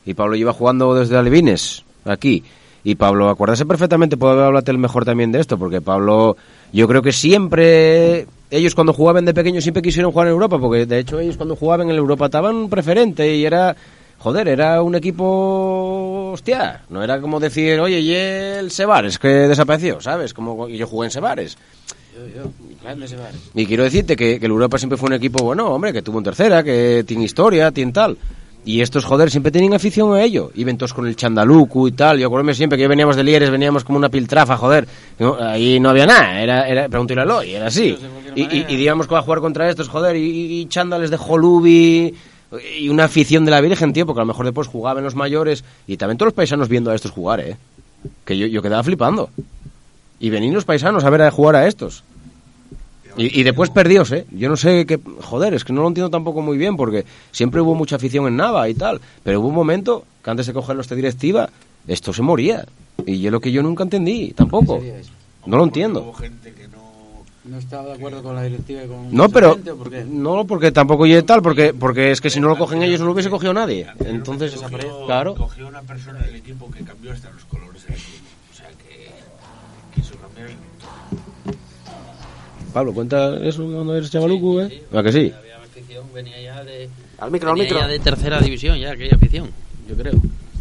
[0.04, 2.42] y Pablo lleva jugando desde Alevines, aquí.
[2.84, 6.36] Y Pablo, acuérdase perfectamente, puedo hablarte el mejor también de esto, porque Pablo,
[6.72, 10.84] yo creo que siempre, ellos cuando jugaban de pequeños siempre quisieron jugar en Europa, porque
[10.86, 13.76] de hecho ellos cuando jugaban en el Europa estaban preferente y era,
[14.22, 20.00] joder, era un equipo, hostia, no era como decir, oye, y el Sebares que desapareció,
[20.00, 20.32] ¿sabes?
[20.32, 21.58] Como y yo jugué en Sebares.
[23.54, 26.18] Y quiero decirte que, que el Europa siempre fue un equipo, bueno, hombre, que tuvo
[26.18, 28.16] en tercera, que tiene historia, tiene tal.
[28.64, 30.52] Y estos, joder, siempre tenían afición a ello.
[30.78, 32.20] Todos con el chandalucu y tal.
[32.20, 34.86] Yo acuerdo siempre que veníamos de Lieres, veníamos como una piltrafa, joder.
[35.18, 37.98] No, ahí no había nada, era, era pregúntale a Eloy, era así.
[38.36, 41.16] Y, y, y digamos que va a jugar contra estos, joder, y, y chándales de
[41.16, 42.14] Jolubi
[42.78, 45.64] y una afición de la Virgen, tío, porque a lo mejor después jugaban los mayores
[45.86, 47.56] y también todos los paisanos viendo a estos jugar, eh.
[48.24, 49.30] Que yo, yo quedaba flipando.
[50.20, 52.04] Y venir los paisanos a ver a jugar a estos.
[53.16, 54.26] Y, y después perdidos, ¿eh?
[54.30, 54.98] Yo no sé qué...
[55.20, 58.36] Joder, es que no lo entiendo tampoco muy bien porque siempre hubo mucha afición en
[58.36, 59.00] Nava y tal.
[59.22, 61.50] Pero hubo un momento que antes de cogerlo esta directiva,
[61.86, 62.64] esto se moría.
[63.06, 64.80] Y es lo que yo nunca entendí, tampoco.
[65.46, 66.02] No lo entiendo.
[66.02, 66.68] Hubo gente que
[67.44, 67.58] no...
[67.58, 69.54] Estaba de acuerdo con la directiva y con No, pero...
[69.54, 70.04] gente, ¿o por qué?
[70.04, 73.06] No, porque tampoco yo tal, porque, porque es que si no lo cogen ellos no
[73.06, 73.86] lo hubiese cogido nadie.
[74.04, 75.34] Entonces, Cogió- claro.
[75.34, 78.26] Cogió una persona del equipo que cambió hasta los colores del equipo.
[78.52, 79.10] O sea que
[79.94, 80.56] quiso cambiar el...
[82.72, 84.82] Pablo, cuenta eso cuando eres chavalucu, ¿eh?
[84.94, 85.32] ¿A que sí?
[85.38, 86.88] Había afición, venía ya de,
[87.18, 87.80] Al micro, al venía micro.
[87.80, 89.50] ya de tercera división, ya aquella afición,
[89.88, 90.14] yo creo.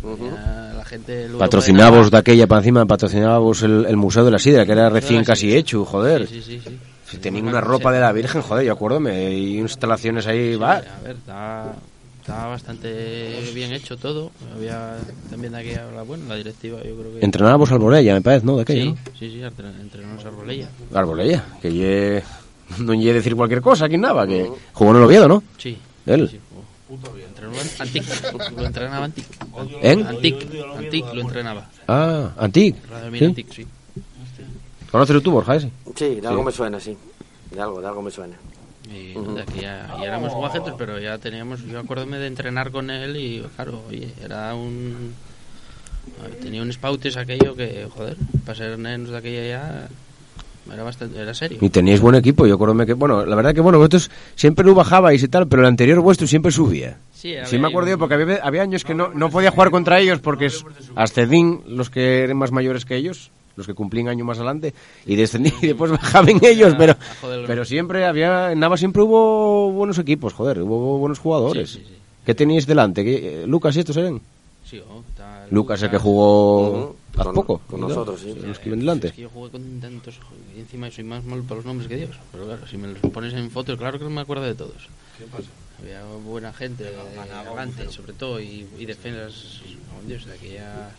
[0.03, 4.39] Ya la gente luego Patrocinabos de aquella para encima, patrocinábamos el, el Museo de la
[4.39, 6.27] Sidra, que era recién casi hecho, joder.
[6.27, 6.77] Sí, sí, sí.
[7.07, 10.75] Si tenían una ropa de la Virgen, joder, yo acuérdame, y instalaciones ahí, va.
[10.77, 11.73] A ver, está,
[12.21, 14.31] está bastante bien hecho todo.
[14.55, 14.97] Había
[15.29, 17.25] también de aquella, la, bueno, la directiva, yo creo que...
[17.25, 18.55] Entrenábamos Arbolella, me parece, ¿no?
[18.55, 18.97] De aquella, sí, ¿no?
[19.19, 20.69] sí, sí, entre- entrenamos Arbolella.
[20.93, 22.23] Arbolella, que ye...
[22.79, 25.43] no ye decir cualquier cosa aquí nada, que jugó en el Oviedo, ¿no?
[25.57, 25.77] Sí.
[26.05, 26.39] Él.
[27.27, 29.25] Entrenó Antic, lo entrenaba Antic.
[29.81, 30.05] ¿En?
[30.05, 31.69] Antic, Antic lo entrenaba.
[31.87, 32.75] Ah, Antic.
[33.17, 33.25] ¿Sí?
[33.25, 33.67] Antic, sí.
[34.91, 35.71] ¿Conoces tú, Borja, ese?
[35.95, 36.45] Sí, de algo Sí.
[36.47, 36.97] me suena, sí.
[37.51, 38.35] De algo, de algo me suena.
[38.93, 42.89] Y, nada, que ya, ya éramos guajetos, pero ya teníamos, yo acuérdome de entrenar con
[42.89, 45.13] él y claro, oye, era un...
[46.41, 49.89] Tenía un spautes aquello que, joder, para ser nenos de aquella ya
[50.71, 51.57] era bastante, era serio.
[51.61, 54.73] Y teníais buen equipo, yo acuerdo que, bueno, la verdad que, bueno, vosotros siempre no
[54.75, 56.97] bajabais y tal, pero el anterior vuestro siempre subía.
[57.13, 59.99] Sí, Sí, me acuerdo yo, porque había, había años que no, no podía jugar contra
[59.99, 60.63] ellos porque es-
[60.95, 64.73] ascendín los que eran más mayores que ellos, los que cumplían año más adelante,
[65.05, 66.95] y descendí y después bajaban ellos, pero,
[67.45, 71.71] pero siempre había, en Nava siempre hubo buenos equipos, joder, hubo buenos jugadores.
[71.71, 71.83] Sí.
[72.25, 73.03] ¿Qué teníais delante?
[73.03, 74.21] ¿Qué- eh, Lucas y estos eran?
[74.65, 77.61] Sí, oh, está Lucas, el que jugó Hace con- poco.
[77.67, 77.87] con ¿no?
[77.89, 78.33] nosotros, sí.
[78.41, 79.07] Los que iban delante.
[79.07, 80.15] Es que yo jugué con tantos
[80.55, 82.11] y encima soy más malo para los nombres que Dios.
[82.31, 84.87] Pero claro, si me los pones en fotos, claro que no me acuerdo de todos.
[85.17, 85.49] ¿Qué pasa?
[85.81, 86.85] Había buena gente,
[87.33, 89.61] adelante sobre todo, y, y defensas,
[89.99, 90.89] oh, Dios, de aquella...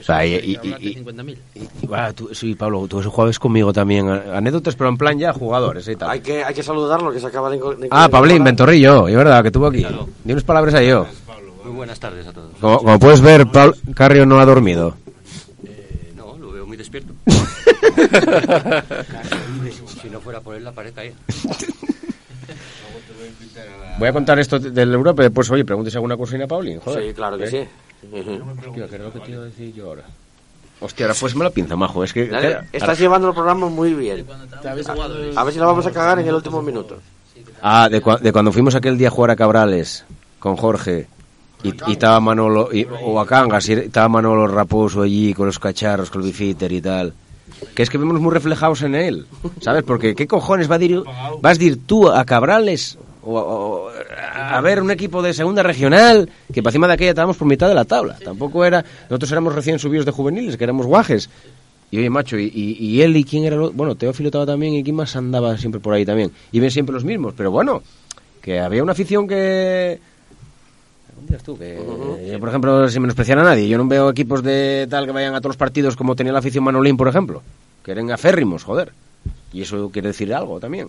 [0.00, 1.36] O sea, y- y- y- 50.000.
[1.54, 4.08] Y, bueno, tú- sí, Pablo, tú jugabas conmigo también.
[4.08, 6.10] a- Anécdotas, pero en plan ya jugadores y tal.
[6.10, 7.58] Hay que, hay que saludarlo, que se acaba de...
[7.58, 8.42] de Ah, Pablín.
[8.42, 9.84] Ventorrillo, es verdad, que estuvo aquí.
[10.24, 11.06] Di unas palabras a yo.
[11.64, 12.50] Muy buenas tardes a todos.
[12.60, 14.96] Como, como puedes ver, Pablo Carrio no ha dormido.
[15.64, 17.12] Eh, no, lo veo muy despierto.
[20.02, 21.12] si no fuera por él, la pared caía.
[23.98, 27.08] Voy a contar esto del Europa y después, oye, pregúntese alguna cosina a Paulín, joder.
[27.08, 27.50] Sí, claro que ¿Eh?
[27.50, 27.68] sí.
[28.66, 30.04] Hostia, ¿qué era lo que te iba a decir yo ahora?
[30.80, 32.02] Hostia, ahora pues me la pinza, majo.
[32.02, 32.26] Es que.
[32.28, 34.24] Dale, Estás llevando el programa muy bien.
[35.36, 36.98] A ver si la vamos a cagar en el último minuto.
[37.60, 40.04] Ah, de, cua- de cuando fuimos aquel día a jugar a Cabrales
[40.38, 41.06] con Jorge
[41.62, 42.68] y, estaba Manolo,
[43.04, 46.80] o a Cangas, y estaba Manolo Raposo allí con los cacharros, con el bifiter y
[46.80, 47.12] tal.
[47.74, 49.26] Que es que vemos muy reflejados en él,
[49.60, 49.82] ¿sabes?
[49.82, 51.02] Porque ¿qué cojones va a dir,
[51.40, 53.90] vas a ir tú a Cabrales o,
[54.34, 57.68] a ver un equipo de segunda regional que para encima de aquella estábamos por mitad
[57.68, 58.16] de la tabla?
[58.24, 61.28] Tampoco era, nosotros éramos recién subidos de juveniles, que éramos guajes.
[61.90, 63.72] Y oye, macho, y, él y quién era otro?
[63.72, 66.30] Bueno, Teófilo estaba también y quién más andaba siempre por ahí también.
[66.52, 67.82] Y ven siempre los mismos, pero bueno,
[68.40, 69.98] que había una afición que...
[71.58, 75.12] Que, yo, por ejemplo, sin menospreciar a nadie, yo no veo equipos de tal que
[75.12, 77.42] vayan a todos los partidos como tenía la afición Manolín, por ejemplo,
[77.84, 78.92] que eran aférrimos, joder.
[79.52, 80.88] Y eso quiere decir algo también.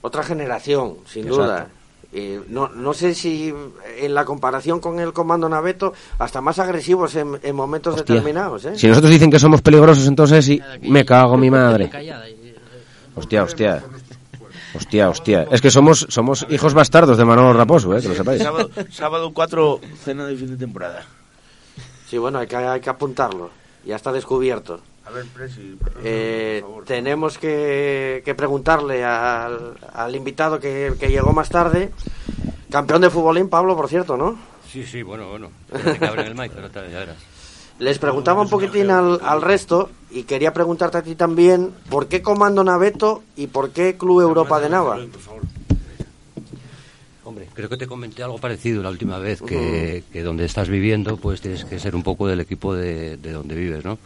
[0.00, 1.42] Otra generación, sin Exacto.
[1.44, 1.68] duda.
[2.14, 3.54] Eh, no, no sé si
[3.98, 8.14] en la comparación con el comando Naveto, hasta más agresivos en, en momentos Hostia.
[8.16, 8.64] determinados.
[8.66, 8.72] ¿eh?
[8.76, 11.90] Si nosotros dicen que somos peligrosos, entonces sí, me cago mi madre.
[11.94, 12.54] Eh,
[13.14, 13.82] Hostia, hostia.
[14.74, 15.46] Hostia, hostia.
[15.50, 18.42] Es que somos somos hijos bastardos de Manolo Raposo, eh, que lo sepáis.
[18.42, 21.04] Sábado, sábado 4, cena de fin de temporada.
[22.08, 23.50] Sí, bueno, hay que, hay que apuntarlo.
[23.84, 24.80] Ya está descubierto.
[25.04, 26.84] A ver, Presi, Eh, por favor.
[26.84, 31.90] tenemos que, que preguntarle al, al invitado que, que llegó más tarde,
[32.70, 34.38] campeón de futbolín, Pablo, por cierto, ¿no?
[34.70, 35.50] Sí, sí, bueno, bueno.
[35.98, 37.16] Que abren el mic, pero tal, ya verás.
[37.78, 42.22] Les preguntaba un poquitín al, al resto y quería preguntarte a ti también, ¿por qué
[42.22, 44.98] Comando Naveto y por qué Club Europa de Nava?
[47.24, 51.16] Hombre, creo que te comenté algo parecido la última vez, que, que donde estás viviendo,
[51.16, 53.98] pues tienes que ser un poco del equipo de, de donde vives, ¿no?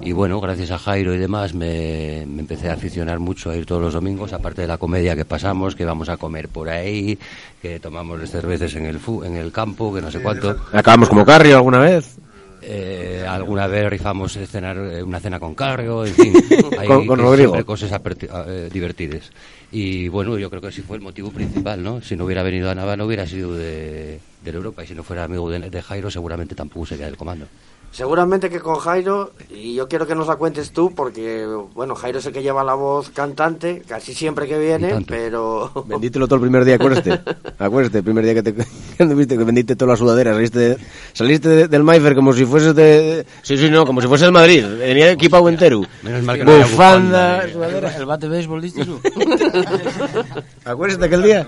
[0.00, 3.66] Y bueno, gracias a Jairo y demás, me, me empecé a aficionar mucho a ir
[3.66, 7.18] todos los domingos, aparte de la comedia que pasamos, que vamos a comer por ahí,
[7.60, 10.56] que tomamos cervezas en el, fu- en el campo, que no sé cuánto.
[10.72, 12.16] Acabamos como Carrio alguna vez.
[12.64, 16.32] Eh, alguna vez rifamos cenar, eh, una cena con Carrio, en fin,
[16.78, 17.64] hay Con- con Rodrigo.
[17.64, 19.30] cosas aperti- eh, divertidas.
[19.72, 22.00] Y bueno, yo creo que ese fue el motivo principal, ¿no?
[22.02, 24.94] Si no hubiera venido a Nava no hubiera sido de, de la Europa y si
[24.94, 27.46] no fuera amigo de, de Jairo seguramente tampoco sería del comando.
[27.92, 32.20] Seguramente que con Jairo, y yo quiero que nos la cuentes tú, porque, bueno, Jairo
[32.20, 35.70] es el que lleva la voz cantante, casi siempre que viene, pero...
[35.86, 37.20] Bendítelo todo el primer día, acuérdate.
[37.58, 38.54] Acuérdate, el primer día que te
[38.96, 40.34] que anduviste, que vendiste todas las sudaderas.
[40.34, 40.78] Saliste, de-
[41.12, 43.26] saliste de- del Mayfair como si fueses de...
[43.42, 44.64] Sí, sí, no, como si fuese el Madrid.
[44.78, 45.82] Venía equipado entero.
[46.02, 47.52] Menos mal que no Bufanda, eh.
[47.52, 47.94] sudadera.
[47.96, 48.98] El bate béisbol, ¿diste tú?
[50.64, 51.46] Acuérdate aquel día.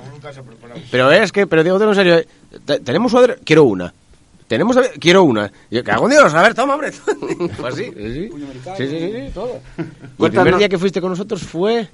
[0.90, 2.16] Pero es que, pero digo, en serio,
[2.64, 3.92] te- tenemos sudadera, quiero una.
[4.46, 5.50] Tenemos, quiero una.
[5.70, 6.92] Yo, cago en Dios, a ver, toma, hombre.
[6.92, 8.30] Fue así, sí, sí.
[8.76, 9.58] Sí, sí, sí, sí, todo.
[10.26, 11.88] El primer día que fuiste con nosotros fue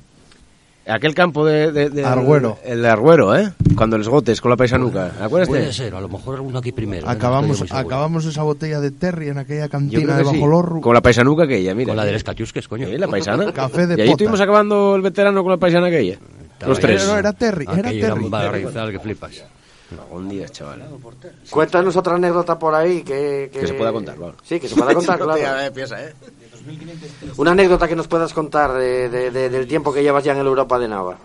[0.86, 1.70] aquel campo de...
[1.70, 2.58] de, de- Arguero.
[2.64, 3.52] El de Arguero, ¿eh?
[3.76, 5.10] Cuando les gotes con la paisanuca.
[5.28, 5.72] Puede ¿Acuérdate?
[5.72, 7.02] ser, a lo mejor alguno aquí primero.
[7.02, 7.06] ¿eh?
[7.06, 10.24] No Acabamos, acabamos esa botella de Terry en aquella cantina de.
[10.24, 10.80] Bajo Lorru.
[10.80, 11.88] Con la paisanuca aquella, mira.
[11.90, 12.88] Con la del Escatiusques, coño.
[12.88, 13.52] Sí, la paisana.
[13.52, 14.10] Café de y ahí pota.
[14.14, 16.18] estuvimos acabando el veterano con la paisana aquella.
[16.66, 17.06] Los tres.
[17.06, 18.24] No, era Terry, era Aquello era Terry.
[18.24, 19.44] un barrizal que flipas.
[20.10, 20.82] Un día, chaval.
[21.50, 23.50] Cuéntanos otra anécdota por ahí que...
[23.52, 24.34] Que se pueda contar, claro.
[24.44, 25.72] Sí, que se pueda contar, claro.
[25.74, 26.12] piensa, ¿eh?
[27.36, 30.38] Una anécdota que nos puedas contar de- de- de- del tiempo que llevas ya en
[30.38, 31.16] el Europa de Nava.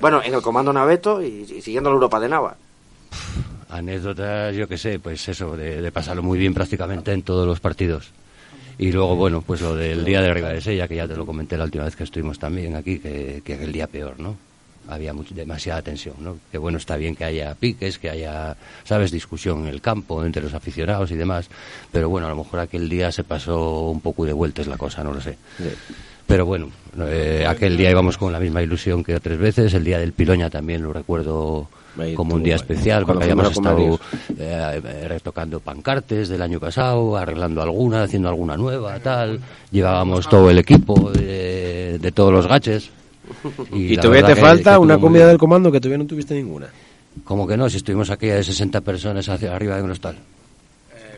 [0.00, 1.26] Bueno, en el comando Naveto y,
[1.56, 2.56] y siguiendo el Europa de Nava.
[3.68, 7.60] Anécdotas, yo qué sé, pues eso, de, de pasarlo muy bien prácticamente en todos los
[7.60, 8.10] partidos.
[8.78, 11.26] Y luego, bueno, pues lo del día de Riva de Sella, que ya te lo
[11.26, 14.36] comenté la última vez que estuvimos también aquí, que, que aquel día peor, ¿no?
[14.88, 16.36] Había much- demasiada tensión, ¿no?
[16.50, 20.42] Que bueno, está bien que haya piques, que haya, ¿sabes?, discusión en el campo entre
[20.42, 21.48] los aficionados y demás,
[21.90, 25.02] pero bueno, a lo mejor aquel día se pasó un poco de vueltas la cosa,
[25.02, 25.36] no lo sé.
[26.26, 29.72] Pero bueno, eh, aquel día íbamos con la misma ilusión que otras veces.
[29.74, 31.68] El día del Piloña también lo recuerdo
[32.14, 34.00] como un día especial, porque habíamos estado
[34.38, 39.40] eh, eh, retocando pancartes del año pasado, arreglando alguna, haciendo alguna nueva, tal.
[39.70, 42.90] Llevábamos todo el equipo de, de todos los gaches.
[43.72, 46.68] Y, la todavía te falta que una comida del comando que todavía no tuviste ninguna.
[47.24, 50.16] Como que no, si estuvimos aquella de 60 personas hacia arriba de un hostal.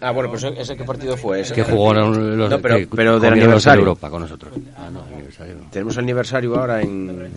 [0.01, 1.55] Ah, bueno, pues ese qué partido fue ese.
[1.55, 3.81] Que jugó en los, No, pero, que pero del los de aniversario.
[3.81, 4.53] Europa con nosotros.
[4.77, 5.71] Ah, no, aniversario no.
[5.71, 7.33] Tenemos aniversario ahora en...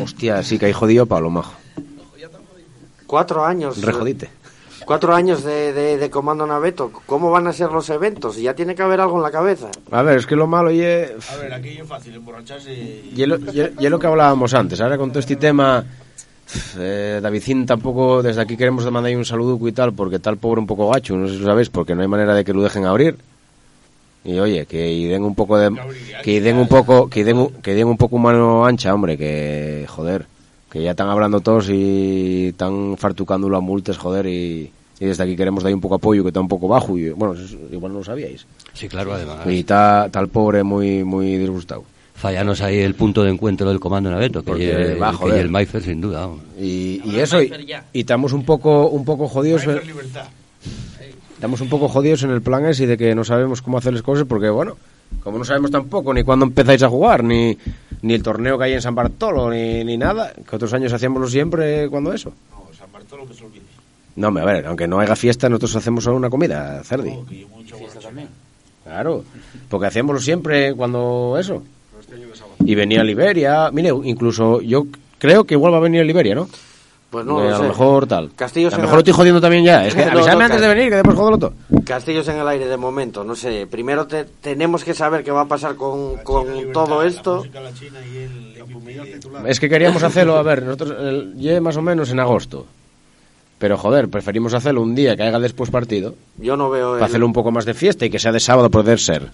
[0.00, 1.54] Hostia, sí que hay jodido Pablo Majo.
[3.06, 3.80] Cuatro años.
[3.80, 4.30] Rejodite.
[4.86, 6.90] Cuatro años de, de, de Comando Naveto.
[7.06, 8.36] ¿Cómo van a ser los eventos?
[8.36, 9.68] Ya tiene que haber algo en la cabeza.
[9.90, 11.30] A ver, es que lo malo y es...
[11.30, 13.12] A ver, aquí es fácil emborracharse y...
[13.16, 14.80] Y es lo, y es- y lo que hablábamos antes.
[14.80, 15.84] Ahora con todo este tema,
[16.78, 20.66] eh, Davidcín tampoco, desde aquí queremos mandar un saludo y tal, porque tal pobre un
[20.66, 22.84] poco gacho, no sé si lo sabéis, porque no hay manera de que lo dejen
[22.84, 23.16] abrir.
[24.26, 25.70] Y oye, que y den un poco de...
[26.22, 30.26] Que den un poco, que den, que den un poco mano ancha, hombre, que joder,
[30.74, 35.36] que ya están hablando todos y están fartucándolo a multas, joder, y, y desde aquí
[35.36, 38.00] queremos dar un poco apoyo, que está un poco bajo, y bueno, eso igual no
[38.00, 38.44] lo sabíais.
[38.72, 39.38] Sí, claro, además.
[39.46, 41.84] Y está, el pobre muy, muy disgustado.
[42.16, 45.34] Fallanos ahí el punto de encuentro del comando Naveto, que Porque lle- va, que joder.
[45.36, 46.28] lle el Maifer sin duda.
[46.60, 47.52] Y, y eso, y,
[47.92, 49.62] y estamos un poco, un poco jodidos.
[51.34, 54.02] Estamos un poco jodidos en el plan ese de que no sabemos cómo hacer las
[54.02, 54.76] cosas porque, bueno,
[55.22, 57.56] como no sabemos tampoco ni cuándo empezáis a jugar, ni,
[58.04, 61.26] ni el torneo que hay en San Bartolo, ni, ni nada, que otros años hacíamoslo
[61.26, 62.34] siempre cuando eso.
[62.50, 63.62] No, San Bartolo que se olvide.
[64.16, 67.10] No, hombre, a ver, aunque no haya fiesta, nosotros hacemos solo una comida, Cerdi.
[68.02, 68.28] también.
[68.84, 69.24] Claro,
[69.70, 71.62] porque hacíamoslo siempre cuando eso.
[72.62, 74.86] Y venía Liberia, mire, incluso yo
[75.18, 76.46] creo que igual va a venir Liberia, ¿no?
[77.14, 77.62] Pues no, Eh, lo a sé.
[77.62, 78.32] lo mejor tal.
[78.34, 79.86] Castillos a lo mejor lo el- estoy jodiendo también ya.
[79.86, 81.52] Es que No, avísame no, antes de venir, que después jodo todo.
[81.84, 83.68] Castillos en el aire de momento, no sé.
[83.70, 87.44] Primero te- tenemos que saber qué va a pasar con, con todo esto.
[89.46, 90.92] Es que queríamos hacerlo, a ver, nosotros
[91.36, 92.66] ye más o menos en agosto.
[93.58, 96.16] Pero joder, preferimos hacerlo un día que haya después partido.
[96.38, 96.94] Yo no veo.
[96.94, 99.28] Para el- hacerlo un poco más de fiesta y que sea de sábado poder ser.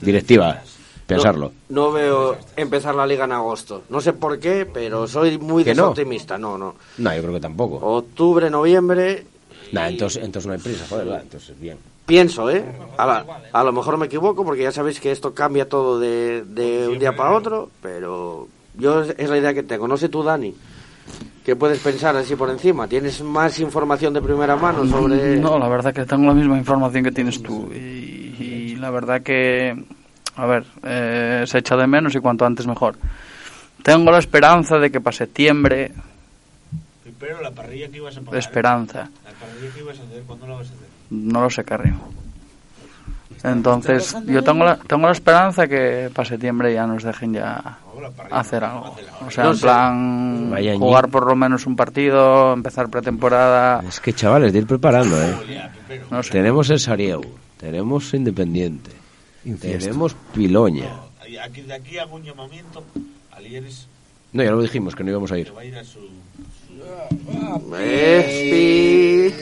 [0.00, 0.60] Directiva.
[1.06, 1.52] Pensarlo.
[1.68, 3.82] No, no veo empezar la liga en agosto.
[3.90, 6.38] No sé por qué, pero soy muy desoptimista.
[6.38, 6.74] No, no.
[6.98, 7.76] No, yo creo que tampoco.
[7.76, 9.26] Octubre, noviembre.
[9.72, 11.78] Nah, entonces, entonces no hay prisa, joder, va, entonces bien.
[12.06, 12.64] Pienso, ¿eh?
[12.98, 16.44] A, la- a lo mejor me equivoco porque ya sabéis que esto cambia todo de,
[16.44, 18.46] de un día para otro, pero
[18.78, 19.88] yo es, es la idea que tengo.
[19.88, 20.54] No sé tú, Dani,
[21.44, 22.86] ¿qué puedes pensar así por encima?
[22.88, 25.36] ¿Tienes más información de primera mano sobre...?
[25.38, 27.70] No, la verdad que tengo la misma información que tienes tú.
[27.72, 29.74] Y, y la verdad que,
[30.36, 32.96] a ver, eh, se echa de menos y cuanto antes mejor.
[33.82, 35.92] Tengo la esperanza de que para septiembre,
[37.20, 38.38] Pero la parrilla que ibas a pagar.
[38.40, 40.88] esperanza, La parrilla que ibas a hacer, ¿cuándo la vas a hacer?
[41.10, 41.96] no lo sé, Carrillo.
[43.42, 47.78] Entonces, yo tengo la, tengo la esperanza que para septiembre ya nos dejen ya
[48.30, 48.96] hacer algo.
[49.26, 53.82] O sea, en plan, jugar por lo menos un partido, empezar pretemporada.
[53.86, 55.34] Es que chavales, de ir preparando, ¿eh?
[56.10, 56.30] No sé.
[56.30, 57.20] Tenemos el Sarieu,
[57.58, 58.90] tenemos Independiente,
[59.44, 59.78] Infiesta.
[59.80, 60.90] tenemos Piloña.
[61.20, 62.82] Ahí- Aquí, de aquí hago un llamamiento
[63.32, 63.86] a Lieres
[64.32, 65.52] No, ya lo dijimos, que no íbamos a ir.
[65.56, 65.98] va a ir a su...
[67.70, 69.32] Pi,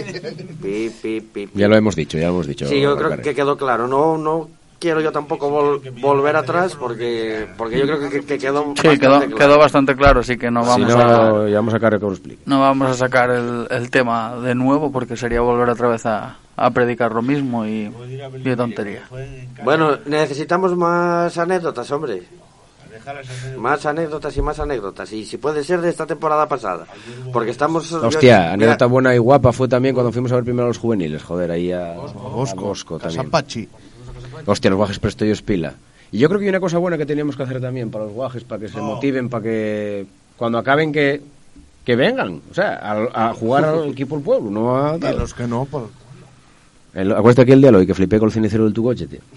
[0.62, 1.48] pi, pi, pi.
[1.54, 2.66] Ya lo hemos dicho, ya lo hemos dicho.
[2.66, 3.86] Sí, yo creo que quedó claro.
[3.88, 4.48] No, no
[4.78, 9.12] quiero yo tampoco vol- volver atrás porque porque yo creo que, que quedó Sí, quedó,
[9.12, 9.36] bastante claro.
[9.36, 11.48] quedó bastante claro, así que no Si vamos no, a...
[11.48, 12.42] ya vamos a sacar que os explique.
[12.46, 16.36] No vamos a sacar el, el tema de nuevo porque sería volver otra vez a,
[16.56, 17.90] a predicar lo mismo y,
[18.34, 19.02] y de tontería.
[19.64, 22.22] Bueno, necesitamos más anécdotas, hombre.
[23.58, 25.12] Más anécdotas y más anécdotas.
[25.12, 26.86] Y si puede ser de esta temporada pasada.
[27.32, 27.90] Porque estamos...
[27.92, 30.78] Hostia, yo- anécdota buena y guapa fue también cuando fuimos a ver primero a los
[30.78, 33.18] juveniles, joder, ahí a, a Bosco, también.
[33.22, 33.68] Casapachi.
[34.46, 35.74] Hostia, los guajes presto yo pila.
[36.12, 38.12] Y yo creo que hay una cosa buena que teníamos que hacer también para los
[38.12, 40.06] guajes, para que se motiven, para que
[40.36, 41.22] cuando acaben que,
[41.84, 42.74] que vengan, o sea,
[43.14, 44.96] a, a jugar al equipo del pueblo, no a...
[44.96, 45.84] Y los que no, pues...
[46.94, 49.20] El, acuérdate aquel día hoy que flipé con el cenicero del tu coche, tío.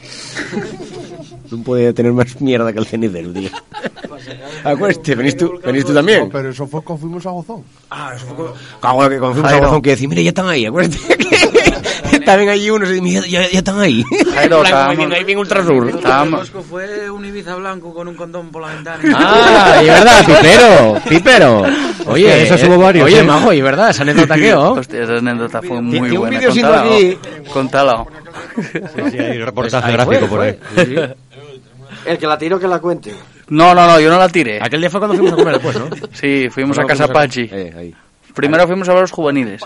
[1.52, 3.50] No podía tener más mierda que el cenicero, tío.
[4.64, 6.22] Acuérdate, venís tú, venís tú también.
[6.22, 7.64] No, pero eso fue cuando fuimos a Gozón.
[7.92, 8.48] Ah, eso fue
[8.82, 9.60] Cago, que cuando fuimos a.
[9.60, 10.98] Gozón que decía, mira, ya están ahí, acuérdate
[12.26, 14.04] también hay unos y mira, ya, ya están ahí.
[14.34, 14.64] Jairo,
[14.96, 15.90] bien, ahí bien ultrasur.
[15.96, 19.02] Estábamos- Bosco fue un Ibiza blanco con un condón por la ventana.
[19.18, 21.62] Ah, y verdad, pipero, pipero.
[22.08, 23.06] Oye, Hostia, eso eh, subo varios.
[23.06, 23.90] oye, Mago, Mago, ¿y verdad?
[23.90, 24.72] Esa anécdota que, ¿oh?
[24.74, 26.40] Hostia, esa anécdota fue muy Tiene un buena.
[26.40, 27.52] vídeo aquí- ¿oh?
[27.54, 28.02] Contala.
[28.02, 28.08] ¿oh?
[29.12, 30.58] Sí, hay reportaje Ahí gráfico fue, por ahí.
[30.74, 30.86] fue.
[30.86, 31.02] Sí, sí.
[32.06, 33.14] El que la tiro que la cuente.
[33.48, 34.60] No, no, no, yo no la tiré.
[34.62, 35.88] Aquel día fue cuando fuimos a comer después, ¿no?
[36.14, 37.50] Sí, fuimos a Casa fuimos Pachi.
[37.52, 37.96] Eh, ahí.
[38.36, 39.62] Primero fuimos a ver los juveniles.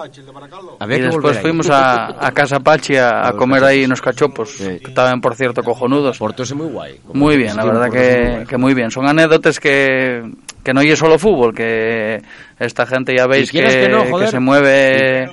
[0.80, 1.42] Había y que después ahí.
[1.42, 5.64] fuimos a, a Casa Pachi a, a comer ahí unos cachopos, que estaban, por cierto,
[5.64, 6.18] cojonudos.
[6.20, 7.00] Portóse muy guay.
[7.14, 8.92] Muy bien, la verdad que, que muy bien.
[8.92, 10.22] Son anécdotas que,
[10.64, 12.22] que no es solo fútbol, que
[12.60, 15.30] esta gente ya veis que, que no, que se mueve,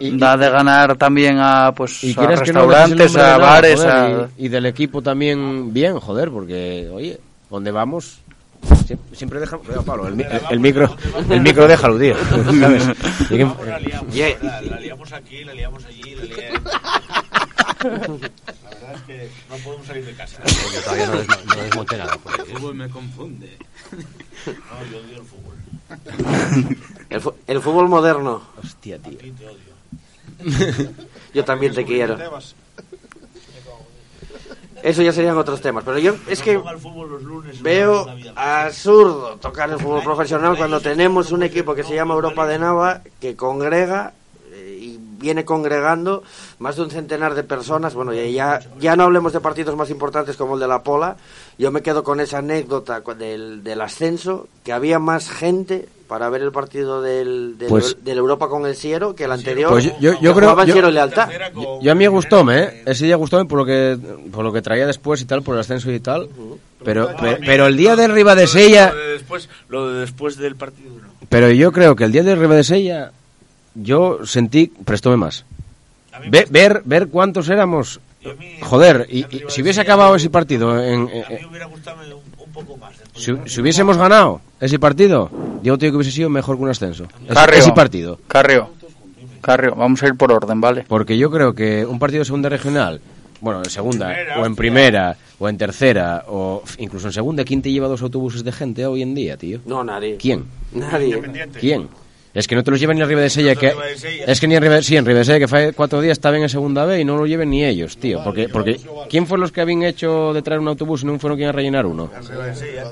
[0.00, 4.28] Y- da de ganar también a, pues, Y a no restaurantes, a bares, joder, a...
[4.36, 7.18] y, y del equipo también bien, joder, porque, oye,
[7.48, 8.18] donde vamos,
[8.86, 9.58] siempre, siempre deja...
[9.58, 10.96] Cuidado, Pablo, el, mi- el- el micro,
[11.30, 12.14] el micro déjalo, tío.
[12.60, 12.86] ¿sabes?
[13.30, 14.36] La liamos, Yeah.
[14.42, 16.62] la, la liamos aquí, la liamos allí, la liamos...
[17.82, 20.40] La verdad es que no podemos salir de casa.
[20.44, 21.14] Yo todavía no,
[21.56, 22.16] no desmonté nada.
[22.18, 22.54] por ahí, ¿eh?
[22.54, 23.58] fútbol me confunde.
[24.46, 26.76] No, yo odio el fútbol.
[27.10, 28.42] El, fu- el fútbol moderno.
[28.62, 29.18] Hostia, tío.
[29.22, 30.92] Y te odio.
[31.34, 32.16] Yo también te quiero.
[34.82, 35.84] Eso ya serían otros temas.
[35.84, 36.60] Pero yo es que
[37.60, 42.58] veo absurdo tocar el fútbol profesional cuando tenemos un equipo que se llama Europa de
[42.58, 44.12] Nava que congrega
[45.22, 46.22] viene congregando
[46.58, 47.94] más de un centenar de personas.
[47.94, 51.16] Bueno, ya, ya, ya no hablemos de partidos más importantes como el de la Pola.
[51.56, 56.42] Yo me quedo con esa anécdota del, del ascenso, que había más gente para ver
[56.42, 59.70] el partido del, del, Pues- del Europa con el Siero que el anterior.
[59.70, 61.30] Pues yo- yo- creo- yo- Siero Lealtad.
[61.54, 62.82] Yo, yo a mí me gustó, ¿eh?
[62.84, 63.96] Ese día gustó por lo que
[64.30, 66.28] por lo que traía después y tal, por el ascenso y tal.
[66.84, 70.90] Pero, pero, pero el día de Sella, Lo de después, lo de después del partido,
[71.00, 71.08] no.
[71.28, 73.12] pero yo creo que el día de Sella,
[73.74, 75.44] yo sentí, prestóme más.
[76.28, 78.00] Ve- ver, ver cuántos éramos.
[78.60, 82.44] Joder, y, y si hubiese acabado ese partido en, en- A mí hubiera gustado un,
[82.44, 82.96] un poco más.
[82.98, 85.28] después si, si hubiésemos ganado ese partido,
[85.62, 87.04] yo te digo que hubiese sido mejor que un ascenso.
[87.24, 87.58] Ese- Carrio.
[87.58, 88.18] ese partido.
[88.28, 88.70] Carrio,
[89.40, 90.84] Carrio, vamos a ir por orden, ¿vale?
[90.86, 93.00] Porque yo creo que un partido de segunda regional,
[93.40, 94.56] bueno, en segunda, Primera, o en hostia.
[94.56, 98.86] primera, o en tercera, o incluso en segunda, ¿quién te lleva dos autobuses de gente
[98.86, 99.58] hoy en día, tío?
[99.66, 100.16] No, nadie.
[100.16, 100.44] ¿Quién?
[100.72, 101.20] Nadie.
[101.58, 101.88] ¿Quién?
[102.34, 103.70] Es que no te los llevan ni arriba de Sella, que...
[103.70, 104.24] Riva de Sella.
[104.26, 106.48] Es que ni arriba, sí, en Riva de Sella, que fue cuatro días estaban en
[106.48, 108.24] segunda B y no lo lleven ni ellos, tío.
[108.24, 108.80] Porque, porque
[109.10, 111.52] ¿quién fue los que habían hecho de traer un autobús y no fueron quien a
[111.52, 112.10] rellenar uno?
[112.14, 112.84] Arriba de Sella.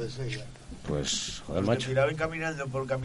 [0.86, 1.90] Pues, joder, macho.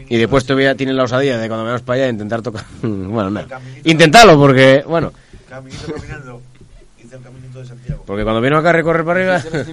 [0.08, 2.64] Y después todavía tienen la osadía de cuando vamos para allá intentar tocar...
[2.82, 3.42] bueno, no.
[3.84, 5.12] Intentarlo porque, bueno...
[5.48, 6.42] Caminito caminando.
[7.22, 8.02] Caminito de Santiago.
[8.06, 9.64] Porque cuando vino acá a recorrer para arriba...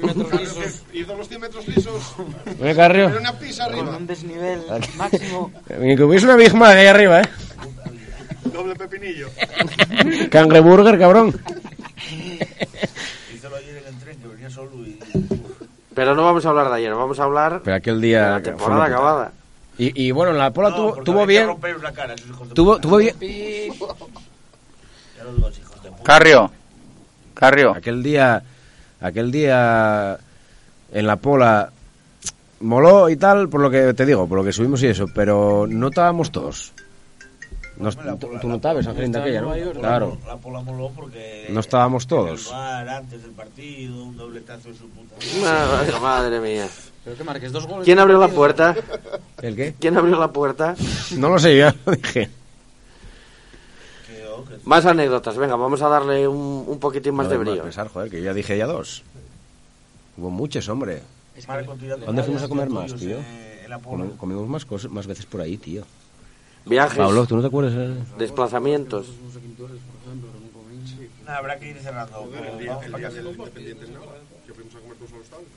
[0.93, 2.15] Hizo los 100 metros lisos.
[2.59, 3.11] Ven, Carrio.
[3.17, 3.97] Una pizza arriba.
[4.01, 4.61] desnivel
[4.97, 5.51] máximo.
[5.79, 7.29] Ni que hubiese una Big Mac ahí arriba, ¿eh?
[8.45, 9.29] Doble pepinillo.
[10.29, 11.33] Cangreburger, cabrón.
[13.55, 14.99] Ayer en el tren, que venía solo y...
[15.93, 18.21] Pero no vamos a hablar de ayer, vamos a hablar Pero aquel de día...
[18.21, 19.31] la fue temporada acabada.
[19.77, 21.47] Y, y bueno, la Pola No, tuvo, tuvo bien...
[21.81, 23.17] la cara, esos hijos de Tuvo, tuvo bien...
[23.19, 23.71] De.
[26.03, 26.51] Carrio,
[27.43, 28.41] Carrio, Aquel día...
[29.01, 30.17] Aquel día...
[30.93, 31.71] En la Pola...
[32.61, 35.67] Moló y tal, por lo que te digo, por lo que subimos y eso, pero
[35.67, 36.71] no estábamos todos.
[37.75, 39.51] No, tú, tú no estabas, Angelín, de aquella, ¿no?
[39.73, 40.17] Claro.
[40.25, 41.47] La pola moló porque...
[41.49, 42.47] No estábamos en todos.
[42.47, 45.15] el bar, antes del partido, un dobletazo de su puta.
[45.41, 46.67] Madre, madre mía.
[47.03, 47.83] Pero que marques dos goles.
[47.83, 48.73] ¿Quién abrió la puerta?
[49.41, 49.75] ¿El qué?
[49.77, 50.75] ¿Quién abrió la puerta?
[51.17, 52.29] No lo sé, ya lo dije.
[54.63, 57.63] Que, que- Más anécdotas, venga, vamos a darle un, un poquitín más No de brío.
[57.63, 59.03] pensar, joder, que yo ya dije ya dos.
[60.17, 61.01] Hubo muchos, hombre.
[61.47, 63.17] Marco tirando ¿Dónde fuimos a comer más, tío?
[63.83, 65.83] Comi- Comimos más cosas, más veces por ahí, tío.
[66.65, 67.73] Viajes, Pablo, ¿tú no te acuerdas?
[67.75, 67.93] eh?
[68.17, 69.07] desplazamientos.
[71.25, 72.29] Nah, habrá que ir cerrando.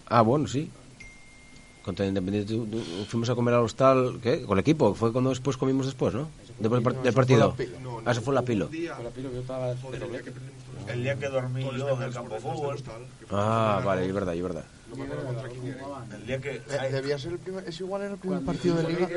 [0.07, 0.71] Ah, bueno, sí.
[1.85, 4.43] Contra el Independiente fuimos a comer al hostal, ¿qué?
[4.43, 6.29] Con el equipo, fue cuando después comimos después, ¿no?
[6.59, 7.55] Después del, par- del partido.
[8.07, 8.69] Ah, eso fue la pilo.
[10.89, 12.77] El día que dormí yo en el campo de fútbol.
[13.31, 14.65] Ah, vale, es verdad, es verdad.
[16.15, 16.61] El día que...
[16.61, 19.09] De- Debía ser el primer, es igual era el primer partido de liga.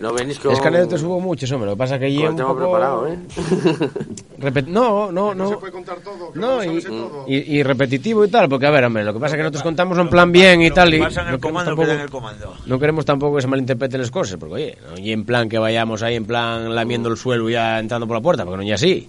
[0.00, 0.52] No venís con...
[0.52, 1.66] Es que anécdotas hubo muchos, hombre.
[1.70, 2.56] Lo que pasa que allí un poco...
[2.56, 3.18] preparado, ¿eh?
[4.38, 5.58] Repet- No, no, No se no.
[5.60, 6.32] puede contar todo.
[6.32, 7.24] que No, no y, sabes todo.
[7.26, 9.62] y, y repetitivo y tal, porque a ver, hombre, lo que pasa es que nosotros
[9.62, 11.94] contamos en plan bien y tal, y Pasa en no el queremos comando, tampoco- queda
[11.94, 12.54] en el comando.
[12.66, 15.58] No queremos tampoco que se malinterpreten las cosas, porque oye, no y en plan que
[15.58, 18.62] vayamos ahí en plan lamiendo el suelo y ya entrando por la puerta, porque no
[18.62, 19.08] ya así.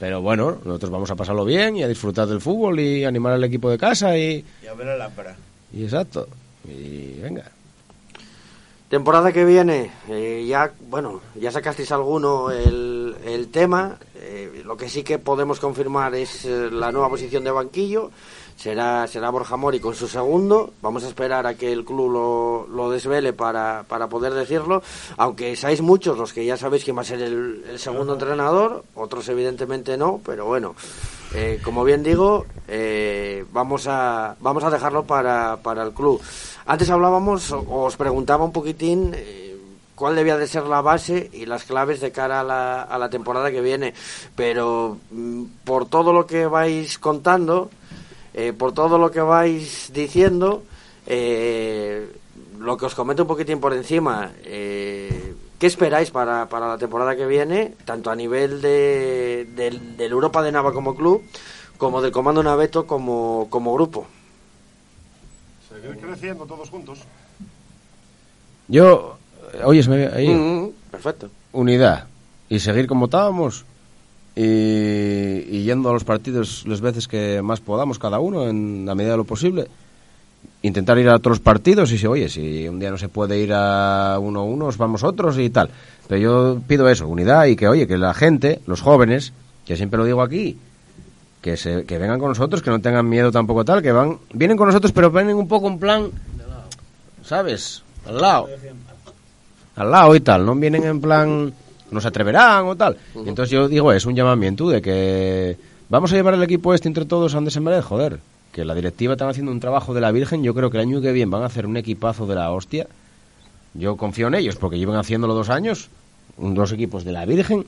[0.00, 3.44] Pero bueno, nosotros vamos a pasarlo bien y a disfrutar del fútbol y animar al
[3.44, 5.36] equipo de casa y, Y a ver la lámpara.
[5.72, 6.26] y exacto.
[6.66, 7.44] Y venga.
[8.88, 13.98] Temporada que viene, eh, ya, bueno, ya sacasteis alguno el, el tema.
[14.14, 18.10] eh, lo que sí que podemos confirmar es eh, la nueva posición de banquillo.
[18.56, 20.72] será, será Borja Mori con su segundo.
[20.80, 24.82] Vamos a esperar a que el club lo, lo desvele para, para poder decirlo.
[25.18, 28.84] Aunque seáis muchos los que ya sabéis quién va a ser el, el segundo entrenador,
[28.94, 30.74] otros evidentemente no, pero bueno.
[31.34, 36.20] Eh, como bien digo, eh, vamos a vamos a dejarlo para, para el club.
[36.66, 39.56] Antes hablábamos, os preguntaba un poquitín eh,
[39.94, 43.10] cuál debía de ser la base y las claves de cara a la, a la
[43.10, 43.94] temporada que viene.
[44.36, 47.70] Pero mm, por todo lo que vais contando,
[48.56, 50.62] por todo lo que vais diciendo,
[52.58, 55.27] lo que os comento un poquitín por encima, eh,
[55.58, 60.42] ¿qué esperáis para, para la temporada que viene, tanto a nivel de, del, del Europa
[60.42, 61.22] de Nava como club,
[61.76, 64.06] como del Comando Naveto como, como grupo?
[65.68, 67.00] Seguir creciendo todos juntos.
[68.68, 69.16] Yo,
[69.64, 70.28] oye, se me ve ahí.
[70.28, 71.30] Mm, perfecto.
[71.52, 72.06] Unidad.
[72.48, 73.64] Y seguir como estábamos.
[74.36, 78.94] Y, y yendo a los partidos las veces que más podamos cada uno, en la
[78.94, 79.68] medida de lo posible.
[80.62, 83.52] Intentar ir a otros partidos y si, oye, si un día no se puede ir
[83.52, 85.70] a uno a unos, vamos otros y tal.
[86.08, 89.32] Pero yo pido eso, unidad y que, oye, que la gente, los jóvenes,
[89.64, 90.58] que siempre lo digo aquí,
[91.40, 94.56] que, se, que vengan con nosotros, que no tengan miedo tampoco tal, que van, vienen
[94.56, 96.10] con nosotros, pero vienen un poco en plan,
[97.22, 97.82] ¿sabes?
[98.06, 98.48] Al lado.
[99.76, 101.52] Al lado y tal, no vienen en plan,
[101.90, 102.96] no se atreverán o tal.
[103.14, 105.56] Y entonces yo digo, es un llamamiento de que
[105.88, 108.18] vamos a llevar el equipo este entre todos a donde se merece, joder.
[108.58, 111.00] Que la directiva están haciendo un trabajo de la Virgen, yo creo que el año
[111.00, 112.88] que viene van a hacer un equipazo de la hostia.
[113.72, 115.90] Yo confío en ellos porque llevan haciéndolo dos años,
[116.36, 117.64] dos equipos de la Virgen,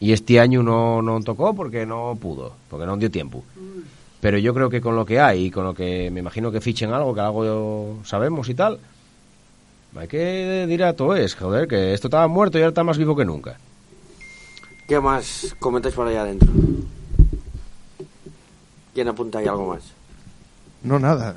[0.00, 3.44] y este año no, no tocó porque no pudo, porque no dio tiempo.
[4.20, 6.60] Pero yo creo que con lo que hay y con lo que me imagino que
[6.60, 8.80] fichen algo, que algo sabemos y tal,
[9.94, 12.98] hay que dir a todo es, joder, que esto estaba muerto y ahora está más
[12.98, 13.60] vivo que nunca.
[14.88, 16.48] ¿Qué más comentáis por ahí adentro?
[18.92, 19.99] ¿Quién apunta ahí algo más?
[20.82, 21.36] No, nada.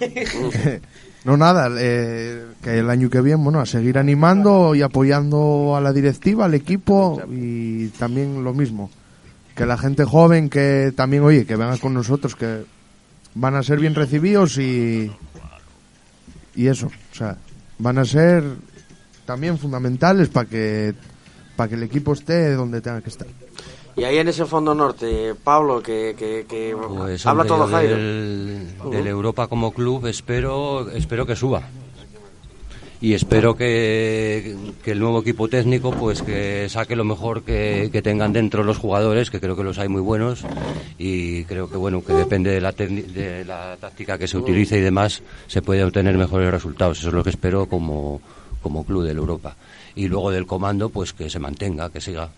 [1.24, 1.68] No, nada.
[1.76, 6.44] eh, que el año que viene, bueno, a seguir animando y apoyando a la directiva,
[6.44, 8.90] al equipo y también lo mismo.
[9.56, 12.64] Que la gente joven que también, oye, que venga con nosotros, que
[13.34, 15.10] van a ser bien recibidos y.
[16.54, 17.36] Y eso, o sea,
[17.78, 18.44] van a ser
[19.24, 20.94] también fundamentales para que,
[21.56, 23.26] para que el equipo esté donde tenga que estar.
[23.96, 27.96] Y ahí en ese fondo norte, Pablo, que, que, que Pues, habla todo Jairo.
[27.96, 31.62] Del, Europa como club espero, espero que suba.
[33.00, 38.02] Y espero que, que el nuevo equipo técnico pues que saque lo mejor que, que
[38.02, 40.44] tengan dentro los jugadores, que creo que los hay muy buenos
[40.98, 44.80] y creo que bueno que depende de la, de la táctica que se utilice y
[44.80, 46.98] demás se puede obtener mejores resultados.
[46.98, 48.20] Eso es lo que espero como,
[48.62, 49.56] como club del Europa.
[49.94, 52.30] Y luego del comando pues que se mantenga, que siga.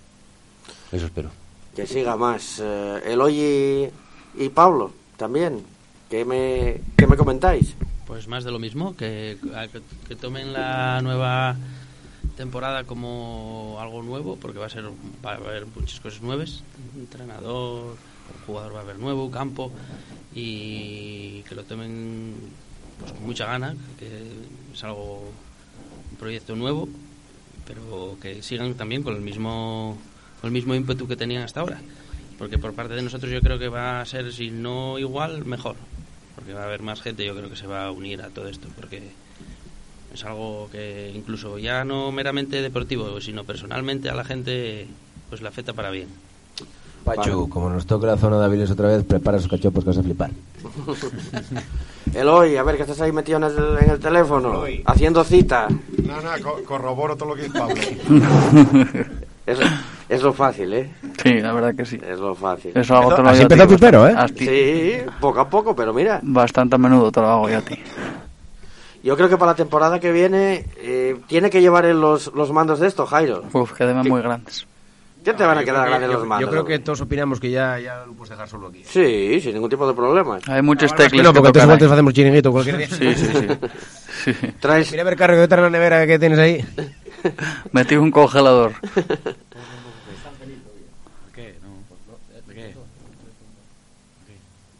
[0.93, 1.31] Eso espero.
[1.79, 2.59] Que siga más.
[2.61, 3.89] Eh, Eloy
[4.37, 5.63] y, Pablo, también.
[6.11, 7.77] ¿Qué me, qué me comentáis?
[8.05, 9.39] Pues más de lo mismo, que,
[10.09, 11.55] que, tomen la nueva
[12.37, 14.87] temporada como algo nuevo, porque va a ser
[15.25, 16.65] va a haber muchas cosas nuevas,
[16.97, 17.95] entrenador,
[18.45, 19.71] jugador va a haber nuevo, campo,
[20.35, 22.35] y que lo tomen
[22.99, 24.33] pues, con mucha gana, que
[24.75, 25.31] es algo
[26.11, 26.89] un proyecto nuevo,
[27.69, 29.97] pero que sigan también con el mismo
[30.41, 31.79] con el mismo ímpetu que tenían hasta ahora,
[32.39, 35.77] porque por parte de nosotros yo creo que va a ser si no igual mejor
[36.35, 38.47] porque va a haber más gente yo creo que se va a unir a todo
[38.49, 39.03] esto porque
[40.15, 44.87] es algo que incluso ya no meramente deportivo sino personalmente a la gente
[45.29, 46.07] pues le afecta para bien
[47.05, 49.99] Pachu, como nos toque la zona de Aviles otra vez, prepara esos cachopos que vas
[49.99, 50.31] a flipar.
[52.15, 54.83] Eloy, a ver, que estás ahí metido en el, en el teléfono, Eloy.
[54.85, 55.69] haciendo cita.
[56.05, 57.75] No, no, co- corroboro todo lo que dice Pablo.
[59.47, 59.59] Es,
[60.09, 60.91] es lo fácil, ¿eh?
[61.23, 61.99] Sí, la verdad que sí.
[62.07, 62.73] Es lo fácil.
[62.75, 64.15] Eso hago todo Así empezó tu pero, ¿eh?
[64.37, 67.79] Sí, poco a poco, pero mira, Bastante a menudo te lo hago yo a ti.
[69.03, 72.81] yo creo que para la temporada que viene eh, tiene que llevar los, los mandos
[72.81, 73.45] de esto, Jairo.
[73.53, 74.67] Uf, quedan muy grandes.
[75.25, 76.47] ¿Qué te van a quedar que- grandes los mandos?
[76.47, 78.83] Yo creo que todos opinamos que ya, ya lo puedes dejar solo aquí.
[78.87, 80.39] Sí, sin ningún tipo de problema.
[80.47, 81.93] Hay muchos que tecles no, que porque entonces ahí.
[81.93, 82.89] hacemos chiringuito cualquier día.
[82.89, 83.49] Sí, sí, sí.
[84.33, 84.33] sí.
[84.61, 86.65] Traes, Mira a ver, carro, que en la nevera que tienes ahí.
[87.73, 88.73] Metí un congelador.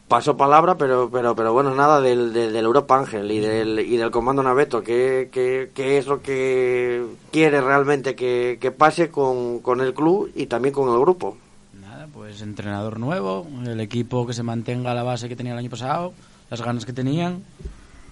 [0.09, 3.95] paso palabra, pero pero pero bueno, nada del, del, del Europa Ángel y del, y
[3.95, 4.81] del Comando Naveto.
[4.81, 10.31] ¿Qué, qué, qué es lo que quiere realmente que, que pase con, con el club
[10.35, 11.37] y también con el grupo?
[11.79, 15.59] Nada, pues entrenador nuevo, el equipo que se mantenga a la base que tenía el
[15.59, 16.11] año pasado,
[16.49, 17.43] las ganas que tenían,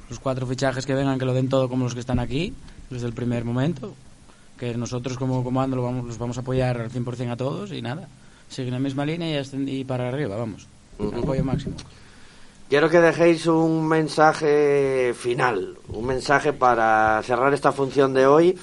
[0.08, 2.54] los cuatro fichajes que vengan que lo den todo como los que están aquí
[2.92, 3.96] desde el primer momento,
[4.60, 7.82] que nosotros como comando lo vamos, los vamos a apoyar al 100% a todos y
[7.82, 8.08] nada,
[8.48, 10.68] seguir la misma línea y, y para arriba, vamos.
[11.00, 11.20] Ujú.
[11.20, 11.76] Apoyo máximo.
[12.70, 18.58] Quiero que dejéis un mensaje final, un mensaje para cerrar esta función de hoy.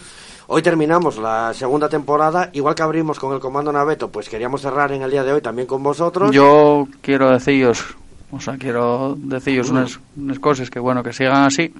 [0.46, 4.92] Hoy terminamos la segunda temporada, igual que abrimos con el Comando Naveto, pues queríamos cerrar
[4.92, 6.32] en el día de hoy también con vosotros.
[6.32, 7.82] Yo quiero deciros,
[8.30, 11.72] o sea, quiero deciros unas, unas cosas que bueno, que sigan así,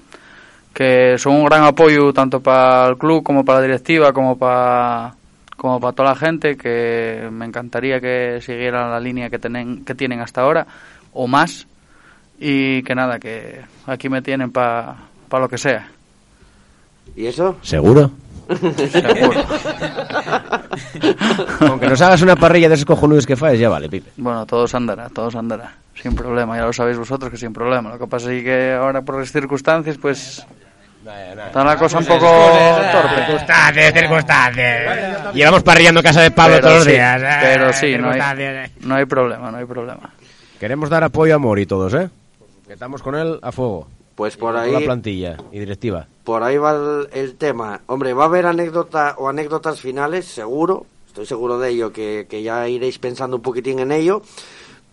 [0.73, 5.13] que son un gran apoyo tanto para el club como para la directiva, como para
[5.55, 9.95] como para toda la gente, que me encantaría que siguieran la línea que tienen, que
[9.95, 10.67] tienen hasta ahora,
[11.13, 11.67] o más,
[12.39, 14.97] y que nada, que aquí me tienen para
[15.31, 15.89] lo que sea.
[17.15, 17.57] ¿Y eso?
[17.61, 18.11] ¿Seguro?
[18.47, 19.43] Seguro.
[21.61, 24.11] Aunque nos hagas una parrilla de esos cojonudos que faes, ya vale, Pipe.
[24.17, 27.89] Bueno, todos andará, todos andará, sin problema, ya lo sabéis vosotros que sin problema.
[27.91, 30.45] Lo que pasa es que ahora por las circunstancias, pues
[31.09, 33.25] está la cosa un poco torpe.
[33.25, 35.33] Circunstancias, circunstancias.
[35.35, 37.21] Llevamos parrillando casa de Pablo Pero todos los sí, días.
[37.21, 40.09] eh, Pero sí, no hay, no hay problema, no hay problema.
[40.59, 42.09] Queremos dar apoyo a Mori todos, ¿eh?
[42.65, 43.87] Que estamos con él a fuego.
[44.15, 46.07] Pues por Con ahí, La plantilla y directiva.
[46.23, 47.81] por ahí va el, el tema.
[47.87, 50.85] Hombre, va a haber anécdota o anécdotas finales, seguro.
[51.07, 54.21] Estoy seguro de ello, que, que ya iréis pensando un poquitín en ello.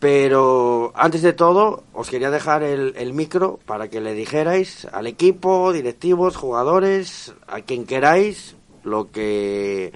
[0.02, 5.06] Pero antes de todo, os quería dejar el, el micro para que le dijerais al
[5.06, 9.92] equipo, directivos, jugadores, a quien queráis, lo que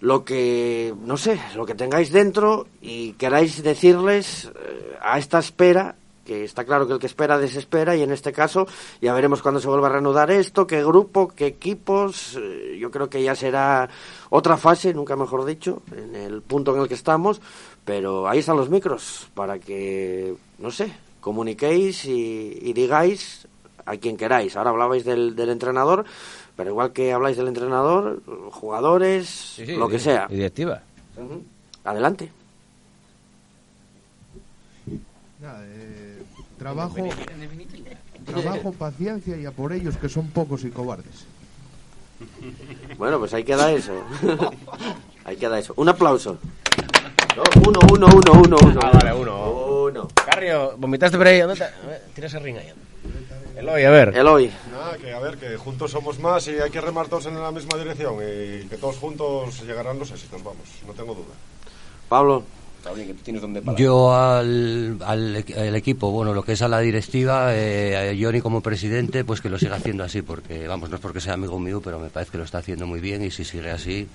[0.00, 5.96] lo que no sé, lo que tengáis dentro y queráis decirles eh, a esta espera
[6.28, 8.66] que está claro que el que espera desespera y en este caso
[9.00, 13.08] ya veremos cuándo se vuelva a reanudar esto, qué grupo, qué equipos, eh, yo creo
[13.08, 13.88] que ya será
[14.28, 17.40] otra fase, nunca mejor dicho, en el punto en el que estamos,
[17.88, 20.92] pero ahí están los micros para que, no sé,
[21.22, 23.48] comuniquéis y, y digáis
[23.86, 24.58] a quien queráis.
[24.58, 26.04] Ahora hablabais del, del entrenador,
[26.54, 30.26] pero igual que habláis del entrenador, jugadores, lo que sea.
[30.28, 30.82] Y directiva.
[31.82, 32.30] Adelante.
[35.40, 36.22] Nada, eh,
[36.58, 37.08] trabajo,
[38.26, 41.24] trabajo, paciencia y a por ellos que son pocos y cobardes.
[42.98, 43.94] Bueno, pues ahí queda eso.
[45.24, 45.72] ahí queda eso.
[45.76, 46.38] Un aplauso.
[47.38, 48.80] No, uno, uno, uno, uno, uno.
[48.82, 49.50] Ah, vale, uno.
[49.84, 50.08] Uno.
[50.26, 51.38] Carrio, vomitaste por ahí.
[51.38, 51.66] ¿Dónde está?
[51.84, 52.72] A ver, Tira ese ring ahí.
[53.56, 54.16] Eloy, a ver.
[54.16, 54.50] Eloy.
[54.72, 57.52] Nada, que a ver, que juntos somos más y hay que remar todos en la
[57.52, 61.34] misma dirección y que todos juntos llegarán los éxitos, vamos, no tengo duda.
[62.08, 62.42] Pablo.
[63.76, 68.40] Yo al, al, al equipo, bueno, lo que es a la directiva, eh, a Johnny
[68.40, 71.58] como presidente, pues que lo siga haciendo así, porque, vamos, no es porque sea amigo
[71.58, 74.08] mío, pero me parece que lo está haciendo muy bien y si sigue así,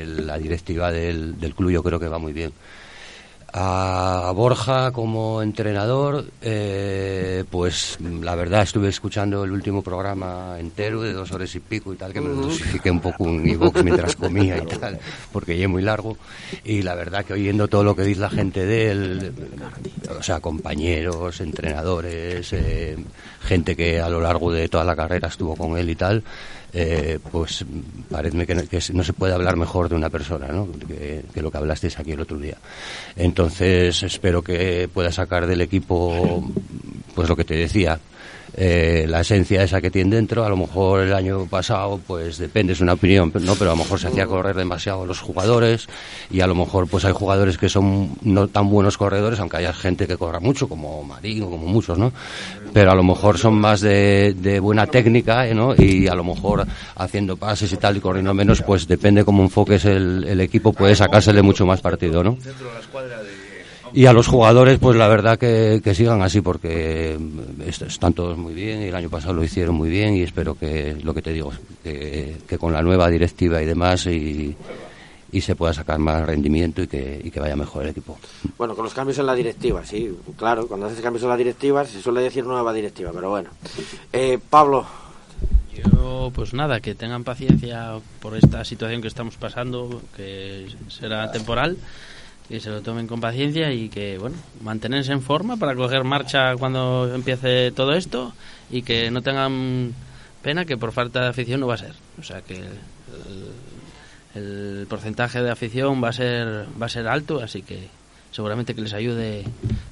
[0.00, 2.52] el- la directiva del, del club yo creo que va muy bien.
[3.54, 11.12] A Borja como entrenador, eh, pues la verdad estuve escuchando el último programa entero de
[11.12, 14.16] dos horas y pico y tal, que me lo dosifiqué un poco un iVox mientras
[14.16, 14.98] comía y tal,
[15.32, 16.16] porque es muy largo.
[16.64, 19.32] Y la verdad que oyendo todo lo que dice la gente de él,
[20.18, 22.96] o sea, compañeros, entrenadores, eh,
[23.42, 26.22] gente que a lo largo de toda la carrera estuvo con él y tal,
[26.74, 27.64] eh, pues
[28.10, 30.68] parece que, no- que no se puede hablar mejor de una persona ¿no?
[30.88, 32.56] que, que lo que hablasteis aquí el otro día.
[33.16, 36.42] Entonces espero que pueda sacar del equipo
[37.14, 38.00] pues lo que te decía,
[38.54, 40.44] eh, la esencia esa que tiene dentro.
[40.44, 43.54] A lo mejor el año pasado, pues depende, es una opinión, ¿no?
[43.54, 45.88] pero a lo mejor se hacía correr demasiado los jugadores
[46.30, 49.72] y a lo mejor pues hay jugadores que son no tan buenos corredores, aunque haya
[49.72, 52.12] gente que corra mucho, como Marín o como muchos, ¿no?
[52.72, 55.54] Pero a lo mejor son más de, de buena técnica, ¿eh?
[55.54, 55.74] ¿no?
[55.76, 56.66] Y a lo mejor
[56.96, 61.42] haciendo pases y tal y corriendo menos, pues depende cómo enfoques el, equipo, puede sacársele
[61.42, 62.36] mucho más partido, ¿no?
[63.94, 68.12] Y a los jugadores, pues la verdad que, que sigan así porque mm, est- están
[68.14, 71.12] todos muy bien y el año pasado lo hicieron muy bien y espero que, lo
[71.12, 71.52] que te digo,
[71.82, 74.56] que, que con la nueva directiva y demás y,
[75.30, 78.18] y se pueda sacar más rendimiento y que, y que vaya mejor el equipo.
[78.56, 81.84] Bueno, con los cambios en la directiva, sí, claro, cuando haces cambios en la directiva
[81.84, 83.50] se suele decir nueva directiva, pero bueno.
[84.12, 84.86] Eh, Pablo,
[85.74, 91.76] Yo, pues nada, que tengan paciencia por esta situación que estamos pasando, que será temporal,
[92.52, 96.54] que se lo tomen con paciencia y que, bueno, mantenerse en forma para coger marcha
[96.56, 98.34] cuando empiece todo esto
[98.70, 99.94] y que no tengan
[100.42, 101.94] pena que por falta de afición no va a ser.
[102.20, 103.48] O sea que el,
[104.34, 107.88] el porcentaje de afición va a ser va a ser alto, así que
[108.32, 109.44] seguramente que les ayude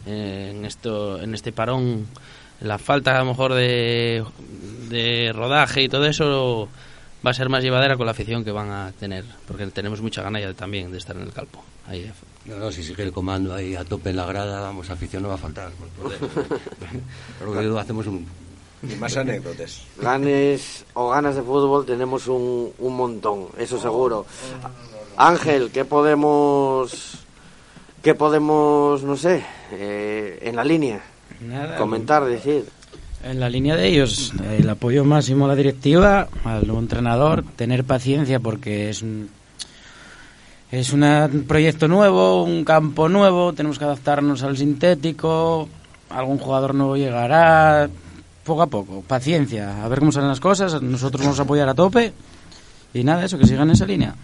[0.04, 2.08] eh, en esto en este parón
[2.60, 4.22] la falta a lo mejor de,
[4.90, 6.68] de rodaje y todo eso
[7.24, 10.20] va a ser más llevadera con la afición que van a tener porque tenemos mucha
[10.22, 12.10] ganas ya también de estar en el campo ahí
[12.50, 15.28] No, no, si sigue el comando ahí a tope en la grada, vamos, afición no
[15.30, 15.70] va a faltar.
[15.72, 16.12] por.
[17.38, 18.26] Pero que hacemos un...
[18.82, 19.82] Y más anécdotas.
[19.98, 24.24] ganes o ganas de fútbol tenemos un, un montón, eso seguro.
[25.16, 27.20] Ángel, ¿qué podemos
[28.02, 31.02] ¿Qué podemos, no sé, eh, en la línea?
[31.42, 31.76] Nada.
[31.76, 32.64] Comentar, decir.
[33.22, 37.84] En la línea de ellos, el apoyo máximo a la directiva, al nuevo entrenador, tener
[37.84, 39.28] paciencia porque es un,
[40.70, 45.68] es un proyecto nuevo, un campo nuevo, tenemos que adaptarnos al sintético,
[46.10, 47.88] algún jugador nuevo llegará,
[48.44, 51.74] poco a poco, paciencia, a ver cómo salen las cosas, nosotros vamos a apoyar a
[51.74, 52.12] tope
[52.94, 54.14] y nada, eso, que sigan esa línea,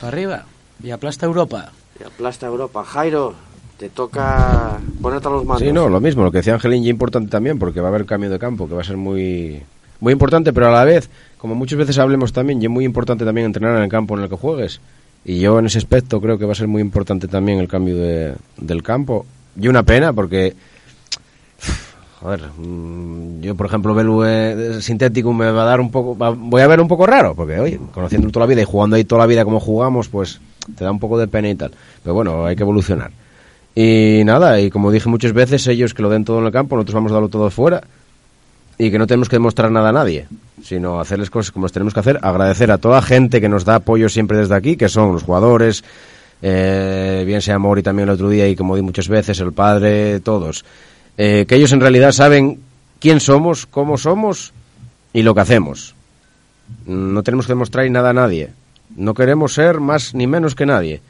[0.00, 0.44] para arriba
[0.82, 1.72] y aplasta Europa.
[1.98, 2.84] Y aplasta Europa.
[2.84, 3.34] Jairo,
[3.78, 5.66] te toca ponerte a los mandos.
[5.66, 8.04] Sí, no, lo mismo, lo que decía Angelín, y importante también, porque va a haber
[8.04, 9.62] cambio de campo, que va a ser muy,
[10.00, 11.08] muy importante, pero a la vez,
[11.38, 14.24] como muchas veces hablemos también, y es muy importante también entrenar en el campo en
[14.24, 14.80] el que juegues.
[15.28, 17.96] Y yo en ese aspecto creo que va a ser muy importante también el cambio
[17.96, 19.26] de- del campo.
[19.60, 20.54] Y una pena, porque,
[22.20, 26.30] joder, mm, yo por ejemplo, Belu eh, sintético me va a dar un poco, va-
[26.30, 29.04] voy a ver un poco raro, porque oye, conociendo toda la vida y jugando ahí
[29.04, 30.40] toda la vida como jugamos, pues
[30.76, 31.72] te da un poco de pena y tal.
[32.02, 33.10] Pero bueno, hay que evolucionar.
[33.74, 36.76] Y nada, y como dije muchas veces, ellos que lo den todo en el campo,
[36.76, 37.82] nosotros vamos a darlo todo fuera.
[38.78, 40.28] Y que no tenemos que demostrar nada a nadie,
[40.62, 42.18] sino hacerles cosas como las tenemos que hacer.
[42.22, 45.82] Agradecer a toda gente que nos da apoyo siempre desde aquí, que son los jugadores,
[46.42, 50.20] eh, bien sea Mori también el otro día y como di muchas veces, el padre,
[50.20, 50.64] todos.
[51.16, 52.60] Eh, que ellos en realidad saben
[53.00, 54.52] quién somos, cómo somos
[55.12, 55.94] y lo que hacemos.
[56.84, 58.50] No tenemos que demostrar nada a nadie.
[58.94, 61.00] No queremos ser más ni menos que nadie.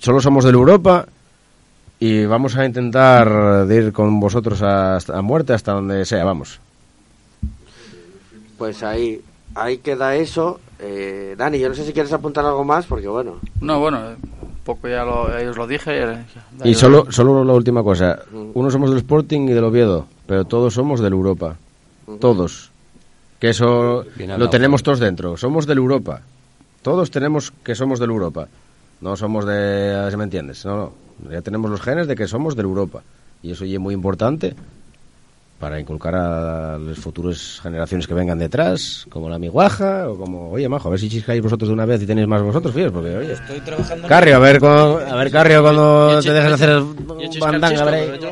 [0.00, 1.06] Solo somos de Europa
[1.98, 6.60] y vamos a intentar de ir con vosotros hasta a muerte, hasta donde sea, vamos.
[8.58, 9.20] Pues ahí,
[9.54, 10.60] ahí queda eso.
[10.78, 13.36] Eh, Dani, yo no sé si quieres apuntar algo más, porque bueno.
[13.60, 16.02] No, bueno, un poco ya lo, ellos lo dije.
[16.02, 16.24] eh,
[16.64, 18.18] Y solo, solo la última cosa.
[18.54, 21.56] Uno somos del Sporting y del Oviedo, pero todos somos del Europa.
[22.20, 22.70] Todos.
[23.40, 24.50] Que eso Bien lo hablado.
[24.50, 25.36] tenemos todos dentro.
[25.36, 26.20] Somos del Europa.
[26.82, 28.48] Todos tenemos que somos del Europa.
[29.00, 29.94] No somos de...
[29.94, 30.64] a ver si me entiendes.
[30.64, 30.92] No, no.
[31.30, 33.02] Ya tenemos los genes de que somos del Europa.
[33.42, 34.54] Y eso es muy importante
[35.58, 40.68] para inculcar a las futuras generaciones que vengan detrás, como la miguaja, o como, oye,
[40.68, 43.16] majo, a ver si chiscáis vosotros de una vez y tenéis más vosotros, fíos, porque,
[43.16, 43.32] oye...
[43.32, 44.06] Estoy trabajando...
[44.06, 46.82] Carrio, a ver, cuando, a ver Carrio, cuando te dejes hacer
[47.40, 48.20] bandanga, ver.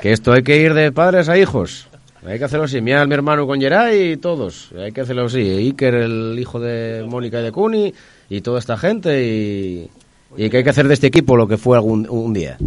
[0.00, 1.88] Que esto hay que ir de padres a hijos.
[2.24, 2.80] Hay que hacerlo así.
[2.80, 4.70] Mira mi hermano con Geray y todos.
[4.78, 5.38] Hay que hacerlo así.
[5.40, 7.94] Iker, el hijo de Mónica y de Cuni,
[8.28, 9.24] y toda esta gente.
[9.24, 9.90] Y,
[10.36, 12.58] y que hay que hacer de este equipo lo que fue algún un día.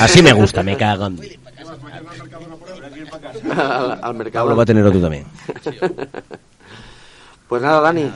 [0.00, 1.18] Así me gusta, me cago en...
[3.50, 4.46] al, al mercado.
[4.46, 5.24] Pablo va a tener otro también.
[7.46, 8.10] Pues nada, Dani,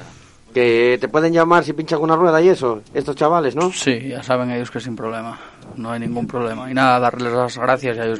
[0.54, 3.70] que te pueden llamar si pincha alguna rueda y eso, estos chavales, ¿no?
[3.70, 5.38] Sí, ya saben ellos que sin problema.
[5.76, 6.68] No hay ningún problema.
[6.70, 8.18] Y nada, darles las gracias, ya ellos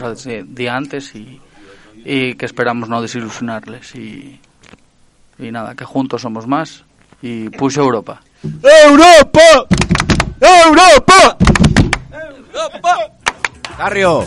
[0.55, 1.41] di antes y,
[2.05, 3.95] y que esperamos no desilusionarles.
[3.97, 4.39] Y,
[5.39, 6.85] y nada, que juntos somos más.
[7.23, 8.21] Y push Europa.
[8.43, 9.67] ¡Europa!
[10.41, 11.37] ¡Europa!
[13.77, 14.25] Carrio.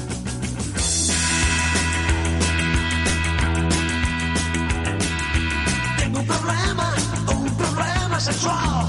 [5.98, 6.94] Tengo un problema,
[7.28, 8.86] un problema sexual.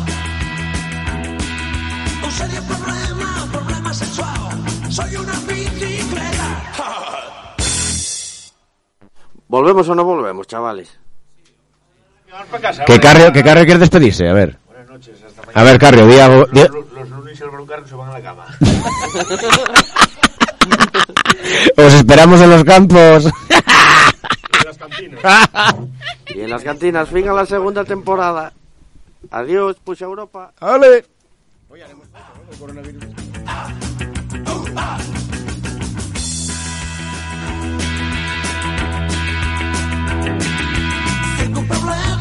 [2.24, 4.90] Un serio problema, un problema sexual.
[4.90, 6.74] Soy una bicicleta.
[9.48, 10.98] ¿Volvemos o no volvemos, chavales?
[12.86, 14.56] Que Carrio, que Carrio quiere despedirse, a ver.
[14.66, 15.60] Buenas noches, hasta mañana.
[15.60, 16.46] A ver, Carrio, di algo.
[16.50, 18.46] Los, los, lunes y el Broncano se van a la cama.
[21.76, 23.28] Os esperamos en los campos.
[24.54, 25.20] Y en las cantinas.
[26.26, 28.52] y en las cantinas, fin a la segunda temporada.
[29.30, 30.52] Adiós, Push Europa.
[30.60, 31.04] ¡Ale!
[31.68, 32.06] Oye, haremos
[32.50, 33.04] el coronavirus.
[41.38, 42.11] Tengo problemas.